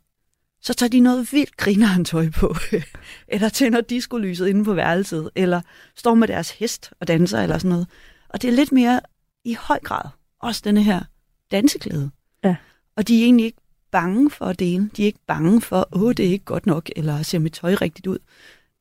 Så 0.62 0.74
tager 0.74 0.90
de 0.90 1.00
noget 1.00 1.32
vildt 1.32 1.56
grinerende 1.56 2.04
tøj 2.04 2.30
på, 2.30 2.54
eller 3.28 3.48
tænder 3.48 3.80
diskolyset 3.80 4.48
inde 4.48 4.64
på 4.64 4.74
værelset, 4.74 5.30
eller 5.34 5.60
står 5.96 6.14
med 6.14 6.28
deres 6.28 6.50
hest 6.50 6.92
og 7.00 7.08
danser, 7.08 7.40
eller 7.40 7.58
sådan 7.58 7.70
noget. 7.70 7.86
Og 8.28 8.42
det 8.42 8.48
er 8.48 8.52
lidt 8.52 8.72
mere 8.72 9.00
i 9.44 9.54
høj 9.54 9.78
grad 9.78 10.10
også 10.40 10.62
denne 10.64 10.82
her 10.82 11.00
danseglæde. 11.50 12.10
Ja. 12.44 12.56
Og 12.96 13.08
de 13.08 13.20
er 13.20 13.24
egentlig 13.24 13.46
ikke 13.46 13.58
bange 13.90 14.30
for 14.30 14.44
at 14.44 14.58
dele. 14.58 14.90
De 14.96 15.02
er 15.02 15.06
ikke 15.06 15.26
bange 15.26 15.60
for, 15.60 15.88
åh, 15.92 16.12
det 16.16 16.26
er 16.26 16.30
ikke 16.30 16.44
godt 16.44 16.66
nok, 16.66 16.90
eller 16.96 17.22
ser 17.22 17.38
mit 17.38 17.52
tøj 17.52 17.74
rigtigt 17.74 18.06
ud. 18.06 18.18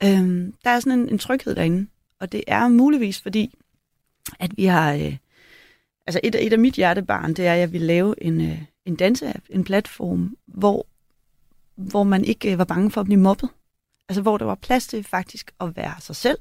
Øhm, 0.03 0.53
der 0.64 0.70
er 0.70 0.80
sådan 0.80 0.99
en, 0.99 1.10
en 1.10 1.20
tryghed 1.20 1.55
derinde. 1.55 1.88
Og 2.20 2.32
det 2.32 2.43
er 2.47 2.68
muligvis 2.68 3.22
fordi, 3.22 3.55
at 4.39 4.57
vi 4.57 4.66
har... 4.66 4.93
Øh, 4.93 5.18
altså 6.07 6.20
et, 6.24 6.45
et 6.45 6.53
af 6.53 6.60
mit 6.60 6.74
hjertebarn, 6.74 7.34
det 7.34 7.47
er, 7.47 7.53
at 7.53 7.60
jeg 7.60 7.72
vil 7.72 7.82
lave 7.82 8.24
en, 8.24 8.41
øh, 8.41 8.62
en 8.86 8.95
danseapp, 8.95 9.45
en 9.49 9.64
platform, 9.64 10.38
hvor, 10.45 10.86
hvor 11.76 12.03
man 12.03 12.24
ikke 12.24 12.51
øh, 12.51 12.57
var 12.57 12.66
bange 12.66 12.91
for 12.91 13.01
at 13.01 13.05
blive 13.05 13.20
mobbet. 13.20 13.49
Altså 14.10 14.22
hvor 14.22 14.38
der 14.38 14.45
var 14.45 14.55
plads 14.55 14.88
til 14.88 15.03
faktisk 15.03 15.51
at 15.62 15.76
være 15.76 15.95
sig 15.99 16.16
selv, 16.16 16.38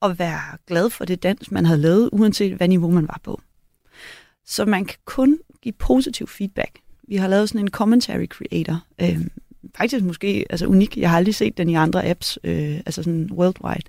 og 0.00 0.18
være 0.18 0.58
glad 0.66 0.90
for 0.90 1.04
det 1.04 1.22
dans, 1.22 1.50
man 1.50 1.66
havde 1.66 1.80
lavet, 1.80 2.10
uanset 2.12 2.56
hvad 2.56 2.68
niveau 2.68 2.90
man 2.90 3.08
var 3.08 3.20
på. 3.22 3.40
Så 4.44 4.64
man 4.64 4.84
kan 4.84 4.98
kun 5.04 5.38
give 5.62 5.72
positiv 5.72 6.26
feedback. 6.26 6.80
Vi 7.08 7.16
har 7.16 7.28
lavet 7.28 7.48
sådan 7.48 7.60
en 7.60 7.68
commentary 7.68 8.26
creator, 8.26 8.84
øh, 9.00 9.20
faktisk 9.76 10.04
måske 10.04 10.46
altså 10.50 10.66
unik. 10.66 10.96
Jeg 10.96 11.10
har 11.10 11.16
aldrig 11.16 11.34
set 11.34 11.58
den 11.58 11.68
i 11.68 11.74
andre 11.74 12.06
apps, 12.08 12.38
øh, 12.44 12.76
altså 12.76 13.02
sådan 13.02 13.28
worldwide. 13.32 13.84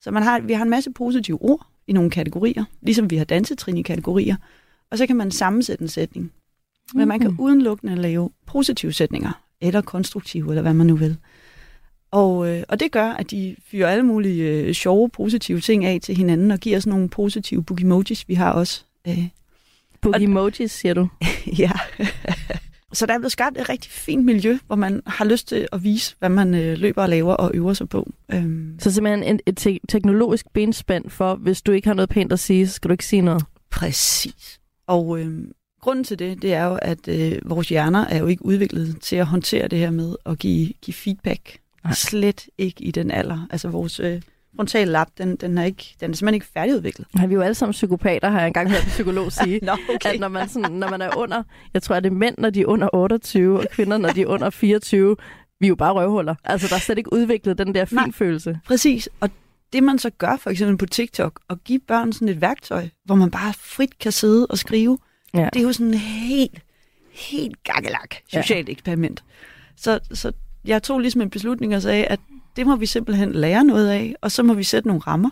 Så 0.00 0.10
man 0.10 0.22
har, 0.22 0.40
vi 0.40 0.52
har 0.52 0.62
en 0.62 0.70
masse 0.70 0.90
positive 0.90 1.38
ord 1.42 1.66
i 1.86 1.92
nogle 1.92 2.10
kategorier, 2.10 2.64
ligesom 2.82 3.10
vi 3.10 3.16
har 3.16 3.24
dansetrin 3.24 3.76
i 3.76 3.82
kategorier, 3.82 4.36
og 4.90 4.98
så 4.98 5.06
kan 5.06 5.16
man 5.16 5.30
sammensætte 5.30 5.82
en 5.82 5.88
sætning. 5.88 6.32
Men 6.94 7.08
man 7.08 7.20
kan 7.20 7.30
Mhm. 7.30 7.40
udelukkende 7.40 7.96
lave 7.96 8.30
positive 8.46 8.92
sætninger, 8.92 9.42
eller 9.60 9.80
konstruktive, 9.80 10.48
eller 10.50 10.62
hvad 10.62 10.74
man 10.74 10.86
nu 10.86 10.96
vil. 10.96 11.16
Og, 12.10 12.48
øh, 12.48 12.62
og 12.68 12.80
det 12.80 12.92
gør, 12.92 13.10
at 13.10 13.30
de 13.30 13.56
fyrer 13.70 13.88
alle 13.88 14.02
mulige 14.02 14.42
øh, 14.44 14.72
sjove, 14.74 15.08
positive 15.08 15.60
ting 15.60 15.84
af 15.84 15.98
til 16.02 16.16
hinanden, 16.16 16.50
og 16.50 16.58
giver 16.58 16.76
os 16.76 16.86
nogle 16.86 17.08
positive 17.08 17.62
bookemojis, 17.64 18.28
vi 18.28 18.34
har 18.34 18.52
også. 18.52 18.84
Øh, 19.08 19.28
Book 20.00 20.14
emojis, 20.22 20.70
siger 20.72 20.94
du. 20.94 21.08
ja. 21.58 21.70
Så 22.92 23.06
der 23.06 23.14
er 23.14 23.18
blevet 23.18 23.32
skabt 23.32 23.58
et 23.58 23.68
rigtig 23.68 23.90
fint 23.90 24.24
miljø, 24.24 24.58
hvor 24.66 24.76
man 24.76 25.02
har 25.06 25.24
lyst 25.24 25.48
til 25.48 25.68
at 25.72 25.84
vise, 25.84 26.16
hvad 26.18 26.28
man 26.28 26.54
øh, 26.54 26.78
løber 26.78 27.02
og 27.02 27.08
laver 27.08 27.34
og 27.34 27.50
øver 27.54 27.72
sig 27.72 27.88
på. 27.88 28.10
Øhm, 28.32 28.76
Så 28.80 28.90
simpelthen 28.90 29.22
en, 29.24 29.40
et 29.46 29.56
te- 29.56 29.80
teknologisk 29.88 30.46
benspænd 30.52 31.10
for, 31.10 31.34
hvis 31.34 31.62
du 31.62 31.72
ikke 31.72 31.88
har 31.88 31.94
noget 31.94 32.08
pænt 32.08 32.32
at 32.32 32.38
sige, 32.40 32.66
så 32.68 32.72
skal 32.74 32.88
du 32.88 32.92
ikke 32.92 33.06
sige 33.06 33.22
noget. 33.22 33.44
Præcis. 33.70 34.60
Og 34.86 35.20
øh, 35.20 35.44
grunden 35.80 36.04
til 36.04 36.18
det, 36.18 36.42
det 36.42 36.54
er 36.54 36.64
jo, 36.64 36.78
at 36.82 37.08
øh, 37.08 37.38
vores 37.44 37.68
hjerner 37.68 38.04
er 38.06 38.18
jo 38.18 38.26
ikke 38.26 38.44
udviklet 38.44 39.00
til 39.00 39.16
at 39.16 39.26
håndtere 39.26 39.68
det 39.68 39.78
her 39.78 39.90
med 39.90 40.16
at 40.26 40.38
give, 40.38 40.72
give 40.82 40.94
feedback. 40.94 41.58
Nej. 41.84 41.92
Slet 41.94 42.46
ikke 42.58 42.84
i 42.84 42.90
den 42.90 43.10
alder. 43.10 43.46
Altså 43.50 43.68
vores 43.68 44.00
øh, 44.00 44.22
frontale 44.56 44.92
lap, 44.92 45.08
den, 45.18 45.36
den, 45.36 45.58
er 45.58 45.64
ikke, 45.64 45.94
den 46.00 46.10
er 46.10 46.14
simpelthen 46.14 46.34
ikke 46.34 46.46
færdigudviklet. 46.54 47.06
Nej, 47.14 47.26
vi 47.26 47.34
er 47.34 47.36
jo 47.36 47.42
alle 47.42 47.54
sammen 47.54 47.72
psykopater, 47.72 48.28
har 48.30 48.38
jeg 48.38 48.46
engang 48.46 48.70
hørt 48.70 48.82
en 48.84 48.88
psykolog 48.88 49.32
sige. 49.32 49.60
Nå, 49.66 49.76
At 50.04 50.20
når 50.20 50.28
man, 50.28 50.48
sådan, 50.48 50.72
når 50.72 50.90
man 50.90 51.02
er 51.02 51.16
under, 51.16 51.42
jeg 51.74 51.82
tror, 51.82 51.94
at 51.94 52.04
det 52.04 52.10
er 52.10 52.14
mænd, 52.14 52.34
når 52.38 52.50
de 52.50 52.60
er 52.60 52.66
under 52.66 52.88
28, 52.92 53.58
og 53.60 53.66
kvinder, 53.72 53.98
når 53.98 54.08
de 54.08 54.22
er 54.22 54.26
under 54.26 54.50
24, 54.50 55.16
vi 55.60 55.66
er 55.66 55.68
jo 55.68 55.74
bare 55.74 55.92
røvhuller. 55.92 56.34
Altså, 56.44 56.68
der 56.68 56.74
er 56.74 56.80
slet 56.80 56.98
ikke 56.98 57.12
udviklet 57.12 57.58
den 57.58 57.74
der 57.74 57.86
Nej. 57.90 58.04
finfølelse. 58.04 58.58
Præcis. 58.66 59.08
Og 59.20 59.30
det 59.72 59.82
man 59.82 59.98
så 59.98 60.10
gør, 60.10 60.36
for 60.36 60.50
eksempel 60.50 60.76
på 60.78 60.86
TikTok, 60.86 61.40
at 61.50 61.64
give 61.64 61.78
børn 61.88 62.12
sådan 62.12 62.28
et 62.28 62.40
værktøj, 62.40 62.88
hvor 63.04 63.14
man 63.14 63.30
bare 63.30 63.52
frit 63.58 63.98
kan 63.98 64.12
sidde 64.12 64.46
og 64.46 64.58
skrive, 64.58 64.98
Ja. 65.34 65.48
det 65.52 65.60
er 65.60 65.64
jo 65.64 65.72
sådan 65.72 65.94
helt, 65.94 66.58
helt 67.12 67.64
gakkelak 67.64 68.14
socialt 68.28 68.68
ja. 68.68 68.72
eksperiment. 68.72 69.24
Så, 69.76 69.98
så 70.12 70.32
jeg 70.64 70.82
tog 70.82 70.98
ligesom 70.98 71.20
en 71.20 71.30
beslutning 71.30 71.76
og 71.76 71.82
sagde, 71.82 72.04
at 72.04 72.20
det 72.58 72.66
må 72.66 72.76
vi 72.76 72.86
simpelthen 72.86 73.32
lære 73.32 73.64
noget 73.64 73.88
af, 73.88 74.14
og 74.20 74.30
så 74.30 74.42
må 74.42 74.54
vi 74.54 74.62
sætte 74.62 74.88
nogle 74.88 75.02
rammer. 75.06 75.30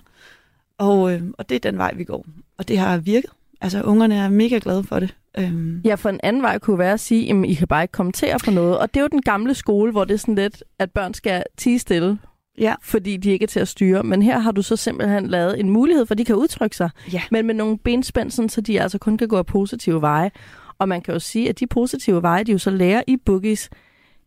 Og, 0.79 1.12
øh, 1.12 1.22
og 1.39 1.49
det 1.49 1.55
er 1.55 1.70
den 1.70 1.79
vej, 1.79 1.95
vi 1.95 2.05
går. 2.05 2.27
Og 2.59 2.68
det 2.68 2.79
har 2.79 2.99
virket. 2.99 3.31
Altså, 3.61 3.83
ungerne 3.83 4.14
er 4.14 4.29
mega 4.29 4.59
glade 4.62 4.85
for 4.85 5.01
det. 5.01 5.14
Øhm, 5.39 5.81
Ja, 5.85 5.95
for 5.95 6.09
en 6.09 6.20
anden 6.22 6.43
vej 6.43 6.59
kunne 6.59 6.79
være 6.79 6.93
at 6.93 7.01
sige, 7.01 7.31
at 7.35 7.45
I 7.47 7.55
kan 7.55 7.68
bare 7.68 7.85
ikke 7.85 7.93
kommentere 7.93 8.39
på 8.45 8.51
noget. 8.51 8.79
Og 8.79 8.95
det 8.95 9.01
er 9.01 9.05
jo 9.05 9.09
den 9.09 9.22
gamle 9.22 9.55
skole, 9.55 9.93
hvor 9.93 10.05
det 10.05 10.14
er 10.14 10.18
sådan 10.18 10.35
lidt, 10.35 10.64
at 10.79 10.91
børn 10.91 11.14
skal 11.14 11.43
tige 11.57 11.79
stille, 11.79 12.18
ja, 12.59 12.74
fordi 12.83 13.16
de 13.16 13.31
ikke 13.31 13.43
er 13.43 13.47
til 13.47 13.61
at 13.61 13.68
styre. 13.68 14.03
Men 14.03 14.22
her 14.22 14.39
har 14.39 14.53
du 14.53 14.62
så 14.62 14.77
simpelthen 14.77 15.27
lavet 15.27 15.61
en 15.61 15.70
mulighed 15.70 16.07
for, 16.07 16.14
de 16.14 16.24
kan 16.24 16.37
udtrykke 16.37 16.77
sig. 16.77 16.91
Ja. 17.12 17.22
Men 17.31 17.47
med 17.47 17.55
nogle 17.55 17.79
benspænd, 17.79 18.31
sådan, 18.31 18.49
så 18.49 18.61
de 18.61 18.81
altså 18.81 18.99
kun 18.99 19.18
kan 19.18 19.29
gå 19.29 19.37
af 19.37 19.47
positive 19.47 20.01
veje. 20.01 20.31
Og 20.79 20.89
man 20.89 21.01
kan 21.01 21.14
jo 21.14 21.20
sige, 21.20 21.49
at 21.49 21.61
de 21.61 21.66
positive 21.66 22.22
veje, 22.22 22.45
de 22.45 22.53
jo 22.53 22.59
så 22.59 22.70
lærer 22.70 23.03
i 23.07 23.16
boogies, 23.16 23.70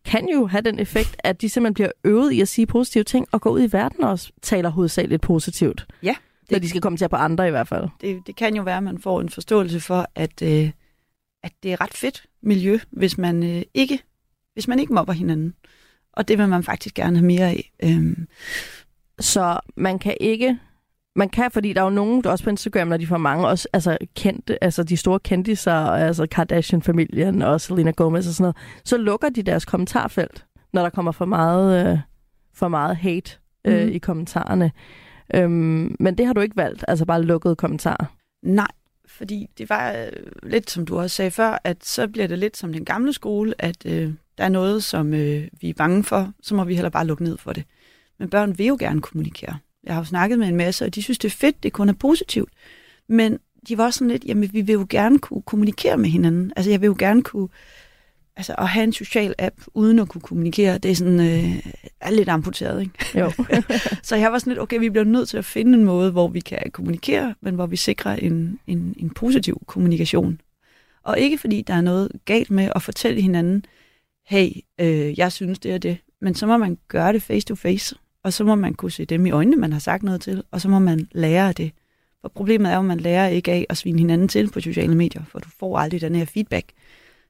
kan 0.04 0.28
jo 0.28 0.46
have 0.46 0.62
den 0.62 0.78
effekt, 0.78 1.16
at 1.18 1.40
de 1.40 1.48
simpelthen 1.48 1.74
bliver 1.74 1.90
øvet 2.04 2.32
i 2.32 2.40
at 2.40 2.48
sige 2.48 2.66
positive 2.66 3.04
ting, 3.04 3.26
og 3.32 3.40
gå 3.40 3.50
ud 3.50 3.62
i 3.68 3.72
verden 3.72 4.04
og 4.04 4.20
taler 4.42 4.68
hovedsageligt 4.68 5.22
positivt. 5.22 5.86
Ja, 6.02 6.14
Når 6.50 6.58
de 6.58 6.68
skal 6.68 6.80
komme 6.80 6.98
til 6.98 7.08
på 7.08 7.16
andre 7.16 7.48
i 7.48 7.50
hvert 7.50 7.68
fald. 7.68 7.88
det, 8.00 8.22
det 8.26 8.36
kan 8.36 8.54
jo 8.56 8.62
være, 8.62 8.76
at 8.76 8.82
man 8.82 8.98
får 8.98 9.20
en 9.20 9.28
forståelse 9.28 9.80
for, 9.80 10.06
at, 10.14 10.42
øh, 10.42 10.70
at 11.42 11.52
det 11.62 11.72
er 11.72 11.80
ret 11.80 11.94
fedt 11.94 12.26
miljø, 12.42 12.78
hvis 12.90 13.18
man 13.18 13.42
øh, 13.42 13.62
ikke 13.74 14.00
hvis 14.54 14.68
man 14.68 14.78
ikke 14.78 14.92
mobber 14.92 15.12
hinanden. 15.12 15.54
Og 16.12 16.28
det 16.28 16.38
vil 16.38 16.48
man 16.48 16.62
faktisk 16.62 16.94
gerne 16.94 17.16
have 17.16 17.26
mere 17.26 17.48
af. 17.48 17.70
Øhm, 17.82 18.26
Så 19.20 19.60
man 19.76 19.98
kan 19.98 20.16
ikke... 20.20 20.58
Man 21.16 21.28
kan, 21.28 21.50
fordi 21.50 21.72
der 21.72 21.80
er 21.80 21.84
jo 21.84 21.90
nogen, 21.90 22.24
der 22.24 22.30
også 22.30 22.44
på 22.44 22.50
Instagram, 22.50 22.88
når 22.88 22.96
de 22.96 23.06
får 23.06 23.16
mange, 23.18 23.46
også, 23.46 23.68
altså, 23.72 23.98
kendte, 24.16 24.64
altså 24.64 24.82
de 24.82 24.96
store 24.96 25.20
kendiser, 25.20 25.72
altså 25.74 26.26
Kardashian-familien 26.26 27.42
og 27.42 27.60
Selena 27.60 27.90
Gomez 27.90 28.26
og 28.28 28.34
sådan 28.34 28.42
noget, 28.42 28.56
så 28.84 28.96
lukker 28.96 29.28
de 29.28 29.42
deres 29.42 29.64
kommentarfelt, 29.64 30.46
når 30.72 30.82
der 30.82 30.90
kommer 30.90 31.12
for 31.12 31.24
meget, 31.24 31.90
øh, 31.92 31.98
for 32.54 32.68
meget 32.68 32.96
hate 32.96 33.30
øh, 33.64 33.82
Mhm. 33.84 33.92
i 33.92 33.98
kommentarerne. 33.98 34.72
Øhm, 35.34 35.96
men 36.00 36.18
det 36.18 36.26
har 36.26 36.32
du 36.32 36.40
ikke 36.40 36.56
valgt, 36.56 36.84
altså 36.88 37.04
bare 37.06 37.22
lukkede 37.22 37.56
kommentarer. 37.56 38.04
nej, 38.42 38.66
fordi 39.06 39.46
det 39.58 39.70
var 39.70 39.92
øh, 39.92 40.12
lidt, 40.42 40.70
som 40.70 40.86
du 40.86 40.98
også 40.98 41.16
sagde 41.16 41.30
før, 41.30 41.58
at 41.64 41.84
så 41.84 42.08
bliver 42.08 42.26
det 42.26 42.38
lidt 42.38 42.56
som 42.56 42.72
den 42.72 42.84
gamle 42.84 43.12
skole, 43.12 43.54
at 43.58 43.86
øh, 43.86 44.12
der 44.38 44.44
er 44.44 44.48
noget, 44.48 44.84
som 44.84 45.14
øh, 45.14 45.48
vi 45.60 45.68
er 45.70 45.74
bange 45.74 46.04
for, 46.04 46.32
så 46.42 46.54
må 46.54 46.64
vi 46.64 46.74
heller 46.74 46.90
bare 46.90 47.06
lukke 47.06 47.24
ned 47.24 47.38
for 47.38 47.52
det. 47.52 47.64
Men 48.18 48.30
børn 48.30 48.58
vil 48.58 48.66
jo 48.66 48.76
gerne 48.80 49.00
kommunikere. 49.00 49.58
Jeg 49.84 49.94
har 49.94 50.00
jo 50.00 50.04
snakket 50.04 50.38
med 50.38 50.48
en 50.48 50.56
masse, 50.56 50.84
og 50.84 50.94
de 50.94 51.02
synes, 51.02 51.18
det 51.18 51.28
er 51.28 51.36
fedt, 51.36 51.62
det 51.62 51.72
kun 51.72 51.88
er 51.88 51.92
positivt. 51.92 52.50
Men 53.08 53.38
de 53.68 53.78
var 53.78 53.84
også 53.84 53.98
sådan 53.98 54.10
lidt, 54.10 54.24
jamen 54.24 54.52
vi 54.52 54.60
vil 54.60 54.72
jo 54.72 54.86
gerne 54.90 55.18
kunne 55.18 55.42
kommunikere 55.42 55.96
med 55.96 56.10
hinanden. 56.10 56.52
Altså 56.56 56.70
jeg 56.70 56.80
vil 56.80 56.86
jo 56.86 56.96
gerne 56.98 57.22
kunne, 57.22 57.48
altså 58.36 58.54
at 58.58 58.68
have 58.68 58.84
en 58.84 58.92
social 58.92 59.34
app 59.38 59.56
uden 59.74 59.98
at 59.98 60.08
kunne 60.08 60.20
kommunikere, 60.20 60.78
det 60.78 60.90
er 60.90 60.94
sådan, 60.94 61.20
øh, 61.20 61.66
er 62.00 62.10
lidt 62.10 62.28
amputeret, 62.28 62.80
ikke? 62.80 63.18
Jo. 63.18 63.32
Så 64.08 64.16
jeg 64.16 64.32
var 64.32 64.38
sådan 64.38 64.50
lidt, 64.50 64.60
okay, 64.60 64.78
vi 64.78 64.90
bliver 64.90 65.04
nødt 65.04 65.28
til 65.28 65.38
at 65.38 65.44
finde 65.44 65.78
en 65.78 65.84
måde, 65.84 66.10
hvor 66.10 66.28
vi 66.28 66.40
kan 66.40 66.70
kommunikere, 66.72 67.34
men 67.40 67.54
hvor 67.54 67.66
vi 67.66 67.76
sikrer 67.76 68.16
en, 68.16 68.58
en, 68.66 68.94
en 68.98 69.10
positiv 69.10 69.60
kommunikation. 69.66 70.40
Og 71.02 71.18
ikke 71.18 71.38
fordi 71.38 71.62
der 71.62 71.74
er 71.74 71.80
noget 71.80 72.12
galt 72.24 72.50
med 72.50 72.72
at 72.74 72.82
fortælle 72.82 73.22
hinanden, 73.22 73.64
hey, 74.26 74.50
øh, 74.80 75.18
jeg 75.18 75.32
synes 75.32 75.58
det 75.58 75.72
er 75.72 75.78
det, 75.78 75.98
men 76.20 76.34
så 76.34 76.46
må 76.46 76.56
man 76.56 76.78
gøre 76.88 77.12
det 77.12 77.22
face 77.22 77.46
to 77.46 77.54
face, 77.54 77.96
og 78.24 78.32
så 78.32 78.44
må 78.44 78.54
man 78.54 78.74
kunne 78.74 78.90
se 78.90 79.04
dem 79.04 79.26
i 79.26 79.30
øjnene, 79.30 79.56
man 79.56 79.72
har 79.72 79.80
sagt 79.80 80.02
noget 80.02 80.20
til, 80.20 80.42
og 80.50 80.60
så 80.60 80.68
må 80.68 80.78
man 80.78 81.08
lære 81.12 81.48
af 81.48 81.54
det. 81.54 81.72
For 82.20 82.28
problemet 82.28 82.70
er 82.70 82.74
jo, 82.74 82.80
at 82.80 82.84
man 82.84 83.00
lærer 83.00 83.28
ikke 83.28 83.52
af 83.52 83.66
at 83.68 83.76
svine 83.76 83.98
hinanden 83.98 84.28
til 84.28 84.50
på 84.50 84.60
sociale 84.60 84.94
medier, 84.94 85.22
for 85.24 85.38
du 85.38 85.48
får 85.58 85.78
aldrig 85.78 86.00
den 86.00 86.14
her 86.14 86.24
feedback. 86.24 86.72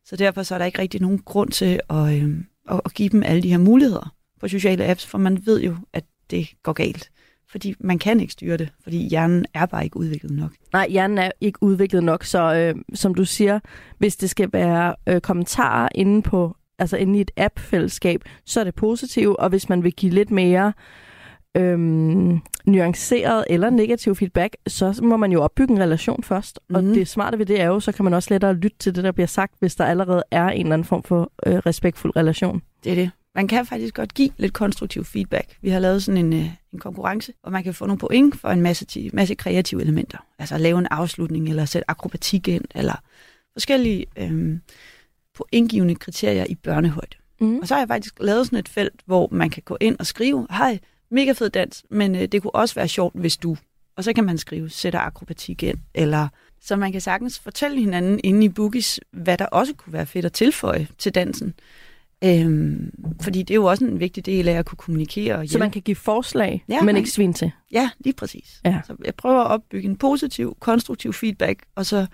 Så 0.05 0.17
derfor 0.17 0.43
så 0.43 0.55
er 0.55 0.59
der 0.59 0.65
ikke 0.65 0.79
rigtig 0.79 1.01
nogen 1.01 1.19
grund 1.19 1.51
til 1.51 1.81
at, 1.91 2.23
øh, 2.23 2.35
at, 2.71 2.81
at 2.85 2.95
give 2.95 3.09
dem 3.09 3.23
alle 3.23 3.43
de 3.43 3.51
her 3.51 3.59
muligheder 3.59 4.15
på 4.41 4.49
sociale 4.49 4.87
apps, 4.87 5.07
for 5.07 5.19
man 5.19 5.47
ved 5.47 5.63
jo, 5.63 5.77
at 5.93 6.05
det 6.31 6.49
går 6.63 6.73
galt. 6.73 7.11
Fordi 7.51 7.75
man 7.81 7.99
kan 7.99 8.21
ikke 8.21 8.33
styre 8.33 8.57
det, 8.57 8.69
fordi 8.83 9.09
hjernen 9.09 9.47
er 9.55 9.67
bare 9.67 9.85
ikke 9.85 9.97
udviklet 9.97 10.33
nok. 10.33 10.53
Nej, 10.73 10.89
hjernen 10.89 11.19
er 11.19 11.31
ikke 11.41 11.63
udviklet 11.63 12.05
nok, 12.05 12.25
så 12.25 12.55
øh, 12.55 12.75
som 12.95 13.15
du 13.15 13.25
siger, 13.25 13.61
hvis 13.99 14.17
det 14.17 14.31
skal 14.31 14.53
være 14.53 14.95
øh, 15.07 15.21
kommentarer 15.21 15.89
inde 15.95 16.23
på 16.23 16.57
altså 16.81 16.97
inde 16.97 17.19
i 17.19 17.21
et 17.21 17.31
app-fællesskab, 17.37 18.23
så 18.47 18.61
er 18.61 18.65
det 18.65 18.75
positivt, 18.75 19.37
og 19.37 19.49
hvis 19.49 19.69
man 19.69 19.85
vil 19.85 19.93
give 19.93 20.13
lidt 20.13 20.31
mere 20.31 20.73
øhm, 21.57 22.39
nuanceret 22.67 23.45
eller 23.51 23.71
negativ 23.71 24.15
feedback, 24.17 24.57
så 24.67 25.01
må 25.03 25.17
man 25.17 25.33
jo 25.33 25.43
opbygge 25.43 25.75
en 25.75 25.81
relation 25.81 26.23
først. 26.23 26.61
Mm. 26.69 26.75
Og 26.77 26.85
Mhm. 26.85 26.95
det 26.95 27.09
smarte 27.09 27.39
ved 27.39 27.47
det 27.47 27.61
er 27.61 27.67
jo, 27.67 27.81
så 27.81 27.93
kan 27.93 28.05
man 28.05 28.15
også 28.15 28.35
lettere 28.35 28.55
lytte 28.55 28.77
til 28.79 28.95
det, 28.95 29.05
der 29.05 29.13
bliver 29.13 29.27
sagt, 29.27 29.55
hvis 29.59 29.75
der 29.75 29.85
allerede 29.85 30.23
er 30.31 30.49
en 30.49 30.61
eller 30.61 30.75
anden 30.75 30.85
form 30.85 31.03
for 31.03 31.33
øh, 31.47 31.55
respektfuld 31.57 32.17
relation. 32.17 32.63
Det 32.85 32.93
er 32.93 32.97
det. 32.97 33.11
Man 33.35 33.49
kan 33.49 33.67
faktisk 33.67 33.95
godt 33.95 34.15
give 34.15 34.31
lidt 34.37 34.53
konstruktiv 34.53 35.05
feedback. 35.05 35.57
Vi 35.63 35.69
har 35.71 35.79
lavet 35.79 36.03
sådan 36.03 36.25
en, 36.27 36.33
øh, 36.33 36.47
en 36.73 36.79
konkurrence, 36.79 37.33
hvor 37.43 37.51
man 37.51 37.65
kan 37.65 37.75
få 37.75 37.87
nogle 37.87 37.99
point 37.99 38.41
for 38.41 38.49
en 38.49 38.61
masse, 38.61 39.11
masse 39.13 39.35
kreative 39.35 39.83
elementer. 39.83 40.19
Altså 40.39 40.55
at 40.55 40.61
lave 40.61 40.79
en 40.79 40.87
afslutning, 40.91 41.49
eller 41.49 41.65
sætte 41.65 41.91
akrobatik 41.91 42.49
ind, 42.49 42.65
eller 42.75 42.95
forskellige 43.53 44.07
øh, 44.19 44.59
pointgivende 45.35 45.95
kriterier 45.95 46.47
i 46.49 46.55
børnehøjde. 46.55 47.17
Mm. 47.41 47.59
Og 47.59 47.69
så 47.69 47.75
har 47.75 47.81
jeg 47.81 47.89
faktisk 47.89 48.15
lavet 48.21 48.47
sådan 48.47 48.59
et 48.59 48.69
felt, 48.69 49.01
hvor 49.07 49.29
man 49.33 49.51
kan 49.51 49.63
gå 49.63 49.77
ind 49.81 49.97
og 49.99 50.07
skrive, 50.07 50.47
hej, 50.51 50.79
mega 51.11 51.33
fed 51.33 51.51
dans, 51.51 51.85
men 51.91 52.15
øh, 52.15 52.23
det 52.23 52.43
kunne 52.43 52.55
også 52.55 52.75
være 52.75 52.89
sjovt, 52.89 53.15
hvis 53.21 53.37
du... 53.37 53.57
Og 53.97 54.05
så 54.05 54.13
kan 54.13 54.25
man 54.25 54.39
skrive, 54.39 54.71
sætter 54.71 54.99
akrobatik 54.99 55.63
ind, 55.63 55.79
eller... 55.95 56.29
Så 56.63 56.77
man 56.77 56.93
kan 56.93 57.01
sagtens 57.01 57.39
fortælle 57.39 57.81
hinanden 57.81 58.21
inde 58.25 58.45
i 58.45 58.49
Boogies, 58.49 59.01
hvad 59.11 59.39
der 59.39 59.47
også 59.47 59.75
kunne 59.75 59.93
være 59.93 60.07
fedt 60.07 60.25
at 60.25 60.33
tilføje 60.33 60.89
til 60.99 61.15
dansen. 61.15 61.55
Øhm, 62.25 62.91
fordi 63.23 63.39
det 63.43 63.51
er 63.51 63.55
jo 63.55 63.65
også 63.65 63.85
en 63.85 64.01
vigtig 64.01 64.27
del 64.27 64.49
af 64.49 64.53
at 64.53 64.67
kunne 64.67 64.77
kommunikere 64.77 65.35
og 65.35 65.49
Så 65.49 65.59
man 65.59 65.71
kan 65.71 65.83
give 65.83 65.95
forslag, 65.95 66.65
Ja, 66.69 66.83
men 66.83 66.97
ikke 66.97 67.11
svin 67.11 67.35
til. 67.35 67.51
Ja, 67.73 67.91
lige 68.01 68.15
præcis. 68.15 68.61
Ja. 68.65 68.81
Så 68.87 68.97
jeg 69.05 69.15
prøver 69.15 69.41
at 69.41 69.47
opbygge 69.47 69.89
en 69.89 69.97
positiv, 69.97 70.57
konstruktiv 70.61 71.13
feedback, 71.13 71.63
og 71.75 71.87
så 71.87 72.07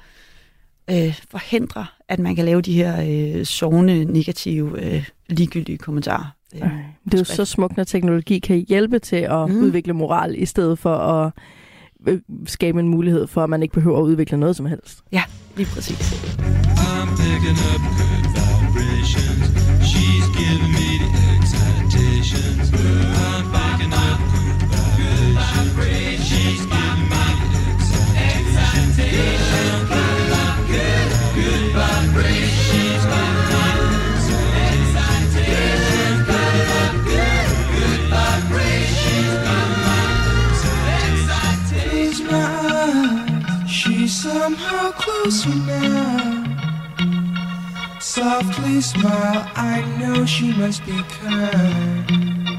øh, 0.91 1.21
forhindre, 1.31 1.87
at 2.09 2.19
man 2.19 2.37
kan 2.37 2.45
lave 2.45 2.63
de 2.63 2.73
her 2.75 3.05
øh, 3.39 3.45
sovende, 3.47 4.05
negative, 4.05 4.83
øh, 4.95 5.05
ligegyldige 5.29 5.79
kommentarer. 5.79 6.35
Øh, 6.55 6.61
Det 7.05 7.15
er 7.15 7.19
jo 7.19 7.25
så 7.25 7.45
smukt, 7.45 7.77
når 7.77 7.85
teknologi 7.85 8.39
kan 8.39 8.65
hjælpe 8.69 8.99
til 8.99 9.17
at 9.17 9.49
Mm. 9.49 9.55
mm. 9.55 9.61
udvikle 9.63 9.93
moral, 9.93 10.35
i 10.43 10.47
stedet 10.47 10.79
for 10.79 10.95
at 10.97 11.33
øh, 12.07 12.19
skabe 12.47 12.81
en 12.81 12.89
mulighed 12.89 13.27
for, 13.27 13.45
at 13.45 13.51
man 13.51 13.63
ikke 13.63 13.75
behøver 13.75 13.99
at 13.99 14.03
udvikle 14.03 14.37
noget 14.39 14.57
som 14.57 14.67
helst. 14.67 14.99
Ja, 15.13 15.23
lige 15.57 15.67
præcis. 15.75 15.99
I'm 15.99 17.09
picking 17.23 17.59
up 17.73 17.83
good 17.99 18.27
vibrations. 18.37 19.47
She's 19.91 20.27
giving 20.39 20.73
me 20.79 20.89
the 21.03 21.11
excitations. 21.37 22.71
I'm 22.71 23.45
picking 23.55 23.93
up 23.93 24.36
closer 45.27 45.57
now. 45.67 46.45
softly 47.99 48.81
smile. 48.81 49.51
I 49.57 49.83
know 49.99 50.25
she 50.25 50.53
must 50.53 50.87
be 50.87 51.03
kind. 51.21 52.57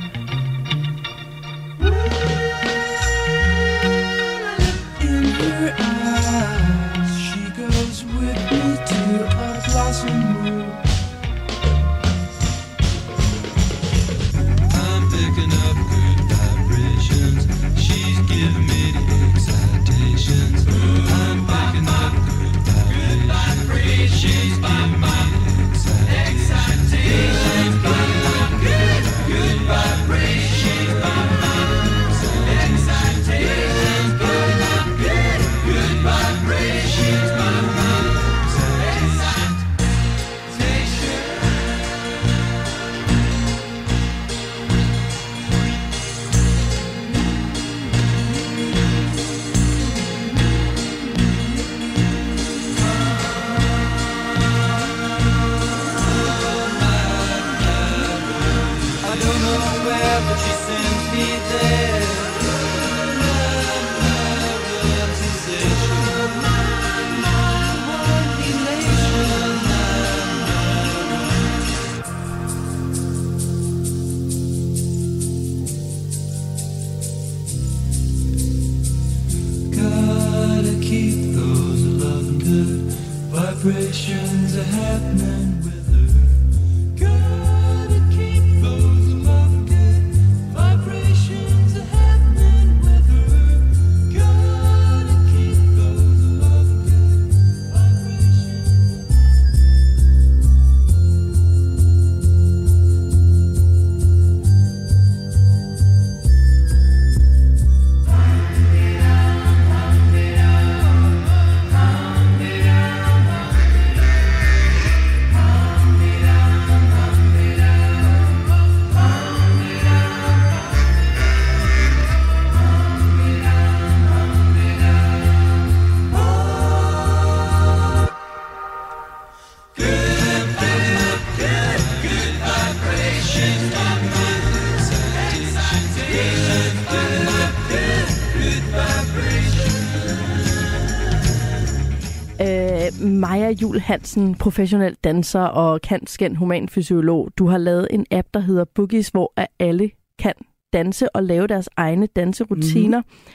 Jul 143.67 143.79
Hansen, 143.79 144.35
professionel 144.35 144.95
danser 145.03 145.39
og 145.39 145.81
kantskænd 145.81 146.35
humanfysiolog. 146.35 147.29
Du 147.37 147.47
har 147.47 147.57
lavet 147.57 147.87
en 147.91 148.05
app, 148.11 148.27
der 148.33 148.39
hedder 148.39 148.65
Boogies, 148.65 149.09
hvor 149.09 149.33
alle 149.59 149.91
kan 150.19 150.33
danse 150.73 151.15
og 151.15 151.23
lave 151.23 151.47
deres 151.47 151.69
egne 151.77 152.07
danserutiner. 152.07 152.99
Mm-hmm. 152.99 153.31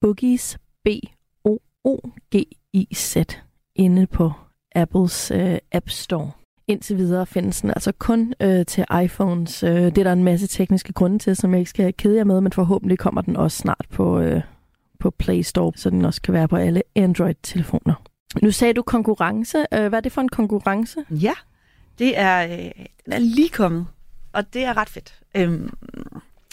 Boogies, 0.00 0.58
B-O-O-G-I-Z, 0.84 1.56
inde 3.74 4.06
på 4.06 4.32
Apples 4.74 5.30
øh, 5.30 5.58
App 5.72 5.88
Store. 5.88 6.30
Indtil 6.68 6.96
videre 6.96 7.26
findes 7.26 7.60
den 7.60 7.70
altså 7.70 7.92
kun 7.92 8.34
øh, 8.40 8.66
til 8.66 8.84
iPhones. 9.04 9.62
Øh, 9.62 9.70
det 9.70 9.98
er 9.98 10.04
der 10.04 10.12
en 10.12 10.24
masse 10.24 10.46
tekniske 10.46 10.92
grunde 10.92 11.18
til, 11.18 11.36
som 11.36 11.52
jeg 11.52 11.58
ikke 11.58 11.70
skal 11.70 11.94
kede 11.94 12.16
jer 12.16 12.24
med, 12.24 12.40
men 12.40 12.52
forhåbentlig 12.52 12.98
kommer 12.98 13.20
den 13.20 13.36
også 13.36 13.58
snart 13.58 13.86
på, 13.90 14.20
øh, 14.20 14.42
på 15.00 15.10
Play 15.10 15.40
Store, 15.40 15.72
så 15.76 15.90
den 15.90 16.04
også 16.04 16.22
kan 16.22 16.34
være 16.34 16.48
på 16.48 16.56
alle 16.56 16.82
Android-telefoner. 16.96 18.05
Nu 18.42 18.50
sagde 18.50 18.74
du 18.74 18.82
konkurrence. 18.82 19.58
Øh, 19.72 19.86
hvad 19.86 19.92
er 19.92 20.00
det 20.00 20.12
for 20.12 20.20
en 20.20 20.28
konkurrence? 20.28 21.04
Ja, 21.10 21.32
det 21.98 22.18
er, 22.18 22.44
øh, 22.44 22.84
den 23.04 23.12
er 23.12 23.18
lige 23.18 23.48
kommet, 23.48 23.86
og 24.32 24.54
det 24.54 24.64
er 24.64 24.76
ret 24.76 24.88
fedt. 24.88 25.14
Øhm, 25.34 25.70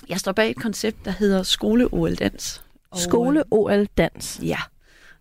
jeg 0.09 0.19
står 0.19 0.31
bag 0.31 0.49
et 0.49 0.57
koncept, 0.57 1.05
der 1.05 1.11
hedder 1.11 1.43
Skole-OL-dans. 1.43 2.63
Skole-OL-dans. 2.95 4.39
Øh, 4.41 4.47
ja, 4.47 4.57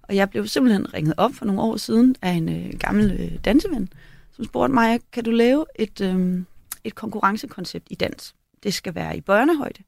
og 0.03 0.17
jeg 0.17 0.31
blev 0.31 0.47
simpelthen 0.47 0.95
ringet 0.95 1.15
op 1.17 1.35
for 1.35 1.45
nogle 1.45 1.61
år 1.61 1.77
siden 1.77 2.17
af 2.23 2.31
en 2.31 2.49
øh, 2.49 2.79
gammel 2.79 3.13
øh, 3.21 3.39
danseven, 3.45 3.93
som 4.37 4.45
spurgte 4.45 4.75
mig, 4.75 5.01
kan 5.13 5.25
du 5.25 5.31
lave 5.31 5.67
et, 5.79 6.01
øh, 6.01 6.43
et 6.85 6.95
konkurrencekoncept 6.95 7.87
i 7.91 7.95
dans? 7.95 8.35
Det 8.63 8.75
skal 8.75 8.95
være 8.95 9.17
i 9.17 9.21
børnehøjde, 9.21 9.83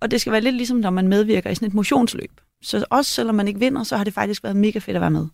og 0.00 0.10
det 0.10 0.20
skal 0.20 0.32
være 0.32 0.40
lidt 0.40 0.54
ligesom, 0.54 0.76
når 0.76 0.90
man 0.90 1.08
medvirker 1.08 1.50
i 1.50 1.54
sådan 1.54 1.68
et 1.68 1.74
motionsløb. 1.74 2.40
Så 2.62 2.84
også 2.90 3.10
selvom 3.10 3.34
man 3.34 3.48
ikke 3.48 3.60
vinder, 3.60 3.82
så 3.82 3.96
har 3.96 4.04
det 4.04 4.14
faktisk 4.14 4.42
været 4.44 4.56
mega 4.56 4.78
fedt 4.78 4.96
at 4.96 5.00
være 5.00 5.10
med. 5.10 5.26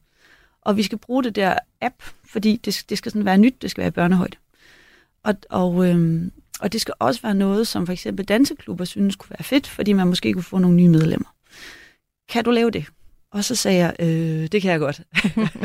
Og 0.65 0.77
vi 0.77 0.83
skal 0.83 0.99
bruge 0.99 1.25
det 1.25 1.37
der 1.37 1.59
app, 1.81 2.03
fordi 2.25 2.61
det, 2.65 2.85
det 2.89 2.99
skal 2.99 3.13
sådan 3.13 3.25
være 3.25 3.39
nyt, 3.39 3.63
det 3.63 3.71
skal 3.71 3.81
være 3.81 3.89
i 3.89 3.91
børnehøjde. 3.91 4.37
Og, 5.23 5.35
og, 5.51 5.89
øhm, 5.89 6.33
og 6.61 6.73
det 6.73 6.81
skal 6.81 6.95
også 6.99 7.23
være 7.23 7.35
noget, 7.35 7.67
som 7.67 7.87
for 7.87 7.93
eksempel 7.93 8.25
danseklubber 8.25 8.85
synes 8.85 9.17
kunne 9.17 9.31
være 9.31 9.45
fedt, 9.45 9.67
fordi 9.67 9.93
man 9.93 10.07
måske 10.07 10.33
kunne 10.33 10.43
få 10.43 10.59
nogle 10.59 10.77
nye 10.77 10.89
medlemmer. 10.89 11.35
Kan 12.29 12.45
du 12.45 12.51
lave 12.51 12.71
det? 12.71 12.87
Og 13.31 13.45
så 13.45 13.55
sagde 13.55 13.79
jeg, 13.79 13.97
øh, 14.01 14.49
det 14.53 14.63
kan 14.63 14.71
jeg 14.71 14.81
godt. 14.81 15.01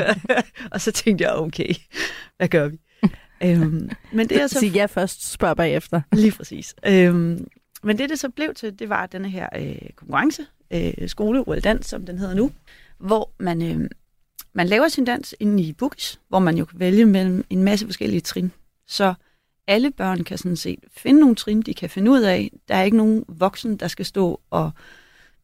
og 0.72 0.80
så 0.80 0.92
tænkte 0.92 1.24
jeg, 1.24 1.34
okay, 1.34 1.74
hvad 2.36 2.48
gør 2.48 2.68
vi? 2.68 2.78
øhm, 3.44 3.90
men 4.12 4.28
det 4.28 4.42
er 4.42 4.46
så... 4.46 4.58
Sig 4.60 4.70
ja 4.70 4.86
først, 4.86 5.32
spørg 5.32 5.56
bagefter. 5.56 6.00
Lige 6.12 6.32
præcis. 6.32 6.74
Øhm, 6.86 7.48
men 7.82 7.98
det, 7.98 8.10
det 8.10 8.18
så 8.18 8.28
blev 8.28 8.54
til, 8.54 8.78
det 8.78 8.88
var 8.88 9.06
denne 9.06 9.30
her 9.30 9.48
øh, 9.58 9.90
konkurrence, 9.96 10.46
øh, 10.70 11.08
skole 11.08 11.48
OL 11.48 11.60
Dans, 11.60 11.86
som 11.86 12.06
den 12.06 12.18
hedder 12.18 12.34
nu, 12.34 12.50
hvor 12.98 13.30
man, 13.38 13.62
øh, 13.62 13.90
man 14.52 14.66
laver 14.66 14.88
sin 14.88 15.04
dans 15.04 15.34
inde 15.40 15.62
i 15.62 15.72
Bookies, 15.72 16.20
hvor 16.28 16.38
man 16.38 16.56
jo 16.56 16.64
kan 16.64 16.80
vælge 16.80 17.06
mellem 17.06 17.44
en 17.50 17.62
masse 17.62 17.86
forskellige 17.86 18.20
trin. 18.20 18.52
Så 18.86 19.14
alle 19.66 19.90
børn 19.90 20.24
kan 20.24 20.38
sådan 20.38 20.56
set 20.56 20.78
finde 20.96 21.20
nogle 21.20 21.34
trin, 21.34 21.62
de 21.62 21.74
kan 21.74 21.90
finde 21.90 22.10
ud 22.10 22.20
af. 22.20 22.50
Der 22.68 22.74
er 22.74 22.82
ikke 22.82 22.96
nogen 22.96 23.24
voksen, 23.28 23.76
der 23.76 23.88
skal 23.88 24.04
stå 24.06 24.40
og 24.50 24.70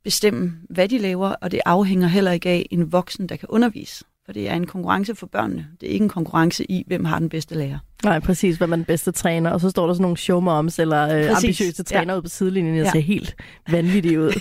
bestemme, 0.05 0.53
hvad 0.71 0.89
de 0.89 0.99
laver, 0.99 1.29
og 1.29 1.51
det 1.51 1.61
afhænger 1.67 2.09
heller 2.09 2.33
ikke 2.33 2.49
af 2.49 2.67
en 2.71 2.93
voksen, 2.93 3.27
der 3.29 3.37
kan 3.37 3.49
undervise. 3.49 4.05
For 4.27 4.33
det 4.33 4.49
er 4.49 4.55
en 4.55 4.67
konkurrence 4.67 5.15
for 5.15 5.27
børnene. 5.27 5.67
Det 5.81 5.89
er 5.89 5.93
ikke 5.93 6.03
en 6.03 6.09
konkurrence 6.09 6.71
i, 6.71 6.85
hvem 6.87 7.05
har 7.05 7.19
den 7.19 7.29
bedste 7.29 7.55
lærer. 7.55 7.79
Nej, 8.05 8.21
præcis, 8.21 8.57
hvem 8.57 8.73
er 8.73 8.77
den 8.77 8.85
bedste 8.85 9.13
træner. 9.13 9.51
Og 9.51 9.61
så 9.61 9.71
står 9.71 9.87
der 9.87 9.95
sådan 9.95 10.03
nogle 10.03 10.17
showmoms 10.17 10.79
eller 10.79 11.03
øh, 11.03 11.29
Præcis, 11.29 11.45
ambitiøse 11.45 11.83
træner 11.83 12.13
ja. 12.13 12.17
ude 12.17 12.23
på 12.23 12.29
sidelinjen, 12.29 12.79
og 12.79 12.85
Ja. 12.85 12.91
ser 12.91 13.01
helt 13.01 13.37
vanvittige 13.71 14.21
ud. 14.21 14.33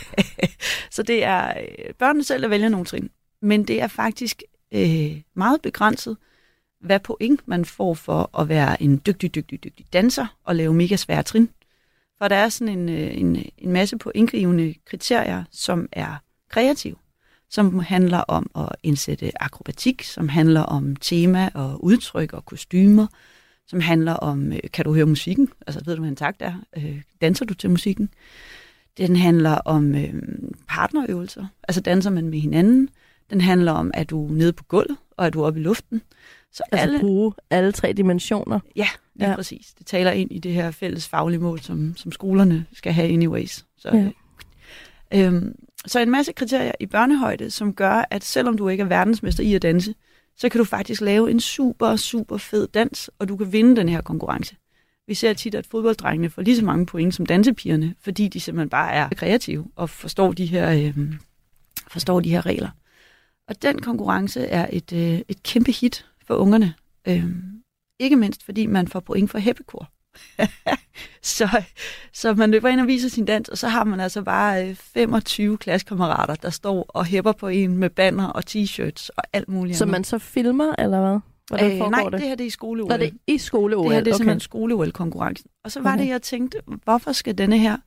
Så 0.96 1.04
det 1.04 1.24
er 1.24 1.48
øh, 1.48 1.94
børnene 2.00 2.24
selv, 2.24 2.42
der 2.42 2.48
vælger 2.48 2.70
nogle 2.70 2.86
trin. 2.86 3.10
Men 3.42 3.64
det 3.64 3.82
er 3.82 3.88
faktisk 3.88 4.44
øh, 4.72 5.22
meget 5.34 5.62
begrænset, 5.62 6.18
hvad 6.80 7.00
point 7.00 7.48
man 7.48 7.66
får 7.66 7.94
for 7.94 8.40
at 8.40 8.50
være 8.50 8.84
en 8.84 9.02
dygtig, 9.06 9.36
dygtig, 9.36 9.64
dygtig 9.64 9.86
danser 9.94 10.28
og 10.44 10.56
lave 10.56 10.74
mega 10.74 10.96
svære 10.96 11.24
trin. 11.24 11.50
For 12.18 12.28
der 12.28 12.36
er 12.36 12.50
sådan 12.50 12.80
en, 12.80 12.90
øh, 12.90 13.18
en, 13.18 13.46
en 13.58 13.72
masse 13.72 13.98
pointgivende 13.98 14.74
kriterier, 14.86 15.44
som 15.52 15.90
er 15.92 16.16
kreative, 16.50 16.96
som 17.50 17.80
handler 17.80 18.18
om 18.18 18.50
at 18.56 18.70
indsætte 18.84 19.44
akrobatik, 19.44 20.04
som 20.04 20.30
handler 20.30 20.62
om 20.62 20.96
tema 20.96 21.50
og 21.54 21.84
udtryk 21.84 22.34
og 22.34 22.46
kostymer, 22.46 23.08
som 23.68 23.80
handler 23.80 24.14
om, 24.14 24.54
øh, 24.54 24.60
kan 24.74 24.86
du 24.86 24.94
høre 24.94 25.06
musikken? 25.06 25.50
Altså, 25.68 25.82
ved 25.86 25.96
du, 25.96 26.02
hvad 26.02 26.10
en 26.10 26.16
takt 26.16 26.42
er? 26.42 26.54
Øh, 26.78 27.02
danser 27.22 27.46
du 27.46 27.54
til 27.54 27.70
musikken? 27.70 28.10
Den 28.98 29.16
handler 29.16 29.52
om 29.52 29.96
øh, 29.96 30.14
partnerøvelser, 30.68 31.46
altså 31.68 31.82
danser 31.82 32.10
man 32.10 32.30
med 32.30 32.40
hinanden. 32.40 32.90
Den 33.30 33.42
handler 33.42 33.72
om, 33.72 33.92
at 33.94 34.10
du 34.10 34.28
er 34.28 34.32
nede 34.32 34.54
på 34.54 34.64
gulvet, 34.64 34.98
og 35.18 35.26
er 35.26 35.30
du 35.30 35.46
oppe 35.46 35.60
i 35.60 35.64
luften. 35.64 36.02
Så 36.52 36.64
Altså 36.72 36.82
alle, 36.88 37.00
bruge 37.00 37.34
alle 37.50 37.72
tre 37.72 37.94
dimensioner. 37.94 38.60
ja, 38.76 38.88
lige 39.16 39.30
Ja. 39.30 39.36
præcis. 39.36 39.74
Det 39.78 39.86
taler 39.86 40.12
ind 40.12 40.32
i 40.32 40.40
det 40.40 40.54
her 40.54 40.72
fælles 40.72 41.08
faglige 41.08 41.40
mål, 41.40 41.60
som, 41.62 41.94
som 41.98 42.12
skolerne 42.12 42.66
skal 42.74 42.94
have 42.94 43.08
anyways. 43.14 43.66
Så, 43.78 43.90
Ja. 45.14 45.26
øhm, 45.28 45.56
så 45.86 46.00
en 46.00 46.12
masse 46.12 46.32
kriterier 46.34 46.72
i 46.80 46.86
børnehøjde, 46.86 47.52
som 47.52 47.74
gør, 47.74 48.06
at 48.12 48.24
selvom 48.24 48.58
du 48.58 48.68
ikke 48.70 48.82
er 48.82 48.88
verdensmester 48.88 49.44
i 49.44 49.54
at 49.54 49.62
danse, 49.62 49.96
så 50.38 50.50
kan 50.50 50.58
du 50.60 50.66
faktisk 50.66 51.02
lave 51.02 51.32
en 51.32 51.40
super, 51.40 51.96
super 51.96 52.38
fed 52.38 52.68
dans, 52.68 53.10
og 53.20 53.28
du 53.28 53.38
kan 53.38 53.52
vinde 53.54 53.76
den 53.76 53.90
her 53.90 54.02
konkurrence. 54.02 54.56
Vi 55.08 55.14
ser 55.14 55.34
tit, 55.34 55.56
at 55.56 55.68
fodbolddrengene 55.68 56.30
får 56.30 56.42
lige 56.42 56.58
så 56.58 56.66
mange 56.66 56.86
point 56.86 57.16
som 57.16 57.26
dansepigerne, 57.26 57.96
fordi 58.02 58.28
de 58.28 58.40
simpelthen 58.40 58.70
bare 58.70 58.92
er 58.94 59.10
kreative 59.16 59.66
og 59.76 59.90
forstår 59.90 60.32
de 60.32 60.46
her, 60.46 60.72
øhm, 60.88 61.14
forstår 61.88 62.20
de 62.20 62.30
her 62.30 62.46
regler. 62.46 62.70
Og 63.50 63.62
den 63.62 63.82
konkurrence 63.82 64.42
er 64.48 64.68
et, 64.72 64.94
øh, 64.94 65.22
et 65.28 65.44
kæmpe 65.44 65.72
hit 65.72 66.06
for 66.28 66.36
ungerne. 66.36 66.74
Øhm, 67.08 67.44
ikke 68.00 68.16
mindst 68.16 68.44
fordi 68.44 68.66
man 68.66 68.88
får 68.88 69.00
point 69.00 69.32
for 69.32 69.38
hæppekor. 69.40 69.90
så, 71.38 71.64
så 72.14 72.34
man 72.34 72.52
løber 72.52 72.70
ind 72.70 72.80
og 72.80 72.88
viser 72.88 73.10
sin 73.10 73.26
dans, 73.26 73.50
og 73.50 73.58
så 73.58 73.68
har 73.68 73.84
man 73.84 74.00
altså 74.00 74.22
bare 74.22 74.70
øh, 74.70 74.76
25 74.76 75.58
klassekammerater, 75.58 76.36
der 76.36 76.50
står 76.50 76.86
og 76.90 77.06
hæpper 77.06 77.32
på 77.32 77.48
en 77.48 77.78
med 77.78 77.90
banner 77.90 78.28
og 78.28 78.44
t-shirts 78.50 79.10
og 79.18 79.24
alt 79.34 79.50
muligt 79.50 79.78
Som 79.78 79.90
andet. 79.90 79.92
man 79.92 80.04
så 80.04 80.18
filmer, 80.20 80.76
eller 80.80 81.02
hvad? 81.02 81.20
Hvordan 81.48 81.72
øh, 81.72 81.92
nej, 81.92 82.04
det? 82.04 82.12
det 82.12 82.22
her 82.22 82.36
det 82.36 82.44
er 82.44 82.48
i 82.48 82.50
skole 82.50 82.84
Nå, 82.84 82.98
det 82.98 83.08
er 83.08 83.12
i 83.28 83.38
skole 83.38 83.76
det 83.76 83.84
her 83.84 83.90
det 83.90 83.98
er 83.98 84.02
okay. 84.02 84.18
simpelthen 84.18 84.40
skole-OL-konkurrencen. 84.40 85.50
Og 85.64 85.72
så 85.72 85.82
var 85.82 85.94
Okay. 85.94 86.04
det, 86.04 86.10
jeg 86.10 86.22
tænkte, 86.22 86.58
hvorfor 86.84 87.12
skal 87.12 87.38
denne 87.38 87.60
her 87.60 87.78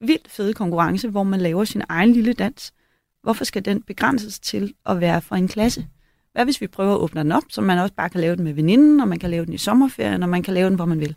vildt 0.00 0.30
fede 0.30 0.54
konkurrence, 0.54 1.08
hvor 1.08 1.22
man 1.22 1.40
laver 1.40 1.64
sin 1.64 1.82
egen 1.88 2.12
lille 2.12 2.32
dans, 2.32 2.72
hvorfor 3.28 3.44
skal 3.44 3.64
den 3.64 3.82
begrænses 3.82 4.38
til 4.38 4.74
at 4.86 5.00
være 5.00 5.20
fra 5.20 5.36
en 5.36 5.48
klasse? 5.48 5.86
Hvad 6.32 6.44
hvis 6.44 6.60
vi 6.60 6.66
prøver 6.66 6.94
at 6.94 6.98
åbne 6.98 7.20
den 7.20 7.32
op, 7.32 7.42
så 7.48 7.60
man 7.60 7.78
også 7.78 7.94
bare 7.94 8.10
kan 8.10 8.20
lave 8.20 8.36
den 8.36 8.44
med 8.44 8.52
veninden, 8.52 9.00
og 9.00 9.08
man 9.08 9.18
kan 9.18 9.30
lave 9.30 9.44
den 9.44 9.54
i 9.54 9.58
sommerferien, 9.58 10.22
og 10.22 10.28
man 10.28 10.42
kan 10.42 10.54
lave 10.54 10.68
den, 10.68 10.76
hvor 10.76 10.84
man 10.84 11.00
vil. 11.00 11.14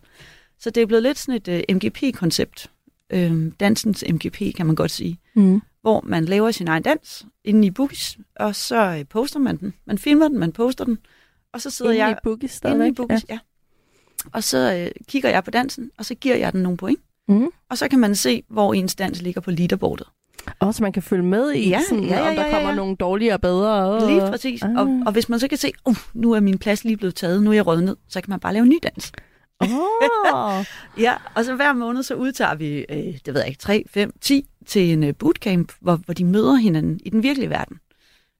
Så 0.59 0.70
det 0.70 0.84
er 0.84 0.86
blevet 0.86 1.03
lidt 1.03 1.18
sådan 1.18 1.41
et 1.45 1.66
uh, 1.70 1.76
MGP-koncept. 1.76 2.72
Øhm, 3.09 3.51
dansens 3.51 4.03
MGP, 4.14 4.55
kan 4.55 4.66
man 4.66 4.76
godt 4.76 4.91
sige. 4.91 5.20
Mm. 5.36 5.62
Hvor 5.82 6.03
man 6.07 6.26
laver 6.26 6.51
sin 6.51 6.68
egen 6.68 6.84
dans 6.84 7.26
inde 7.43 7.68
i 7.68 7.72
Boogies, 7.72 8.18
og 8.36 8.55
så 8.55 8.95
øh, 8.99 9.05
poster 9.05 9.39
man 9.39 9.57
den. 9.57 9.74
Man 9.86 9.97
filmer 9.97 10.28
den, 10.28 10.39
man 10.39 10.51
poster 10.51 10.86
den, 10.86 10.97
og 11.53 11.62
så 11.62 11.70
sidder 11.70 11.91
Inde 11.91 12.05
jeg... 12.05 12.12
i 12.12 12.16
boogies 12.24 12.41
Inde 12.41 12.53
stadigvæk? 12.53 12.91
i 12.91 12.93
Boogies, 12.93 13.26
ja. 13.30 13.39
Og 14.32 14.43
så 14.43 14.74
øh, 14.74 14.91
kigger 15.07 15.30
jeg 15.30 15.43
på 15.43 15.51
dansen, 15.51 15.91
og 15.97 16.05
så 16.05 16.16
giver 16.16 16.36
jeg 16.36 16.53
den 16.53 16.62
nogle 16.62 16.78
point. 16.78 16.99
Mhm. 17.28 17.49
Og 17.70 17.78
så 17.78 17.88
kan 17.88 17.99
man 17.99 18.16
se, 18.16 18.43
hvor 18.47 18.74
ens 18.74 18.95
dans 18.95 19.22
ligger 19.22 19.41
på 19.41 19.51
leaderboardet. 19.51 20.07
Og 20.60 20.74
så 20.74 20.84
man 20.84 20.92
kan 20.92 21.04
følge 21.04 21.24
med 21.24 21.52
i, 21.52 21.70
Ja, 21.70 21.82
sådan, 21.90 22.04
ja, 22.04 22.16
ja, 22.16 22.30
om 22.30 22.36
der 22.36 22.42
ja, 22.42 22.48
ja. 22.48 22.54
kommer 22.58 22.76
nogle 22.76 22.96
dårligere 22.96 23.34
og 23.34 23.42
bedre. 23.42 23.86
Og... 23.86 24.12
Lige 24.12 24.22
præcis. 24.22 24.64
Ah. 24.64 24.76
Og, 24.78 25.02
og 25.06 25.12
hvis 25.12 25.30
man 25.30 25.40
så 25.40 25.48
kan 25.48 25.58
se, 25.58 25.72
uh, 25.86 25.96
nu 26.14 26.32
er 26.32 26.40
min 26.40 26.58
plads 26.58 26.84
lige 26.84 26.98
blevet 26.98 27.16
taget, 27.16 27.44
nu 27.44 27.50
er 27.50 27.54
jeg 27.54 27.82
ned, 27.82 27.96
så 28.08 28.22
kan 28.22 28.30
man 28.30 28.40
bare 28.40 28.54
lave 28.54 28.64
en 28.64 28.70
ny 28.70 28.80
dans. 28.84 29.12
Oh. 29.60 30.66
Ja, 31.04 31.14
og 31.36 31.46
så 31.46 31.56
hver 31.56 31.74
måned 31.74 32.04
så 32.04 32.16
udtager 32.16 32.56
vi, 32.56 32.86
øh, 32.90 32.98
det 33.26 33.34
ved 33.34 33.38
jeg 33.38 33.48
ikke, 33.48 33.60
3, 33.60 33.84
5, 33.90 34.14
10 34.22 34.46
til 34.66 34.94
en 34.94 35.04
øh, 35.04 35.14
bootcamp, 35.16 35.72
hvor, 35.82 35.96
hvor 35.96 36.14
de 36.14 36.26
møder 36.26 36.56
hinanden 36.56 37.00
i 37.06 37.10
den 37.10 37.24
virkelige 37.24 37.50
verden. 37.50 37.80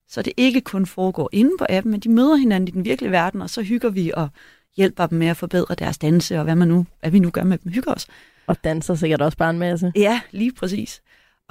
Så 0.10 0.22
det 0.22 0.34
ikke 0.38 0.62
kun 0.62 0.86
foregår 0.86 1.30
inde 1.32 1.52
på 1.60 1.66
appen, 1.70 1.92
men 1.92 2.00
de 2.00 2.10
møder 2.10 2.36
hinanden 2.36 2.68
i 2.68 2.72
den 2.72 2.86
virkelige 2.86 3.12
verden, 3.12 3.42
og 3.42 3.50
så 3.50 3.62
hygger 3.62 3.90
vi 3.90 4.12
og 4.14 4.30
hjælper 4.78 5.06
dem 5.06 5.18
med 5.18 5.28
at 5.28 5.38
forbedre 5.38 5.76
deres 5.76 5.98
danse, 5.98 6.38
og 6.38 6.44
hvad, 6.44 6.56
man 6.56 6.68
nu, 6.68 6.86
hvad 7.00 7.12
vi 7.12 7.20
nu 7.20 7.30
gør 7.30 7.44
med 7.44 7.58
dem, 7.58 7.72
hygger 7.72 7.94
os. 7.94 8.08
og 8.48 8.64
danser 8.64 8.96
sikkert 8.96 9.22
også 9.22 9.38
bare 9.38 9.50
en 9.50 9.60
masse. 9.60 9.92
Ja, 9.96 10.22
lige 10.32 10.52
præcis. 10.52 11.02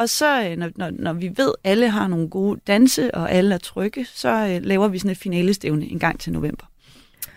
Og 0.00 0.08
så, 0.08 0.44
øh, 0.48 0.56
når, 0.56 0.70
når, 0.76 0.90
når 0.90 1.12
vi 1.12 1.32
ved, 1.36 1.52
at 1.64 1.70
alle 1.70 1.90
har 1.90 2.08
nogle 2.08 2.28
gode 2.28 2.60
danse, 2.66 3.14
og 3.14 3.32
alle 3.32 3.54
er 3.54 3.58
trygge, 3.58 4.04
så 4.04 4.28
øh, 4.28 4.66
laver 4.66 4.88
vi 4.88 4.98
sådan 4.98 5.10
et 5.10 5.16
finalestævne 5.16 5.86
en 5.86 5.98
gang 5.98 6.20
til 6.20 6.32
november. 6.32 6.66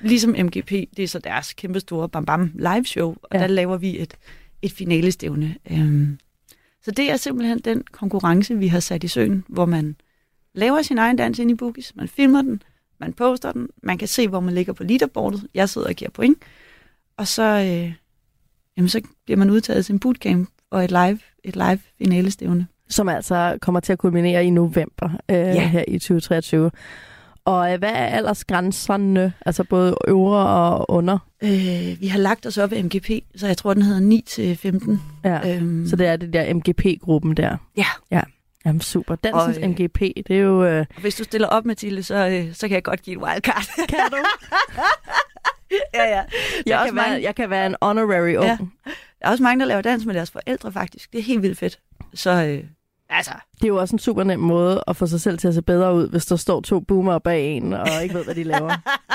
Ligesom 0.01 0.35
MGP, 0.39 0.71
det 0.71 0.99
er 0.99 1.07
så 1.07 1.19
deres 1.19 1.53
kæmpestore 1.53 2.09
Bam 2.09 2.25
Bam 2.25 2.51
live 2.55 2.85
show, 2.85 3.09
og 3.23 3.29
Ja. 3.33 3.39
der 3.39 3.47
laver 3.47 3.77
vi 3.77 3.99
et, 4.01 4.13
et 4.61 4.71
finalestævne. 4.71 5.55
Øhm, 5.71 6.19
så 6.83 6.91
det 6.91 7.11
er 7.11 7.17
simpelthen 7.17 7.59
den 7.59 7.83
konkurrence, 7.91 8.57
vi 8.57 8.67
har 8.67 8.79
sat 8.79 9.03
i 9.03 9.07
søen, 9.07 9.43
hvor 9.47 9.65
man 9.65 9.95
laver 10.53 10.81
sin 10.81 10.97
egen 10.97 11.15
dans 11.15 11.39
ind 11.39 11.51
i 11.51 11.55
Boogies, 11.55 11.95
man 11.95 12.07
filmer 12.07 12.41
den, 12.41 12.61
man 12.99 13.13
poster 13.13 13.51
den, 13.51 13.69
man 13.83 13.97
kan 13.97 14.07
se, 14.07 14.27
hvor 14.27 14.39
man 14.39 14.53
ligger 14.53 14.73
på 14.73 14.83
leaderboardet, 14.83 15.47
jeg 15.53 15.69
sidder 15.69 15.87
og 15.87 15.93
giver 15.93 16.11
point, 16.11 16.37
og 17.17 17.27
så, 17.27 17.43
øh, 17.43 17.93
jamen, 18.77 18.89
så 18.89 19.01
bliver 19.25 19.37
man 19.37 19.49
udtaget 19.49 19.85
til 19.85 19.93
en 19.93 19.99
bootcamp 19.99 20.49
og 20.73 20.83
et 20.83 20.91
live, 20.91 21.19
et 21.43 21.55
live 21.55 21.79
finalestævne. 21.97 22.67
Som 22.89 23.09
altså 23.09 23.57
kommer 23.61 23.79
til 23.79 23.93
at 23.93 23.99
kulminere 23.99 24.45
i 24.45 24.49
november 24.49 25.09
øh, 25.29 25.35
Ja. 25.37 25.67
her 25.67 25.83
i 25.87 25.99
2023. 25.99 26.71
Og 27.45 27.73
øh, 27.73 27.79
hvad 27.79 27.89
er 27.89 27.93
aldersgrænserne, 28.05 29.33
altså 29.45 29.63
både 29.63 29.95
øvre 30.07 30.47
og 30.47 30.91
under? 30.91 31.17
Øh, 31.43 31.97
vi 32.01 32.07
har 32.07 32.19
lagt 32.19 32.45
os 32.45 32.57
op 32.57 32.71
af 32.73 32.83
MGP, 32.83 33.09
så 33.35 33.47
jeg 33.47 33.57
tror, 33.57 33.73
den 33.73 33.83
hedder 33.83 33.99
9 34.01 34.23
til 34.27 34.55
15. 34.57 35.01
Ja. 35.23 35.55
Øhm, 35.55 35.87
Så 35.87 35.95
det 35.95 36.07
er 36.07 36.15
det 36.15 36.33
der 36.33 36.53
MGP-gruppen 36.53 37.37
der. 37.37 37.57
Ja. 37.77 37.85
ja. 38.11 38.21
Jamen 38.65 38.81
super. 38.81 39.15
Dansens 39.15 39.57
Og, 39.57 39.63
øh, 39.63 39.69
MGP, 39.69 39.99
det 39.99 40.29
er 40.31 40.39
jo... 40.39 40.65
Øh, 40.65 40.85
Hvis 41.01 41.15
du 41.15 41.23
stiller 41.23 41.47
op, 41.47 41.65
Mathilde, 41.65 42.03
så, 42.03 42.27
øh, 42.27 42.53
så 42.53 42.67
kan 42.67 42.75
jeg 42.75 42.83
godt 42.83 43.01
give 43.01 43.15
et 43.17 43.23
wildcard. 43.23 43.63
kan 43.89 43.99
du? 44.11 44.17
ja, 45.93 46.03
ja. 46.03 46.09
Der 46.09 46.19
er, 46.19 46.23
jeg, 46.65 46.85
kan 46.85 46.95
være, 46.95 47.09
mange, 47.09 47.23
jeg 47.23 47.35
kan 47.35 47.49
være 47.49 47.65
en 47.65 47.75
honorary 47.81 48.35
ung. 48.35 48.45
Ja. 48.47 48.57
Der 49.23 49.27
er 49.29 49.31
også 49.31 49.43
mange, 49.43 49.59
der 49.59 49.65
laver 49.65 49.81
dans 49.81 50.05
med 50.05 50.13
deres 50.13 50.31
forældre, 50.31 50.71
faktisk. 50.71 51.11
Det 51.11 51.19
er 51.19 51.23
helt 51.23 51.41
vildt 51.41 51.57
fedt. 51.57 51.79
Så 52.13 52.31
øh, 52.31 52.63
altså, 53.09 53.31
Det 53.55 53.63
er 53.63 53.67
jo 53.67 53.77
også 53.77 53.95
en 53.95 53.99
super 53.99 54.23
nem 54.23 54.39
måde 54.39 54.83
at 54.87 54.95
få 54.95 55.07
sig 55.07 55.21
selv 55.21 55.37
til 55.37 55.47
at 55.47 55.53
se 55.53 55.61
bedre 55.61 55.95
ud, 55.95 56.09
hvis 56.09 56.25
der 56.25 56.35
står 56.35 56.61
to 56.61 56.79
boomer 56.79 57.19
bag 57.19 57.51
en, 57.51 57.73
og 57.73 58.03
ikke 58.03 58.15
ved, 58.15 58.23
hvad 58.23 58.35
de 58.35 58.43
laver. 58.43 58.69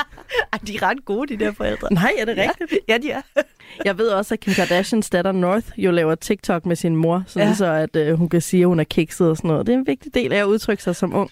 ej, 0.52 0.59
de 0.66 0.76
er 0.76 0.82
ret 0.82 1.04
gode, 1.04 1.36
de 1.36 1.44
der 1.44 1.52
forældre. 1.52 1.92
Nej, 1.92 2.12
er 2.18 2.24
det 2.24 2.36
rigtigt? 2.36 2.82
Ja, 2.88 2.98
de 2.98 3.11
er. 3.11 3.22
Jeg 3.84 3.98
ved 3.98 4.09
også, 4.09 4.34
at 4.34 4.40
Kim 4.40 4.54
Kardashians 4.54 5.11
datter 5.11 5.32
North 5.32 5.66
jo 5.76 5.90
laver 5.90 6.14
TikTok 6.14 6.66
med 6.66 6.76
sin 6.76 6.96
mor, 6.96 7.24
sådan 7.26 7.46
ja. 7.46 7.48
Ja. 7.48 7.54
så 7.54 7.66
at 7.66 7.96
øh, 7.96 8.18
hun 8.18 8.28
kan 8.28 8.40
sige, 8.40 8.61
at 8.61 8.66
hun 8.66 8.80
er 8.80 8.84
kikset 8.84 9.30
og 9.30 9.36
sådan 9.36 9.48
noget. 9.48 9.66
Det 9.66 9.72
er 9.72 9.78
en 9.78 9.86
vigtig 9.86 10.14
del 10.14 10.32
af 10.32 10.36
at 10.36 10.44
udtrykke 10.44 10.82
sig 10.82 10.96
som 10.96 11.14
ung. 11.14 11.30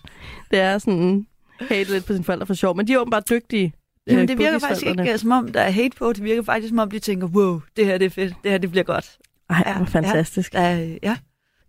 Det 0.51 0.61
er 0.61 0.79
sådan 0.79 1.27
hate 1.61 1.91
lidt 1.93 2.05
på 2.07 2.13
sine 2.13 2.25
forældre 2.25 2.47
for 2.47 2.55
sjov, 2.55 2.77
men 2.77 2.87
de 2.87 2.93
er 2.93 2.99
åbenbart 2.99 3.29
dygtige. 3.31 3.73
Jamen, 4.07 4.29
det 4.29 4.39
virker 4.39 4.59
faktisk 4.59 4.87
ikke 4.87 5.13
øh, 5.13 5.19
som 5.19 5.31
om, 5.31 5.53
der 5.53 5.61
er 5.61 5.71
hate 5.71 5.97
på. 5.97 6.13
Det 6.13 6.25
virker 6.25 6.43
faktisk 6.43 6.69
som 6.69 6.79
om, 6.79 6.91
de 6.91 6.99
tænker, 6.99 7.27
wow, 7.27 7.61
det 7.77 7.87
her 7.87 7.99
det 7.99 8.05
er 8.07 8.11
fedt. 8.11 8.35
Det 8.43 8.51
her 8.51 8.59
det 8.59 8.71
bliver 8.71 8.85
godt. 8.85 9.19
Ej, 9.51 9.63
Ja, 9.67 9.77
hvor 9.77 9.87
fantastisk. 9.87 10.53
Der 10.53 10.61
er, 10.61 10.83
øh, 10.85 10.97
ja. 11.03 11.17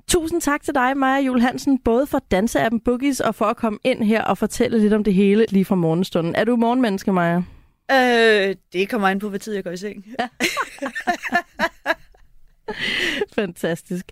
Tusind 0.08 0.42
tak 0.42 0.64
til 0.64 0.76
dig, 0.76 0.98
Maja 0.98 1.20
Jul 1.22 1.42
Hansen, 1.42 1.80
både 1.80 2.08
for 2.08 2.20
danseappen 2.32 2.80
Boogies 2.80 3.20
og 3.20 3.36
for 3.36 3.46
at 3.46 3.58
komme 3.58 3.80
ind 3.84 4.04
her 4.04 4.24
og 4.24 4.38
fortælle 4.38 4.80
lidt 4.80 4.94
om 4.94 5.04
det 5.04 5.14
hele 5.14 5.46
lige 5.50 5.66
fra 5.66 5.76
morgenstunden. 5.76 6.36
Er 6.36 6.44
du 6.44 6.56
morgenmenneske, 6.56 7.14
Maja? 7.14 7.42
Øh, 7.92 8.56
det 8.74 8.90
kommer 8.90 9.10
ind 9.10 9.20
på, 9.20 9.30
hvad 9.30 9.40
tid 9.40 9.54
jeg 9.56 9.64
går 9.64 9.72
i 9.72 9.78
seng. 9.78 10.06
Ja. 10.20 10.28
Fantastisk. 13.36 14.06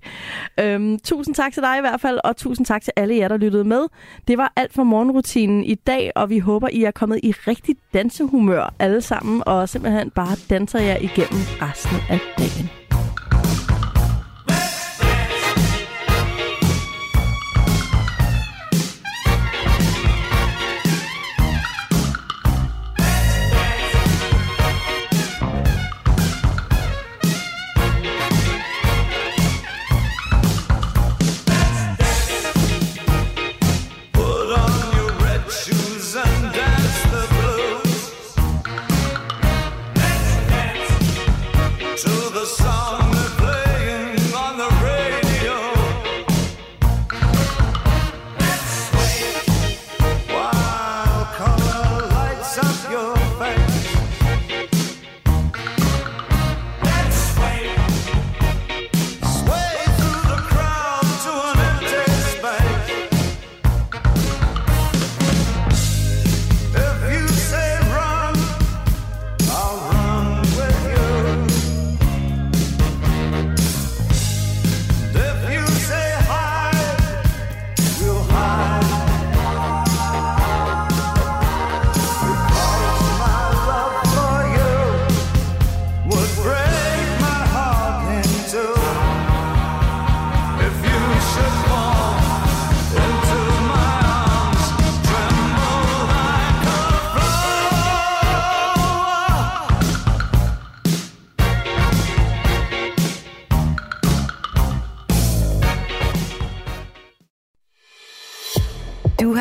Øhm, 0.60 1.00
tusind 1.00 1.36
tak 1.36 1.54
til 1.54 1.64
dig 1.64 1.78
i 1.78 1.82
hvert 1.82 2.02
fald, 2.02 2.20
og 2.24 2.38
tusind 2.38 2.66
tak 2.66 2.82
til 2.82 2.94
alle 2.96 3.18
jer, 3.18 3.28
der 3.28 3.38
lyttede 3.38 3.64
med. 3.64 3.86
Det 4.28 4.38
var 4.38 4.54
alt 4.56 4.74
for 4.74 4.84
morgenrutinen 4.84 5.64
i 5.64 5.76
dag, 5.76 6.12
og 6.16 6.30
vi 6.30 6.40
håber, 6.40 6.68
I 6.72 6.84
er 6.84 6.92
kommet 6.92 7.20
i 7.24 7.32
rigtig 7.32 7.76
dansehumør 7.94 8.74
alle 8.80 9.02
sammen, 9.02 9.44
og 9.46 9.70
simpelthen 9.70 10.10
bare 10.10 10.38
danser 10.50 10.80
jer 10.80 10.98
igennem 10.98 11.42
resten 11.62 11.98
af 12.10 12.20
dagen. 12.38 12.85